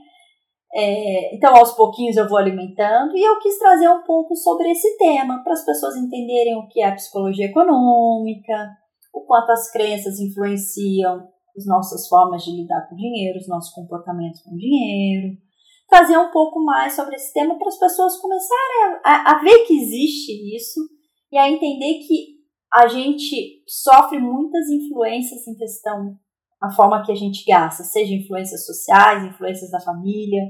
É, 0.74 1.34
então, 1.34 1.54
aos 1.56 1.72
pouquinhos 1.72 2.16
eu 2.16 2.28
vou 2.28 2.38
alimentando 2.38 3.16
e 3.16 3.22
eu 3.22 3.38
quis 3.38 3.58
trazer 3.58 3.88
um 3.88 4.02
pouco 4.02 4.34
sobre 4.34 4.70
esse 4.70 4.96
tema 4.98 5.42
para 5.42 5.52
as 5.52 5.64
pessoas 5.64 5.96
entenderem 5.96 6.56
o 6.56 6.68
que 6.68 6.82
é 6.82 6.88
a 6.88 6.94
psicologia 6.94 7.46
econômica, 7.46 8.70
o 9.14 9.24
quanto 9.24 9.50
as 9.50 9.70
crenças 9.70 10.18
influenciam 10.20 11.28
as 11.56 11.66
nossas 11.66 12.06
formas 12.08 12.42
de 12.42 12.50
lidar 12.50 12.86
com 12.88 12.94
o 12.94 12.98
dinheiro, 12.98 13.38
os 13.38 13.48
nossos 13.48 13.72
comportamentos 13.72 14.42
com 14.42 14.54
o 14.54 14.58
dinheiro. 14.58 15.36
Trazer 15.88 16.18
um 16.18 16.30
pouco 16.30 16.62
mais 16.62 16.94
sobre 16.94 17.14
esse 17.14 17.32
tema 17.32 17.56
para 17.56 17.68
as 17.68 17.78
pessoas 17.78 18.20
começarem 18.20 19.00
a, 19.04 19.10
a, 19.10 19.36
a 19.36 19.42
ver 19.42 19.64
que 19.66 19.74
existe 19.74 20.54
isso 20.54 20.80
e 21.32 21.38
a 21.38 21.50
entender 21.50 22.00
que 22.06 22.36
a 22.74 22.88
gente 22.88 23.62
sofre 23.66 24.18
muitas 24.18 24.68
influências 24.68 25.46
em 25.46 25.54
questão 25.54 26.18
a 26.62 26.70
forma 26.70 27.04
que 27.04 27.12
a 27.12 27.14
gente 27.14 27.44
gasta, 27.44 27.84
seja 27.84 28.14
influências 28.14 28.64
sociais, 28.64 29.24
influências 29.24 29.70
da 29.70 29.80
família. 29.80 30.42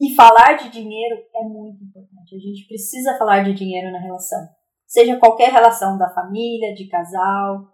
E 0.00 0.14
falar 0.14 0.54
de 0.54 0.68
dinheiro 0.70 1.16
é 1.34 1.44
muito 1.44 1.82
importante. 1.84 2.34
A 2.34 2.38
gente 2.38 2.66
precisa 2.66 3.16
falar 3.16 3.44
de 3.44 3.54
dinheiro 3.54 3.92
na 3.92 4.00
relação. 4.00 4.40
Seja 4.86 5.18
qualquer 5.18 5.52
relação 5.52 5.96
da 5.96 6.12
família, 6.12 6.74
de 6.74 6.88
casal, 6.88 7.68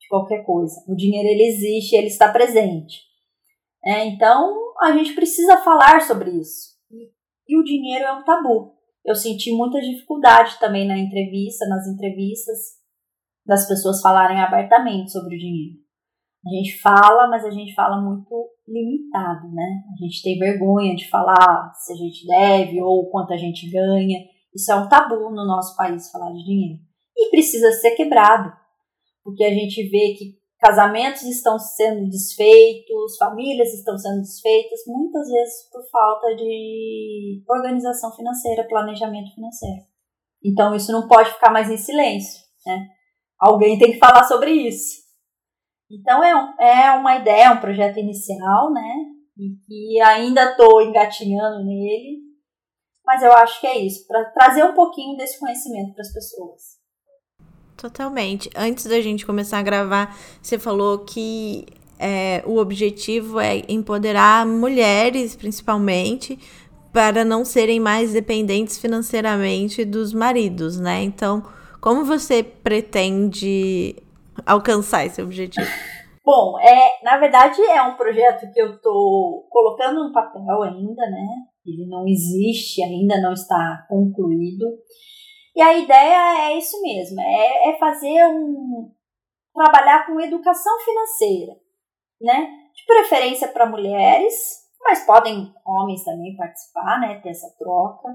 de 0.00 0.08
qualquer 0.08 0.44
coisa. 0.44 0.74
O 0.88 0.94
dinheiro 0.94 1.28
ele 1.28 1.44
existe, 1.44 1.94
ele 1.94 2.06
está 2.06 2.32
presente. 2.32 3.02
É, 3.84 4.04
então 4.06 4.74
a 4.80 4.92
gente 4.92 5.14
precisa 5.14 5.58
falar 5.58 6.00
sobre 6.02 6.30
isso. 6.30 6.76
E 7.48 7.58
o 7.58 7.62
dinheiro 7.62 8.04
é 8.04 8.12
um 8.12 8.24
tabu. 8.24 8.74
Eu 9.04 9.14
senti 9.14 9.52
muita 9.52 9.80
dificuldade 9.80 10.58
também 10.58 10.88
na 10.88 10.98
entrevista, 10.98 11.64
nas 11.68 11.86
entrevistas, 11.86 12.58
das 13.44 13.68
pessoas 13.68 14.00
falarem 14.00 14.40
abertamente 14.40 15.12
sobre 15.12 15.36
o 15.36 15.38
dinheiro. 15.38 15.85
A 16.46 16.48
gente 16.48 16.80
fala, 16.80 17.26
mas 17.28 17.44
a 17.44 17.50
gente 17.50 17.74
fala 17.74 18.00
muito 18.00 18.50
limitado, 18.68 19.48
né? 19.52 19.82
A 19.92 20.04
gente 20.04 20.22
tem 20.22 20.38
vergonha 20.38 20.94
de 20.94 21.08
falar 21.08 21.72
se 21.74 21.92
a 21.92 21.96
gente 21.96 22.24
deve 22.24 22.80
ou 22.80 23.10
quanto 23.10 23.32
a 23.32 23.36
gente 23.36 23.68
ganha. 23.68 24.20
Isso 24.54 24.70
é 24.70 24.76
um 24.76 24.88
tabu 24.88 25.28
no 25.30 25.44
nosso 25.44 25.76
país 25.76 26.08
falar 26.08 26.30
de 26.32 26.44
dinheiro. 26.44 26.78
E 27.16 27.30
precisa 27.30 27.72
ser 27.72 27.96
quebrado, 27.96 28.52
porque 29.24 29.42
a 29.42 29.52
gente 29.52 29.88
vê 29.88 30.14
que 30.16 30.36
casamentos 30.60 31.22
estão 31.24 31.58
sendo 31.58 32.08
desfeitos, 32.08 33.16
famílias 33.18 33.74
estão 33.74 33.98
sendo 33.98 34.20
desfeitas, 34.20 34.80
muitas 34.86 35.28
vezes 35.28 35.68
por 35.72 35.82
falta 35.90 36.36
de 36.36 37.42
organização 37.48 38.12
financeira, 38.14 38.68
planejamento 38.68 39.34
financeiro. 39.34 39.82
Então 40.44 40.76
isso 40.76 40.92
não 40.92 41.08
pode 41.08 41.32
ficar 41.32 41.50
mais 41.50 41.68
em 41.68 41.76
silêncio, 41.76 42.40
né? 42.64 42.86
Alguém 43.38 43.78
tem 43.78 43.92
que 43.92 43.98
falar 43.98 44.22
sobre 44.24 44.52
isso. 44.52 45.05
Então 45.90 46.22
é, 46.22 46.30
é 46.60 46.90
uma 46.92 47.16
ideia, 47.16 47.52
um 47.52 47.60
projeto 47.60 47.98
inicial, 47.98 48.72
né? 48.72 48.94
E 49.38 49.56
que 49.66 50.00
ainda 50.00 50.50
estou 50.50 50.82
engatinhando 50.82 51.64
nele, 51.64 52.18
mas 53.04 53.22
eu 53.22 53.32
acho 53.32 53.60
que 53.60 53.66
é 53.66 53.78
isso, 53.78 54.06
para 54.06 54.24
trazer 54.30 54.64
um 54.64 54.74
pouquinho 54.74 55.16
desse 55.16 55.38
conhecimento 55.38 55.94
para 55.94 56.02
as 56.02 56.12
pessoas. 56.12 56.62
Totalmente. 57.76 58.50
Antes 58.56 58.86
da 58.86 59.00
gente 59.00 59.26
começar 59.26 59.58
a 59.58 59.62
gravar, 59.62 60.16
você 60.42 60.58
falou 60.58 61.00
que 61.00 61.66
é, 61.98 62.42
o 62.46 62.56
objetivo 62.56 63.38
é 63.38 63.62
empoderar 63.68 64.46
mulheres, 64.46 65.36
principalmente, 65.36 66.38
para 66.92 67.24
não 67.24 67.44
serem 67.44 67.78
mais 67.78 68.14
dependentes 68.14 68.78
financeiramente 68.78 69.84
dos 69.84 70.14
maridos, 70.14 70.80
né? 70.80 71.02
Então, 71.02 71.44
como 71.80 72.04
você 72.04 72.42
pretende 72.42 73.94
alcançar 74.44 75.06
esse 75.06 75.22
objetivo? 75.22 75.66
Bom, 76.26 76.58
é, 76.58 77.04
na 77.04 77.18
verdade 77.18 77.62
é 77.62 77.80
um 77.82 77.96
projeto 77.96 78.52
que 78.52 78.60
eu 78.60 78.74
estou 78.74 79.46
colocando 79.48 80.08
no 80.08 80.12
papel 80.12 80.62
ainda, 80.62 81.08
né? 81.08 81.26
Ele 81.64 81.86
não 81.88 82.04
existe, 82.04 82.82
ainda 82.82 83.20
não 83.20 83.32
está 83.32 83.86
concluído. 83.88 84.66
E 85.54 85.62
a 85.62 85.78
ideia 85.78 86.50
é 86.50 86.58
isso 86.58 86.82
mesmo, 86.82 87.20
é, 87.20 87.70
é 87.70 87.78
fazer 87.78 88.26
um 88.26 88.90
trabalhar 89.54 90.04
com 90.04 90.20
educação 90.20 90.78
financeira, 90.80 91.52
né? 92.20 92.48
De 92.74 92.84
preferência 92.84 93.48
para 93.48 93.64
mulheres, 93.64 94.34
mas 94.82 95.06
podem 95.06 95.54
homens 95.64 96.02
também 96.02 96.36
participar, 96.36 97.00
né? 97.00 97.20
Ter 97.20 97.30
essa 97.30 97.54
troca. 97.56 98.08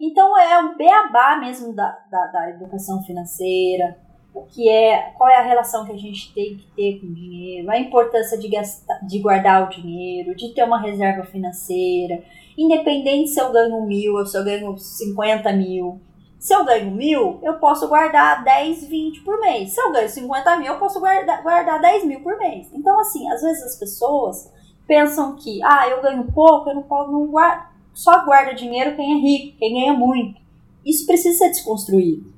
Então 0.00 0.36
é 0.36 0.58
o 0.64 0.76
beabá 0.76 1.36
mesmo 1.36 1.74
da, 1.74 1.90
da, 2.10 2.26
da 2.26 2.50
educação 2.50 3.00
financeira, 3.04 4.04
o 4.36 4.42
que 4.42 4.68
é, 4.68 5.14
qual 5.16 5.30
é 5.30 5.36
a 5.36 5.42
relação 5.42 5.86
que 5.86 5.92
a 5.92 5.96
gente 5.96 6.30
tem 6.34 6.58
que 6.58 6.66
ter 6.76 7.00
com 7.00 7.06
o 7.06 7.14
dinheiro, 7.14 7.70
a 7.70 7.78
importância 7.78 8.36
de, 8.36 8.48
gastar, 8.48 8.98
de 9.06 9.18
guardar 9.18 9.64
o 9.64 9.70
dinheiro, 9.70 10.36
de 10.36 10.52
ter 10.52 10.62
uma 10.62 10.78
reserva 10.78 11.24
financeira, 11.24 12.22
independente 12.56 13.30
se 13.30 13.40
eu 13.40 13.50
ganho 13.50 13.80
mil 13.86 14.14
ou 14.14 14.26
se 14.26 14.36
eu 14.36 14.44
ganho 14.44 14.76
50 14.76 15.50
mil. 15.54 15.98
Se 16.38 16.54
eu 16.54 16.66
ganho 16.66 16.90
mil, 16.90 17.40
eu 17.42 17.54
posso 17.54 17.88
guardar 17.88 18.44
10, 18.44 18.86
20 18.86 19.22
por 19.22 19.40
mês. 19.40 19.70
Se 19.70 19.80
eu 19.80 19.90
ganho 19.90 20.08
50 20.08 20.56
mil, 20.58 20.66
eu 20.66 20.78
posso 20.78 21.00
guardar, 21.00 21.42
guardar 21.42 21.80
10 21.80 22.04
mil 22.04 22.20
por 22.20 22.38
mês. 22.38 22.68
Então, 22.74 23.00
assim, 23.00 23.26
às 23.30 23.40
vezes 23.40 23.62
as 23.62 23.78
pessoas 23.78 24.52
pensam 24.86 25.34
que, 25.34 25.62
ah, 25.64 25.88
eu 25.88 26.02
ganho 26.02 26.30
pouco, 26.30 26.68
eu 26.68 26.74
não 26.74 26.82
posso, 26.82 27.10
não 27.10 27.26
guardo, 27.26 27.68
só 27.94 28.22
guarda 28.26 28.54
dinheiro 28.54 28.94
quem 28.96 29.12
é 29.12 29.16
rico, 29.16 29.58
quem 29.58 29.72
ganha 29.72 29.94
muito. 29.94 30.38
Isso 30.84 31.06
precisa 31.06 31.38
ser 31.38 31.48
desconstruído. 31.48 32.35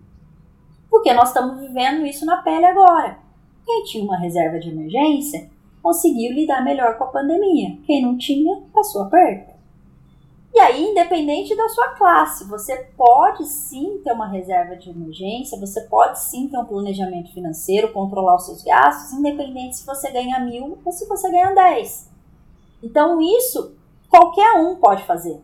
Porque 0.99 1.14
nós 1.14 1.28
estamos 1.28 1.61
vivendo 1.61 2.05
isso 2.05 2.26
na 2.26 2.42
pele 2.42 2.64
agora. 2.64 3.20
Quem 3.64 3.84
tinha 3.84 4.03
uma 4.03 4.18
reserva 4.18 4.59
de 4.59 4.68
emergência 4.68 5.49
conseguiu 5.80 6.32
lidar 6.32 6.64
melhor 6.64 6.99
com 6.99 7.05
a 7.05 7.09
pandemia. 7.09 7.78
Quem 7.86 8.03
não 8.03 8.18
tinha, 8.18 8.62
passou 8.74 9.03
aperto. 9.03 9.55
E 10.53 10.59
aí, 10.59 10.90
independente 10.90 11.55
da 11.55 11.68
sua 11.68 11.90
classe, 11.90 12.49
você 12.49 12.76
pode 12.96 13.46
sim 13.46 14.01
ter 14.03 14.11
uma 14.11 14.26
reserva 14.26 14.74
de 14.74 14.90
emergência, 14.90 15.61
você 15.61 15.82
pode 15.82 16.18
sim 16.18 16.49
ter 16.49 16.59
um 16.59 16.64
planejamento 16.64 17.32
financeiro, 17.32 17.92
controlar 17.92 18.34
os 18.34 18.46
seus 18.46 18.64
gastos, 18.64 19.16
independente 19.16 19.76
se 19.76 19.86
você 19.86 20.11
ganha 20.11 20.40
mil 20.40 20.78
ou 20.84 20.90
se 20.90 21.07
você 21.07 21.30
ganha 21.30 21.55
dez. 21.55 22.11
Então, 22.82 23.20
isso 23.20 23.76
qualquer 24.11 24.59
um 24.59 24.74
pode 24.74 25.05
fazer. 25.05 25.40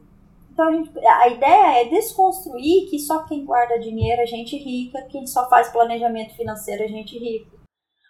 Então 0.55 0.69
a, 0.69 0.73
gente, 0.73 0.97
a 1.05 1.29
ideia 1.29 1.83
é 1.83 1.89
desconstruir 1.89 2.89
que 2.89 3.01
só 3.01 3.25
quem 3.27 3.45
guarda 3.45 3.81
dinheiro 3.81 4.23
é 4.23 4.27
gente 4.27 4.57
rica, 4.57 5.05
quem 5.11 5.27
só 5.27 5.49
faz 5.49 5.69
planejamento 5.73 6.37
financeiro 6.37 6.85
é 6.85 6.89
gente 6.89 7.19
rica. 7.19 7.51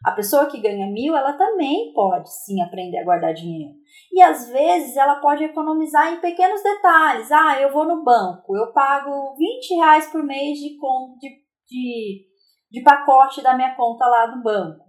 A 0.05 0.13
pessoa 0.13 0.45
que 0.45 0.61
ganha 0.61 0.87
mil, 0.93 1.17
ela 1.17 1.33
também 1.33 1.91
pode 1.95 2.31
sim 2.31 2.61
aprender 2.61 2.99
a 2.99 3.05
guardar 3.05 3.33
dinheiro. 3.33 3.73
E 4.13 4.21
às 4.21 4.51
vezes 4.51 4.95
ela 4.95 5.17
pode 5.17 5.43
economizar 5.43 6.13
em 6.13 6.21
pequenos 6.21 6.63
detalhes. 6.63 7.33
Ah, 7.33 7.59
eu 7.63 7.73
vou 7.73 7.87
no 7.87 8.05
banco, 8.05 8.55
eu 8.55 8.71
pago 8.75 9.35
20 9.39 9.77
reais 9.77 10.13
por 10.13 10.23
mês 10.23 10.59
de, 10.59 10.77
de, 11.19 11.31
de, 11.67 12.27
de 12.71 12.83
pacote 12.83 13.43
da 13.43 13.57
minha 13.57 13.75
conta 13.75 14.05
lá 14.05 14.27
do 14.27 14.43
banco. 14.43 14.85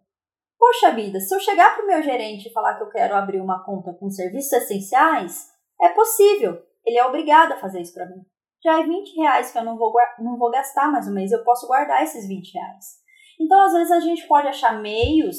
Poxa 0.60 0.92
vida, 0.92 1.22
se 1.22 1.34
eu 1.34 1.40
chegar 1.40 1.74
para 1.74 1.86
o 1.86 1.88
meu 1.88 2.04
gerente 2.04 2.50
e 2.50 2.52
falar 2.52 2.76
que 2.76 2.84
eu 2.84 2.90
quero 2.90 3.16
abrir 3.16 3.40
uma 3.40 3.64
conta 3.64 3.94
com 3.94 4.10
serviços 4.10 4.52
essenciais, 4.52 5.48
é 5.82 5.88
possível 5.90 6.62
ele 6.86 6.98
é 6.98 7.06
obrigado 7.06 7.54
a 7.54 7.58
fazer 7.58 7.82
isso 7.82 7.94
para 7.94 8.06
mim. 8.06 8.24
Já 8.64 8.80
é 8.80 8.84
20 8.84 9.16
reais 9.16 9.52
que 9.52 9.58
eu 9.58 9.64
não 9.64 9.78
vou, 9.78 9.94
não 10.20 10.38
vou 10.38 10.50
gastar 10.50 10.92
mais 10.92 11.08
um 11.08 11.14
mês, 11.14 11.32
eu 11.32 11.44
posso 11.44 11.68
guardar 11.68 12.04
esses 12.04 12.28
20 12.28 12.54
reais. 12.54 12.86
Então, 13.40 13.64
às 13.66 13.74
vezes, 13.74 13.92
a 13.92 14.00
gente 14.00 14.28
pode 14.28 14.48
achar 14.48 14.82
meios 14.82 15.38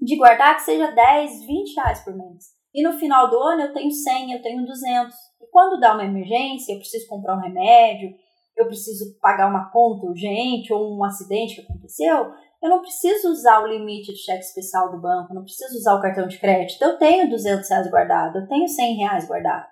de 0.00 0.16
guardar 0.16 0.56
que 0.56 0.62
seja 0.62 0.90
10, 0.90 1.46
20 1.46 1.74
reais 1.76 2.04
por 2.04 2.14
mês. 2.14 2.54
E 2.74 2.82
no 2.82 2.92
final 2.92 3.30
do 3.30 3.38
ano 3.38 3.62
eu 3.62 3.72
tenho 3.72 3.90
100, 3.90 4.32
eu 4.32 4.42
tenho 4.42 4.66
200. 4.66 5.14
E 5.40 5.46
quando 5.50 5.78
dá 5.78 5.94
uma 5.94 6.04
emergência, 6.04 6.72
eu 6.72 6.78
preciso 6.78 7.08
comprar 7.08 7.36
um 7.36 7.40
remédio, 7.40 8.12
eu 8.56 8.66
preciso 8.66 9.16
pagar 9.20 9.48
uma 9.48 9.70
conta 9.70 10.06
urgente 10.06 10.72
ou 10.72 10.96
um 10.96 11.04
acidente 11.04 11.54
que 11.54 11.62
aconteceu, 11.62 12.32
eu 12.62 12.70
não 12.70 12.80
preciso 12.80 13.30
usar 13.30 13.62
o 13.62 13.66
limite 13.66 14.12
de 14.12 14.18
cheque 14.18 14.44
especial 14.44 14.90
do 14.90 15.00
banco, 15.00 15.34
não 15.34 15.42
preciso 15.42 15.76
usar 15.76 15.94
o 15.94 16.00
cartão 16.00 16.26
de 16.26 16.38
crédito. 16.38 16.82
Eu 16.82 16.98
tenho 16.98 17.28
200 17.28 17.68
reais 17.68 17.90
guardado, 17.90 18.38
eu 18.38 18.48
tenho 18.48 18.66
100 18.66 18.96
reais 18.96 19.26
guardado. 19.26 19.66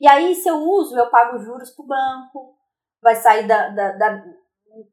E 0.00 0.08
aí, 0.08 0.34
se 0.34 0.48
eu 0.48 0.56
uso, 0.56 0.96
eu 0.96 1.10
pago 1.10 1.38
juros 1.38 1.70
para 1.70 1.84
o 1.84 1.86
banco, 1.86 2.54
vai 3.02 3.14
sair 3.14 3.46
da. 3.46 3.68
da, 3.68 3.92
da 3.92 4.24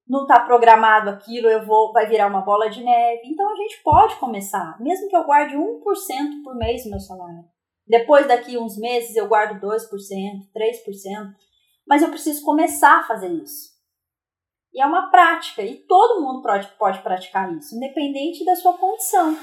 não 0.07 0.23
está 0.23 0.39
programado 0.39 1.09
aquilo, 1.09 1.47
eu 1.47 1.63
vou, 1.65 1.93
vai 1.93 2.07
virar 2.07 2.27
uma 2.27 2.41
bola 2.41 2.69
de 2.69 2.83
neve. 2.83 3.21
Então 3.25 3.47
a 3.51 3.55
gente 3.55 3.81
pode 3.83 4.15
começar, 4.15 4.75
mesmo 4.81 5.07
que 5.07 5.15
eu 5.15 5.23
guarde 5.23 5.55
1% 5.55 6.43
por 6.43 6.55
mês 6.55 6.83
do 6.83 6.89
meu 6.89 6.99
salário. 6.99 7.45
Depois 7.85 8.27
daqui 8.27 8.57
uns 8.57 8.77
meses 8.77 9.15
eu 9.15 9.27
guardo 9.27 9.61
2%, 9.61 9.77
3%, 9.87 9.87
mas 11.87 12.01
eu 12.01 12.09
preciso 12.09 12.43
começar 12.43 12.99
a 12.99 13.03
fazer 13.03 13.29
isso. 13.29 13.77
E 14.73 14.81
é 14.81 14.85
uma 14.85 15.09
prática, 15.09 15.61
e 15.61 15.75
todo 15.87 16.21
mundo 16.21 16.41
pode, 16.41 16.67
pode 16.77 16.99
praticar 16.99 17.51
isso, 17.55 17.75
independente 17.75 18.43
da 18.43 18.55
sua 18.55 18.73
condição. 18.77 19.37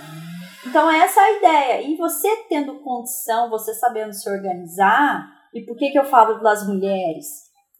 Então, 0.66 0.90
essa 0.90 1.20
é 1.20 1.24
a 1.24 1.36
ideia. 1.38 1.82
E 1.82 1.96
você 1.96 2.28
tendo 2.48 2.80
condição, 2.80 3.50
você 3.50 3.74
sabendo 3.74 4.12
se 4.12 4.30
organizar, 4.30 5.28
e 5.54 5.64
por 5.64 5.76
que, 5.76 5.90
que 5.90 5.98
eu 5.98 6.04
falo 6.04 6.40
das 6.42 6.66
mulheres? 6.66 7.26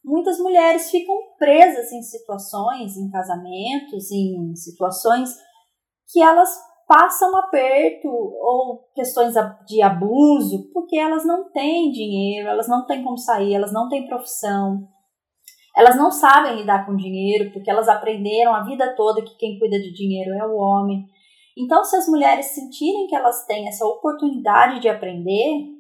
Muitas 0.05 0.39
mulheres 0.39 0.91
ficam 0.91 1.17
presas 1.39 1.91
em 1.91 2.03
situações, 2.03 2.97
em 2.97 3.11
casamentos, 3.11 4.11
em 4.13 4.55
situações 4.55 5.31
que 6.13 6.23
elas 6.23 6.51
passam 6.87 7.35
aperto 7.37 8.09
ou 8.09 8.91
questões 8.95 9.35
de 9.67 9.83
abuso 9.83 10.71
porque 10.73 10.97
elas 10.97 11.25
não 11.25 11.51
têm 11.51 11.91
dinheiro, 11.91 12.49
elas 12.49 12.69
não 12.69 12.87
têm 12.87 13.03
como 13.03 13.17
sair, 13.17 13.55
elas 13.55 13.73
não 13.73 13.89
têm 13.89 14.07
profissão, 14.07 14.87
elas 15.77 15.97
não 15.97 16.11
sabem 16.11 16.57
lidar 16.57 16.87
com 16.87 16.95
dinheiro 16.95 17.51
porque 17.53 17.71
elas 17.71 17.89
aprenderam 17.89 18.55
a 18.55 18.63
vida 18.63 18.95
toda 18.95 19.25
que 19.25 19.37
quem 19.37 19.59
cuida 19.59 19.79
de 19.79 19.93
dinheiro 19.93 20.35
é 20.35 20.47
o 20.47 20.57
homem. 20.57 21.05
Então, 21.57 21.83
se 21.85 21.97
as 21.97 22.07
mulheres 22.07 22.47
sentirem 22.47 23.07
que 23.07 23.17
elas 23.17 23.47
têm 23.47 23.67
essa 23.67 23.87
oportunidade 23.87 24.81
de 24.81 24.89
aprender, 24.89 25.74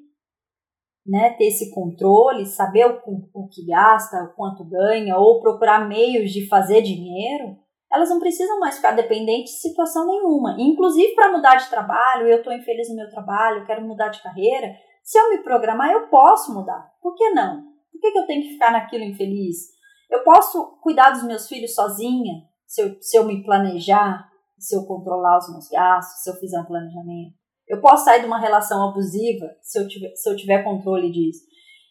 né, 1.07 1.31
ter 1.37 1.49
esse 1.49 1.71
controle, 1.73 2.47
saber 2.47 2.87
o, 2.87 3.01
o 3.35 3.49
que 3.49 3.67
gasta, 3.67 4.25
o 4.25 4.35
quanto 4.35 4.65
ganha, 4.65 5.17
ou 5.19 5.41
procurar 5.41 5.87
meios 5.87 6.31
de 6.31 6.49
fazer 6.49 6.83
dinheiro, 6.83 7.57
elas 7.93 8.09
não 8.09 8.19
precisam 8.19 8.59
mais 8.59 8.77
ficar 8.77 8.93
dependentes 8.93 9.53
de 9.53 9.61
situação 9.61 10.07
nenhuma. 10.07 10.57
Inclusive, 10.59 11.15
para 11.15 11.31
mudar 11.31 11.57
de 11.57 11.69
trabalho, 11.69 12.27
eu 12.27 12.39
estou 12.39 12.53
infeliz 12.53 12.89
no 12.89 12.97
meu 12.97 13.09
trabalho, 13.11 13.67
quero 13.67 13.87
mudar 13.87 14.09
de 14.09 14.23
carreira, 14.23 14.75
se 15.03 15.19
eu 15.19 15.31
me 15.31 15.43
programar, 15.43 15.91
eu 15.93 16.09
posso 16.09 16.53
mudar. 16.55 16.91
Por 17.03 17.15
que 17.15 17.31
não? 17.31 17.63
Por 17.93 18.01
que, 18.01 18.11
que 18.11 18.19
eu 18.19 18.27
tenho 18.27 18.43
que 18.43 18.53
ficar 18.55 18.73
naquilo 18.73 19.05
infeliz? 19.05 19.75
Eu 20.11 20.25
posso 20.25 20.79
cuidar 20.81 21.11
dos 21.11 21.25
meus 21.25 21.47
filhos 21.47 21.75
sozinha, 21.75 22.43
se 22.67 22.83
eu, 22.83 22.97
se 23.01 23.17
eu 23.17 23.25
me 23.25 23.45
planejar, 23.45 24.27
se 24.59 24.75
eu 24.75 24.87
controlar 24.87 25.39
os 25.39 25.51
meus 25.51 25.69
gastos, 25.69 26.23
se 26.23 26.31
eu 26.31 26.35
fizer 26.35 26.59
um 26.59 26.65
planejamento. 26.65 27.44
Eu 27.69 27.81
posso 27.81 28.05
sair 28.05 28.21
de 28.21 28.27
uma 28.27 28.39
relação 28.39 28.89
abusiva 28.89 29.47
se 29.63 29.79
eu 29.79 29.89
tiver, 29.89 30.15
se 30.15 30.29
eu 30.31 30.37
tiver 30.37 30.63
controle 30.63 31.11
disso. 31.11 31.45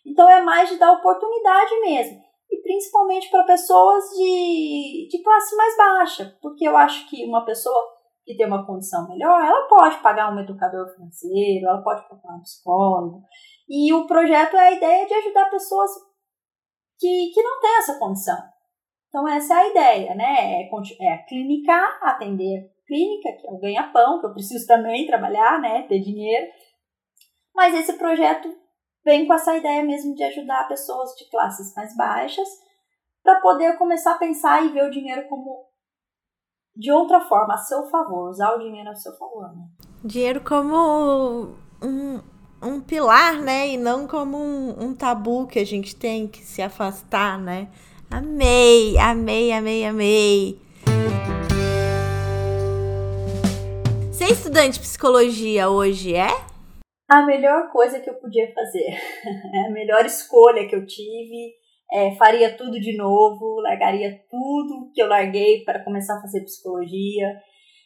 Então 0.05 0.29
é 0.29 0.41
mais 0.41 0.69
de 0.69 0.77
dar 0.77 0.91
oportunidade 0.91 1.79
mesmo. 1.81 2.21
E 2.51 2.61
principalmente 2.61 3.29
para 3.29 3.43
pessoas 3.43 4.03
de, 4.15 5.07
de 5.09 5.23
classe 5.23 5.55
mais 5.55 5.75
baixa. 5.75 6.37
Porque 6.41 6.67
eu 6.67 6.77
acho 6.77 7.09
que 7.09 7.25
uma 7.25 7.43
pessoa 7.45 7.93
que 8.25 8.35
tem 8.35 8.45
uma 8.45 8.65
condição 8.65 9.07
melhor, 9.09 9.43
ela 9.43 9.67
pode 9.67 9.97
pagar 10.01 10.33
um 10.33 10.39
educador 10.39 10.87
financeiro, 10.93 11.67
ela 11.67 11.81
pode 11.81 12.07
procurar 12.07 12.35
um 12.35 12.41
psicólogo. 12.41 13.21
E 13.67 13.93
o 13.93 14.07
projeto 14.07 14.55
é 14.55 14.67
a 14.67 14.71
ideia 14.71 15.05
de 15.05 15.13
ajudar 15.13 15.49
pessoas 15.49 15.91
que, 16.97 17.31
que 17.33 17.41
não 17.41 17.59
têm 17.59 17.77
essa 17.77 17.99
condição. 17.99 18.37
Então, 19.09 19.27
essa 19.27 19.53
é 19.53 19.57
a 19.57 19.69
ideia, 19.69 20.15
né? 20.15 20.61
É, 20.61 20.69
é 20.69 21.17
clinicar, 21.27 21.99
atender 22.01 22.72
clínica, 22.85 23.29
que 23.39 23.47
é 23.47 23.51
o 23.51 23.59
ganha-pão, 23.59 24.19
que 24.19 24.27
eu 24.27 24.33
preciso 24.33 24.65
também 24.67 25.07
trabalhar, 25.07 25.59
né? 25.59 25.83
Ter 25.83 25.99
dinheiro. 25.99 26.51
Mas 27.55 27.75
esse 27.75 27.93
projeto 27.93 28.49
vem 29.05 29.27
com 29.27 29.33
essa 29.33 29.55
ideia 29.55 29.83
mesmo 29.83 30.15
de 30.15 30.23
ajudar 30.23 30.67
pessoas 30.67 31.11
de 31.15 31.29
classes 31.29 31.73
mais 31.75 31.95
baixas 31.95 32.47
para 33.21 33.39
poder 33.41 33.77
começar 33.77 34.13
a 34.13 34.17
pensar 34.17 34.65
e 34.65 34.69
ver 34.69 34.83
o 34.83 34.91
dinheiro 34.91 35.27
como 35.29 35.65
de 36.75 36.91
outra 36.91 37.21
forma, 37.21 37.53
a 37.53 37.57
seu 37.57 37.85
favor, 37.85 38.29
usar 38.29 38.55
o 38.55 38.59
dinheiro 38.59 38.89
a 38.89 38.95
seu 38.95 39.15
favor. 39.15 39.55
Né? 39.55 39.67
Dinheiro 40.03 40.41
como 40.41 41.55
um, 41.81 42.19
um 42.61 42.81
pilar, 42.81 43.39
né? 43.39 43.67
E 43.69 43.77
não 43.77 44.07
como 44.07 44.37
um, 44.37 44.85
um 44.85 44.95
tabu 44.95 45.45
que 45.45 45.59
a 45.59 45.65
gente 45.65 45.95
tem 45.95 46.27
que 46.27 46.43
se 46.43 46.61
afastar, 46.61 47.37
né? 47.37 47.69
Amei, 48.09 48.97
amei, 48.97 49.51
amei, 49.51 49.85
amei. 49.85 50.62
Ser 54.23 54.31
estudante 54.31 54.73
de 54.75 54.79
psicologia 54.79 55.69
hoje 55.69 56.15
é? 56.15 56.29
A 57.09 57.25
melhor 57.25 57.69
coisa 57.73 57.99
que 57.99 58.09
eu 58.09 58.13
podia 58.13 58.53
fazer. 58.53 58.87
É 59.53 59.67
a 59.67 59.69
melhor 59.69 60.05
escolha 60.05 60.65
que 60.65 60.73
eu 60.73 60.85
tive. 60.85 61.53
É, 61.91 62.15
faria 62.15 62.55
tudo 62.55 62.79
de 62.79 62.95
novo, 62.95 63.59
largaria 63.59 64.23
tudo 64.29 64.89
que 64.93 65.03
eu 65.03 65.07
larguei 65.07 65.65
para 65.65 65.83
começar 65.83 66.17
a 66.17 66.21
fazer 66.21 66.41
psicologia. 66.45 67.37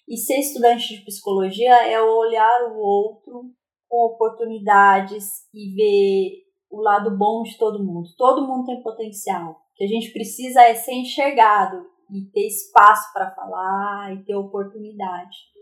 E 0.07 0.15
ser 0.15 0.38
estudante 0.38 0.95
de 0.95 1.05
psicologia 1.05 1.73
é 1.91 1.99
olhar 1.99 2.71
o 2.71 2.77
outro 2.77 3.45
com 3.89 4.05
oportunidades 4.05 5.25
e 5.51 5.73
ver 5.73 6.43
o 6.69 6.79
lado 6.81 7.17
bom 7.17 7.41
de 7.41 7.57
todo 7.57 7.83
mundo. 7.83 8.09
Todo 8.15 8.47
mundo 8.47 8.67
tem 8.67 8.83
potencial. 8.83 9.53
O 9.53 9.75
que 9.75 9.85
a 9.85 9.88
gente 9.88 10.13
precisa 10.13 10.61
é 10.61 10.75
ser 10.75 10.93
enxergado 10.93 11.83
e 12.11 12.29
ter 12.31 12.45
espaço 12.45 13.11
para 13.11 13.33
falar 13.33 14.13
e 14.13 14.23
ter 14.23 14.35
oportunidade. 14.35 15.56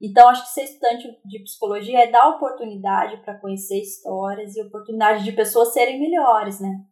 Então, 0.00 0.28
acho 0.28 0.42
que 0.44 0.50
ser 0.50 0.64
estudante 0.64 1.08
de 1.24 1.42
psicologia 1.42 2.04
é 2.04 2.10
dar 2.10 2.28
oportunidade 2.28 3.16
para 3.24 3.38
conhecer 3.38 3.80
histórias 3.80 4.54
e 4.54 4.62
oportunidade 4.62 5.24
de 5.24 5.32
pessoas 5.32 5.72
serem 5.72 5.98
melhores, 5.98 6.60
né? 6.60 6.84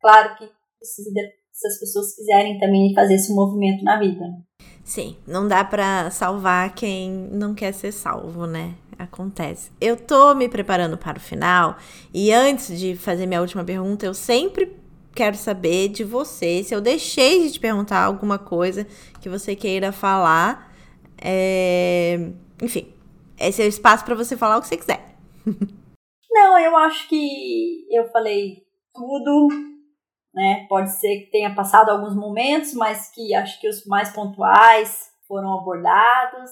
Claro 0.00 0.36
que 0.36 0.48
precisa 0.78 1.10
de, 1.12 1.20
se 1.52 1.66
as 1.66 1.78
pessoas 1.78 2.14
quiserem 2.14 2.58
também 2.58 2.94
fazer 2.94 3.14
esse 3.14 3.34
movimento 3.34 3.84
na 3.84 3.98
vida. 3.98 4.20
Né? 4.20 4.42
Sim, 4.82 5.16
não 5.26 5.46
dá 5.46 5.62
para 5.62 6.10
salvar 6.10 6.74
quem 6.74 7.10
não 7.10 7.54
quer 7.54 7.72
ser 7.72 7.92
salvo, 7.92 8.46
né? 8.46 8.74
Acontece. 8.98 9.70
Eu 9.80 9.96
tô 9.96 10.34
me 10.34 10.48
preparando 10.48 10.96
para 10.96 11.18
o 11.18 11.20
final 11.20 11.76
e 12.12 12.32
antes 12.32 12.78
de 12.78 12.96
fazer 12.96 13.26
minha 13.26 13.40
última 13.40 13.62
pergunta, 13.62 14.06
eu 14.06 14.14
sempre 14.14 14.76
quero 15.14 15.36
saber 15.36 15.88
de 15.88 16.04
você 16.04 16.62
se 16.64 16.74
eu 16.74 16.80
deixei 16.80 17.42
de 17.42 17.52
te 17.52 17.60
perguntar 17.60 18.02
alguma 18.02 18.38
coisa 18.38 18.86
que 19.20 19.28
você 19.28 19.54
queira 19.54 19.92
falar 19.92 20.67
é... 21.22 22.16
Enfim, 22.62 22.92
esse 23.38 23.62
é 23.62 23.64
o 23.64 23.68
espaço 23.68 24.04
para 24.04 24.14
você 24.14 24.36
falar 24.36 24.58
o 24.58 24.60
que 24.60 24.68
você 24.68 24.76
quiser. 24.76 25.00
Não, 26.30 26.58
eu 26.58 26.76
acho 26.76 27.08
que 27.08 27.86
eu 27.90 28.08
falei 28.10 28.62
tudo, 28.94 29.48
né? 30.34 30.66
Pode 30.68 30.90
ser 30.98 31.20
que 31.20 31.30
tenha 31.30 31.54
passado 31.54 31.90
alguns 31.90 32.14
momentos, 32.14 32.74
mas 32.74 33.10
que 33.12 33.34
acho 33.34 33.60
que 33.60 33.68
os 33.68 33.84
mais 33.86 34.10
pontuais 34.10 35.08
foram 35.26 35.58
abordados. 35.58 36.50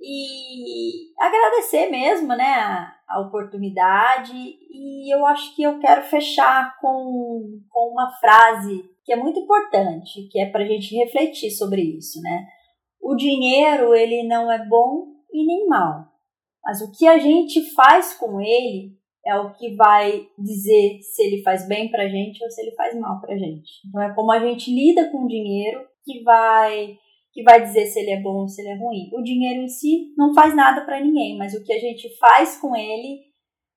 E 0.00 1.14
agradecer 1.18 1.88
mesmo, 1.88 2.28
né, 2.28 2.44
a, 2.44 2.94
a 3.08 3.20
oportunidade. 3.20 4.34
E 4.34 5.14
eu 5.14 5.24
acho 5.26 5.54
que 5.54 5.62
eu 5.62 5.78
quero 5.78 6.02
fechar 6.02 6.76
com, 6.80 7.60
com 7.70 7.92
uma 7.92 8.10
frase 8.20 8.84
que 9.04 9.12
é 9.12 9.16
muito 9.16 9.38
importante, 9.38 10.28
que 10.30 10.40
é 10.40 10.46
para 10.50 10.64
a 10.64 10.66
gente 10.66 10.94
refletir 10.96 11.50
sobre 11.50 11.82
isso, 11.82 12.20
né? 12.20 12.46
O 13.04 13.14
dinheiro, 13.14 13.94
ele 13.94 14.26
não 14.26 14.50
é 14.50 14.66
bom 14.66 15.04
e 15.30 15.46
nem 15.46 15.66
mal. 15.66 16.06
Mas 16.64 16.80
o 16.80 16.90
que 16.90 17.06
a 17.06 17.18
gente 17.18 17.60
faz 17.74 18.14
com 18.14 18.40
ele 18.40 18.96
é 19.26 19.36
o 19.36 19.52
que 19.52 19.74
vai 19.76 20.26
dizer 20.38 21.00
se 21.02 21.22
ele 21.22 21.42
faz 21.42 21.68
bem 21.68 21.90
pra 21.90 22.08
gente 22.08 22.42
ou 22.42 22.50
se 22.50 22.62
ele 22.62 22.74
faz 22.74 22.98
mal 22.98 23.20
pra 23.20 23.36
gente. 23.36 23.70
Então 23.86 24.02
é 24.02 24.14
como 24.14 24.32
a 24.32 24.40
gente 24.40 24.74
lida 24.74 25.10
com 25.10 25.24
o 25.24 25.28
dinheiro 25.28 25.86
que 26.02 26.22
vai 26.22 26.98
que 27.32 27.42
vai 27.42 27.60
dizer 27.60 27.86
se 27.86 27.98
ele 27.98 28.12
é 28.12 28.22
bom 28.22 28.42
ou 28.42 28.48
se 28.48 28.62
ele 28.62 28.70
é 28.70 28.78
ruim. 28.78 29.10
O 29.12 29.20
dinheiro 29.20 29.60
em 29.60 29.68
si 29.68 30.14
não 30.16 30.32
faz 30.32 30.54
nada 30.54 30.84
para 30.84 31.00
ninguém, 31.00 31.36
mas 31.36 31.52
o 31.52 31.64
que 31.64 31.72
a 31.72 31.78
gente 31.80 32.08
faz 32.16 32.58
com 32.60 32.76
ele 32.76 33.20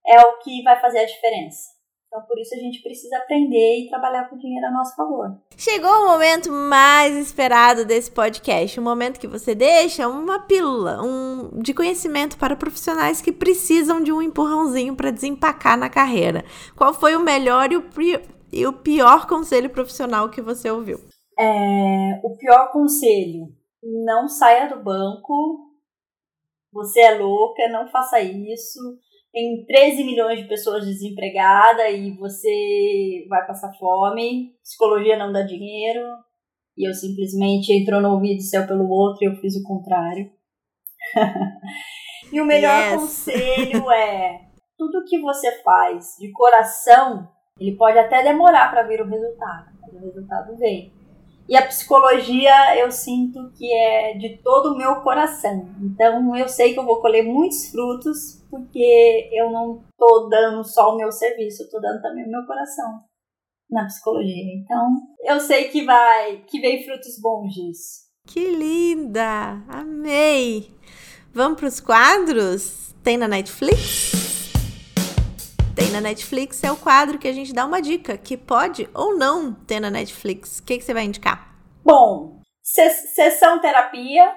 é 0.06 0.22
o 0.22 0.40
que 0.40 0.62
vai 0.62 0.80
fazer 0.80 1.00
a 1.00 1.06
diferença. 1.06 1.77
Então, 2.08 2.22
por 2.26 2.40
isso 2.40 2.56
a 2.56 2.58
gente 2.58 2.82
precisa 2.82 3.18
aprender 3.18 3.80
e 3.80 3.90
trabalhar 3.90 4.30
com 4.30 4.36
o 4.36 4.40
dinheiro 4.40 4.66
a 4.66 4.72
nosso 4.72 4.96
favor. 4.96 5.38
Chegou 5.58 5.90
o 5.90 6.08
momento 6.08 6.50
mais 6.50 7.16
esperado 7.18 7.84
desse 7.84 8.10
podcast, 8.10 8.80
o 8.80 8.84
momento 8.84 9.20
que 9.20 9.28
você 9.28 9.54
deixa 9.54 10.08
uma 10.08 10.40
pílula 10.40 11.04
um, 11.04 11.60
de 11.62 11.74
conhecimento 11.74 12.38
para 12.38 12.56
profissionais 12.56 13.22
que 13.22 13.34
precisam 13.34 14.02
de 14.02 14.14
um 14.14 14.22
empurrãozinho 14.22 14.96
para 14.96 15.12
desempacar 15.12 15.78
na 15.78 15.90
carreira. 15.90 16.46
Qual 16.78 16.94
foi 16.94 17.14
o 17.16 17.20
melhor 17.20 17.74
e 17.74 17.78
o, 17.78 17.84
e 18.54 18.66
o 18.66 18.72
pior 18.72 19.28
conselho 19.28 19.70
profissional 19.70 20.30
que 20.30 20.42
você 20.42 20.72
ouviu? 20.72 21.00
É, 21.38 22.22
o 22.24 22.38
pior 22.38 22.72
conselho: 22.72 23.48
não 23.84 24.30
saia 24.30 24.70
do 24.70 24.82
banco. 24.82 25.68
Você 26.72 27.02
é 27.02 27.18
louca, 27.18 27.68
não 27.70 27.88
faça 27.88 28.20
isso 28.22 28.80
tem 29.38 29.66
13 29.66 30.04
milhões 30.04 30.40
de 30.40 30.48
pessoas 30.48 30.84
desempregadas 30.84 31.94
e 31.94 32.18
você 32.18 33.28
vai 33.30 33.46
passar 33.46 33.72
fome, 33.78 34.56
psicologia 34.64 35.16
não 35.16 35.32
dá 35.32 35.44
dinheiro, 35.44 36.02
e 36.76 36.90
eu 36.90 36.94
simplesmente 36.94 37.72
entrou 37.72 38.02
no 38.02 38.14
ouvido 38.14 38.40
e 38.40 38.42
saiu 38.42 38.66
pelo 38.66 38.90
outro 38.90 39.24
e 39.24 39.28
eu 39.28 39.36
fiz 39.36 39.56
o 39.56 39.64
contrário. 39.64 40.32
e 42.34 42.42
o 42.42 42.46
melhor 42.46 42.94
yes. 42.94 42.96
conselho 42.96 43.92
é: 43.92 44.42
tudo 44.76 45.06
que 45.06 45.20
você 45.20 45.62
faz 45.62 46.16
de 46.20 46.32
coração, 46.32 47.30
ele 47.60 47.78
pode 47.78 48.00
até 48.00 48.24
demorar 48.24 48.72
para 48.72 48.88
ver 48.88 49.02
o 49.02 49.08
resultado, 49.08 49.68
mas 49.82 49.94
o 49.94 50.00
resultado 50.00 50.58
vem. 50.58 50.97
E 51.50 51.56
a 51.56 51.66
psicologia 51.66 52.78
eu 52.78 52.92
sinto 52.92 53.52
que 53.58 53.72
é 53.72 54.14
de 54.18 54.42
todo 54.44 54.74
o 54.74 54.78
meu 54.78 54.98
coração. 55.02 55.70
Então 55.82 56.36
eu 56.36 56.48
sei 56.50 56.74
que 56.74 56.80
eu 56.80 56.86
vou 56.86 57.00
colher 57.00 57.24
muitos 57.24 57.70
frutos 57.70 58.46
porque 58.50 59.30
eu 59.32 59.50
não 59.52 59.84
tô 59.98 60.28
dando 60.30 60.64
só 60.64 60.94
o 60.94 60.98
meu 60.98 61.12
serviço, 61.12 61.64
eu 61.64 61.70
tô 61.70 61.80
dando 61.80 62.02
também 62.02 62.26
o 62.26 62.30
meu 62.30 62.46
coração 62.46 63.02
na 63.70 63.86
psicologia. 63.86 64.54
Então 64.62 64.90
eu 65.24 65.40
sei 65.40 65.70
que 65.70 65.86
vai, 65.86 66.44
que 66.48 66.60
vem 66.60 66.84
frutos 66.84 67.20
bons 67.22 67.54
disso. 67.54 68.08
Que 68.26 68.52
linda! 68.52 69.64
Amei! 69.70 70.76
Vamos 71.34 71.60
para 71.60 71.68
os 71.68 71.80
quadros? 71.80 72.94
Tem 73.04 73.16
na 73.16 73.28
Netflix? 73.28 74.27
Tem 75.78 75.92
na 75.92 76.02
Netflix 76.02 76.64
é 76.64 76.72
o 76.72 76.76
quadro 76.76 77.20
que 77.20 77.28
a 77.28 77.32
gente 77.32 77.54
dá 77.54 77.64
uma 77.64 77.80
dica 77.80 78.18
que 78.18 78.36
pode 78.36 78.90
ou 78.96 79.16
não 79.16 79.54
ter 79.54 79.80
na 79.80 79.92
Netflix. 79.92 80.58
O 80.58 80.64
que, 80.64 80.80
que 80.80 80.84
você 80.84 80.92
vai 80.92 81.04
indicar? 81.04 81.56
Bom, 81.86 82.42
sessão 82.64 83.62
terapia. 83.62 84.36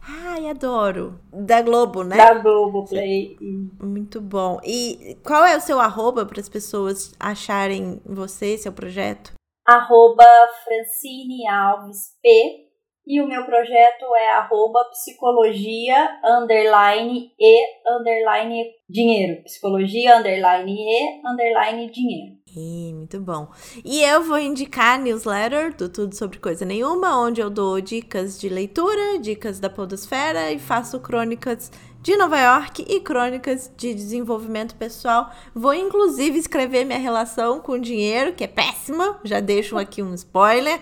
Ai, 0.00 0.48
adoro. 0.48 1.20
Da 1.30 1.60
Globo, 1.60 2.02
né? 2.02 2.16
Da 2.16 2.32
Globo 2.32 2.86
Play. 2.86 3.36
Muito 3.78 4.18
bom. 4.18 4.58
E 4.64 5.18
qual 5.22 5.44
é 5.44 5.58
o 5.58 5.60
seu 5.60 5.78
arroba 5.78 6.24
para 6.24 6.40
as 6.40 6.48
pessoas 6.48 7.12
acharem 7.20 8.00
você, 8.06 8.56
seu 8.56 8.72
projeto? 8.72 9.34
Arroba 9.66 10.24
Francine 10.64 11.46
Alves 11.50 12.16
P. 12.22 12.69
E 13.10 13.20
o 13.20 13.26
meu 13.26 13.44
projeto 13.44 14.04
é 14.14 14.30
arroba 14.34 14.84
psicologia 14.92 16.20
underline 16.24 17.32
e 17.36 17.66
underline 17.84 18.66
dinheiro. 18.88 19.42
Psicologia 19.42 20.18
underline 20.18 20.76
e 20.78 21.20
underline 21.26 21.90
dinheiro. 21.90 22.36
Muito 23.10 23.20
bom. 23.20 23.48
E 23.84 24.00
eu 24.02 24.22
vou 24.22 24.38
indicar 24.38 24.94
a 24.94 24.98
newsletter 24.98 25.74
do 25.74 25.88
Tudo 25.88 26.14
Sobre 26.14 26.38
Coisa 26.38 26.64
Nenhuma, 26.64 27.20
onde 27.20 27.40
eu 27.40 27.50
dou 27.50 27.80
dicas 27.80 28.38
de 28.38 28.48
leitura, 28.48 29.18
dicas 29.18 29.58
da 29.58 29.68
podosfera 29.68 30.52
e 30.52 30.60
faço 30.60 31.00
crônicas 31.00 31.72
de 32.02 32.16
Nova 32.16 32.38
York 32.38 32.84
e 32.88 33.00
crônicas 33.00 33.70
de 33.76 33.92
desenvolvimento 33.92 34.74
pessoal. 34.74 35.30
Vou 35.54 35.74
inclusive 35.74 36.38
escrever 36.38 36.84
minha 36.84 36.98
relação 36.98 37.60
com 37.60 37.78
dinheiro, 37.78 38.32
que 38.32 38.44
é 38.44 38.48
péssima, 38.48 39.20
já 39.24 39.38
deixo 39.38 39.76
aqui 39.76 40.02
um 40.02 40.14
spoiler. 40.14 40.80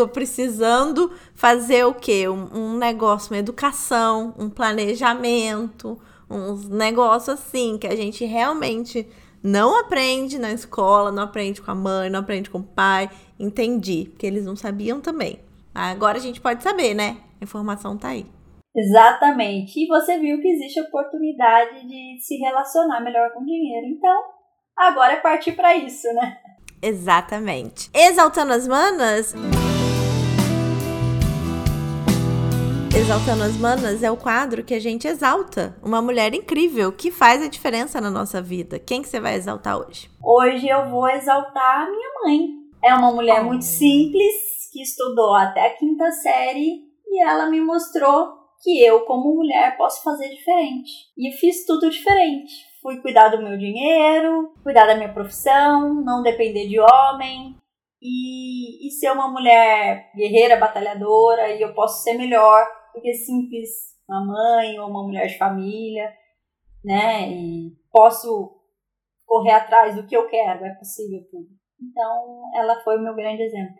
Tô 0.00 0.08
precisando 0.08 1.12
fazer 1.34 1.84
o 1.84 1.92
quê? 1.92 2.26
Um, 2.26 2.48
um 2.54 2.78
negócio, 2.78 3.34
uma 3.34 3.38
educação, 3.38 4.34
um 4.38 4.48
planejamento, 4.48 6.00
uns 6.30 6.66
negócios 6.70 7.38
assim 7.38 7.76
que 7.76 7.86
a 7.86 7.94
gente 7.94 8.24
realmente 8.24 9.06
não 9.42 9.78
aprende 9.78 10.38
na 10.38 10.52
escola, 10.52 11.12
não 11.12 11.24
aprende 11.24 11.60
com 11.60 11.70
a 11.70 11.74
mãe, 11.74 12.08
não 12.08 12.20
aprende 12.20 12.48
com 12.48 12.60
o 12.60 12.62
pai. 12.62 13.10
Entendi, 13.38 14.06
porque 14.08 14.26
eles 14.26 14.46
não 14.46 14.56
sabiam 14.56 15.02
também. 15.02 15.38
Agora 15.74 16.16
a 16.16 16.20
gente 16.22 16.40
pode 16.40 16.62
saber, 16.62 16.94
né? 16.94 17.18
A 17.38 17.44
informação 17.44 17.98
tá 17.98 18.08
aí. 18.08 18.24
Exatamente. 18.74 19.84
E 19.84 19.86
você 19.86 20.18
viu 20.18 20.40
que 20.40 20.48
existe 20.48 20.80
oportunidade 20.80 21.86
de 21.86 22.16
se 22.22 22.38
relacionar 22.38 23.02
melhor 23.02 23.34
com 23.34 23.42
o 23.42 23.44
dinheiro. 23.44 23.86
Então, 23.86 24.22
agora 24.74 25.12
é 25.12 25.16
partir 25.16 25.52
para 25.52 25.76
isso, 25.76 26.06
né? 26.14 26.38
Exatamente. 26.80 27.90
Exaltando 27.92 28.54
as 28.54 28.66
manas. 28.66 29.34
Exaltando 32.92 33.44
as 33.44 33.56
Manas 33.56 34.02
é 34.02 34.10
o 34.10 34.16
quadro 34.16 34.64
que 34.64 34.74
a 34.74 34.80
gente 34.80 35.06
exalta 35.06 35.76
uma 35.82 36.02
mulher 36.02 36.34
incrível 36.34 36.92
que 36.92 37.10
faz 37.10 37.40
a 37.40 37.48
diferença 37.48 38.00
na 38.00 38.10
nossa 38.10 38.42
vida. 38.42 38.80
Quem 38.80 39.00
que 39.00 39.08
você 39.08 39.20
vai 39.20 39.34
exaltar 39.36 39.78
hoje? 39.78 40.10
Hoje 40.22 40.68
eu 40.68 40.90
vou 40.90 41.08
exaltar 41.08 41.82
a 41.82 41.90
minha 41.90 42.08
mãe. 42.22 42.48
É 42.82 42.92
uma 42.94 43.12
mulher 43.12 43.42
oh. 43.42 43.44
muito 43.44 43.64
simples 43.64 44.34
que 44.72 44.82
estudou 44.82 45.34
até 45.34 45.66
a 45.66 45.76
quinta 45.76 46.10
série 46.10 46.82
e 47.06 47.22
ela 47.22 47.48
me 47.48 47.60
mostrou 47.60 48.40
que 48.62 48.84
eu, 48.84 49.00
como 49.02 49.36
mulher, 49.36 49.76
posso 49.76 50.02
fazer 50.02 50.28
diferente. 50.28 50.90
E 51.16 51.32
fiz 51.32 51.64
tudo 51.64 51.88
diferente. 51.88 52.52
Fui 52.82 53.00
cuidar 53.00 53.28
do 53.28 53.42
meu 53.42 53.56
dinheiro, 53.56 54.52
cuidar 54.62 54.86
da 54.86 54.96
minha 54.96 55.12
profissão, 55.12 55.94
não 56.02 56.22
depender 56.22 56.66
de 56.66 56.78
homem, 56.80 57.56
e, 58.02 58.86
e, 58.86 58.90
ser 58.92 59.10
uma 59.10 59.28
mulher 59.28 60.10
guerreira, 60.16 60.56
batalhadora, 60.56 61.50
e 61.50 61.60
eu 61.60 61.74
posso 61.74 62.02
ser 62.02 62.14
melhor 62.14 62.66
porque 62.92 63.12
simples 63.12 63.68
uma 64.08 64.24
mãe 64.24 64.78
ou 64.80 64.88
uma 64.88 65.02
mulher 65.04 65.28
de 65.28 65.38
família, 65.38 66.12
né? 66.84 67.30
E 67.30 67.72
posso 67.92 68.56
correr 69.24 69.52
atrás 69.52 69.94
do 69.94 70.06
que 70.06 70.16
eu 70.16 70.28
quero, 70.28 70.64
é 70.64 70.74
possível 70.74 71.20
tudo. 71.30 71.48
Então, 71.80 72.42
ela 72.56 72.80
foi 72.82 72.98
o 72.98 73.02
meu 73.02 73.14
grande 73.14 73.42
exemplo. 73.42 73.76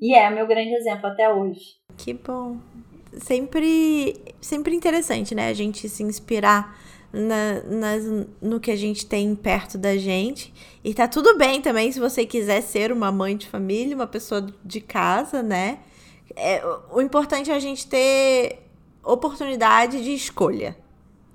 E 0.00 0.16
é 0.16 0.28
o 0.28 0.34
meu 0.34 0.46
grande 0.46 0.74
exemplo 0.74 1.06
até 1.06 1.32
hoje. 1.32 1.76
Que 1.98 2.14
bom. 2.14 2.56
Sempre, 3.12 4.16
sempre 4.40 4.74
interessante, 4.74 5.34
né? 5.34 5.48
A 5.48 5.52
gente 5.52 5.88
se 5.88 6.02
inspirar 6.02 6.78
na, 7.12 7.62
nas, 7.64 8.04
no 8.40 8.58
que 8.58 8.70
a 8.70 8.76
gente 8.76 9.04
tem 9.04 9.34
perto 9.34 9.76
da 9.76 9.96
gente. 9.96 10.52
E 10.82 10.94
tá 10.94 11.06
tudo 11.06 11.36
bem 11.36 11.60
também 11.60 11.92
se 11.92 12.00
você 12.00 12.24
quiser 12.24 12.62
ser 12.62 12.90
uma 12.90 13.12
mãe 13.12 13.36
de 13.36 13.48
família, 13.48 13.94
uma 13.94 14.06
pessoa 14.06 14.46
de 14.64 14.80
casa, 14.80 15.42
né? 15.42 15.80
É, 16.36 16.62
o 16.92 17.00
importante 17.00 17.50
é 17.50 17.54
a 17.54 17.58
gente 17.58 17.88
ter 17.88 18.62
oportunidade 19.04 20.02
de 20.02 20.14
escolha. 20.14 20.76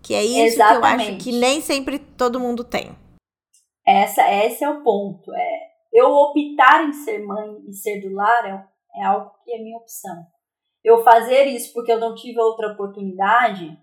Que 0.01 0.13
é 0.13 0.23
isso 0.23 0.55
Exatamente. 0.55 1.05
que 1.05 1.11
eu 1.11 1.15
acho 1.15 1.23
que 1.23 1.31
nem 1.31 1.61
sempre 1.61 1.97
todo 1.97 2.39
mundo 2.39 2.63
tem. 2.63 2.95
Essa, 3.85 4.21
esse 4.45 4.63
é 4.63 4.69
o 4.69 4.83
ponto. 4.83 5.33
É, 5.33 5.59
eu 5.93 6.11
optar 6.11 6.87
em 6.87 6.93
ser 6.93 7.25
mãe 7.25 7.57
e 7.67 7.73
ser 7.73 8.01
do 8.01 8.13
lar 8.13 8.45
é, 8.45 9.01
é 9.01 9.05
algo 9.05 9.31
que 9.43 9.51
é 9.51 9.57
minha 9.57 9.77
opção. 9.77 10.15
Eu 10.83 11.03
fazer 11.03 11.45
isso 11.45 11.73
porque 11.73 11.91
eu 11.91 11.99
não 11.99 12.13
tive 12.13 12.39
outra 12.39 12.73
oportunidade, 12.73 13.75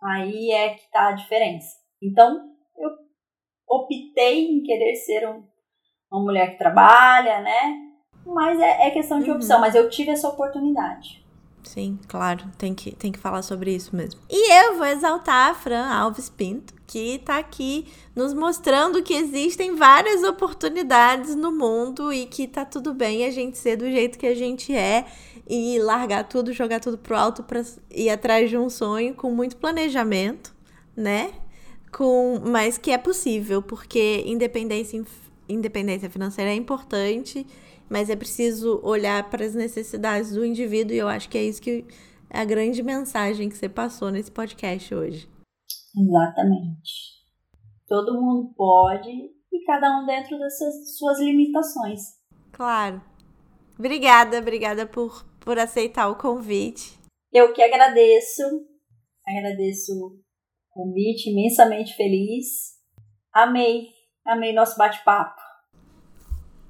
aí 0.00 0.52
é 0.52 0.74
que 0.74 0.88
tá 0.90 1.08
a 1.08 1.12
diferença. 1.12 1.76
Então, 2.00 2.54
eu 2.76 2.90
optei 3.68 4.46
em 4.52 4.62
querer 4.62 4.94
ser 4.94 5.28
um, 5.28 5.44
uma 6.12 6.22
mulher 6.22 6.52
que 6.52 6.58
trabalha, 6.58 7.40
né? 7.40 7.83
Mas 8.26 8.58
é, 8.58 8.88
é 8.88 8.90
questão 8.90 9.20
de 9.20 9.30
uhum. 9.30 9.36
opção, 9.36 9.60
mas 9.60 9.74
eu 9.74 9.88
tive 9.90 10.10
essa 10.10 10.28
oportunidade. 10.28 11.24
Sim, 11.64 11.98
claro, 12.06 12.44
tem 12.58 12.74
que, 12.74 12.94
tem 12.94 13.10
que 13.10 13.18
falar 13.18 13.42
sobre 13.42 13.74
isso 13.74 13.96
mesmo. 13.96 14.20
E 14.30 14.52
eu 14.52 14.76
vou 14.76 14.86
exaltar 14.86 15.50
a 15.50 15.54
Fran 15.54 15.86
Alves 15.86 16.28
Pinto, 16.28 16.74
que 16.86 17.16
está 17.16 17.38
aqui 17.38 17.86
nos 18.14 18.34
mostrando 18.34 19.02
que 19.02 19.14
existem 19.14 19.74
várias 19.74 20.22
oportunidades 20.22 21.34
no 21.34 21.50
mundo 21.50 22.12
e 22.12 22.26
que 22.26 22.46
tá 22.46 22.64
tudo 22.64 22.92
bem 22.92 23.24
a 23.24 23.30
gente 23.30 23.56
ser 23.58 23.76
do 23.76 23.90
jeito 23.90 24.18
que 24.18 24.26
a 24.26 24.34
gente 24.34 24.74
é 24.74 25.06
e 25.48 25.78
largar 25.78 26.24
tudo, 26.24 26.52
jogar 26.52 26.80
tudo 26.80 26.98
pro 26.98 27.16
alto 27.16 27.42
para 27.42 27.62
ir 27.90 28.10
atrás 28.10 28.50
de 28.50 28.58
um 28.58 28.68
sonho 28.68 29.14
com 29.14 29.30
muito 29.30 29.56
planejamento, 29.56 30.54
né? 30.94 31.32
Com, 31.90 32.40
mas 32.44 32.76
que 32.76 32.90
é 32.90 32.98
possível, 32.98 33.62
porque 33.62 34.22
independência, 34.26 35.02
independência 35.48 36.10
financeira 36.10 36.50
é 36.50 36.54
importante 36.54 37.46
mas 37.88 38.10
é 38.10 38.16
preciso 38.16 38.80
olhar 38.82 39.28
para 39.30 39.44
as 39.44 39.54
necessidades 39.54 40.32
do 40.32 40.44
indivíduo 40.44 40.94
e 40.94 40.98
eu 40.98 41.08
acho 41.08 41.28
que 41.28 41.38
é 41.38 41.42
isso 41.44 41.60
que 41.62 41.84
é 42.30 42.40
a 42.40 42.44
grande 42.44 42.82
mensagem 42.82 43.48
que 43.48 43.56
você 43.56 43.68
passou 43.68 44.10
nesse 44.10 44.30
podcast 44.30 44.94
hoje. 44.94 45.28
Exatamente. 45.96 47.14
Todo 47.86 48.20
mundo 48.20 48.52
pode 48.56 49.10
e 49.10 49.64
cada 49.64 49.98
um 49.98 50.06
dentro 50.06 50.38
dessas 50.38 50.96
suas 50.96 51.20
limitações. 51.20 52.00
Claro. 52.52 53.00
Obrigada, 53.78 54.38
obrigada 54.38 54.86
por, 54.86 55.24
por 55.40 55.58
aceitar 55.58 56.08
o 56.08 56.16
convite. 56.16 56.98
Eu 57.32 57.52
que 57.52 57.62
agradeço, 57.62 58.42
agradeço 59.26 59.92
o 59.92 60.20
convite, 60.70 61.30
imensamente 61.30 61.94
feliz. 61.94 62.74
Amei, 63.32 63.88
amei 64.24 64.52
nosso 64.52 64.76
bate-papo. 64.78 65.43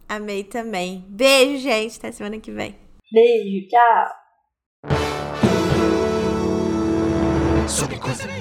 Amei 0.08 0.44
também. 0.44 1.04
Beijo, 1.08 1.62
gente. 1.62 1.98
Até 1.98 2.12
semana 2.12 2.38
que 2.38 2.50
vem. 2.50 2.76
Beijo, 3.12 3.68
tchau. 3.68 4.24
Sobre 7.68 7.98
coisa. 7.98 8.33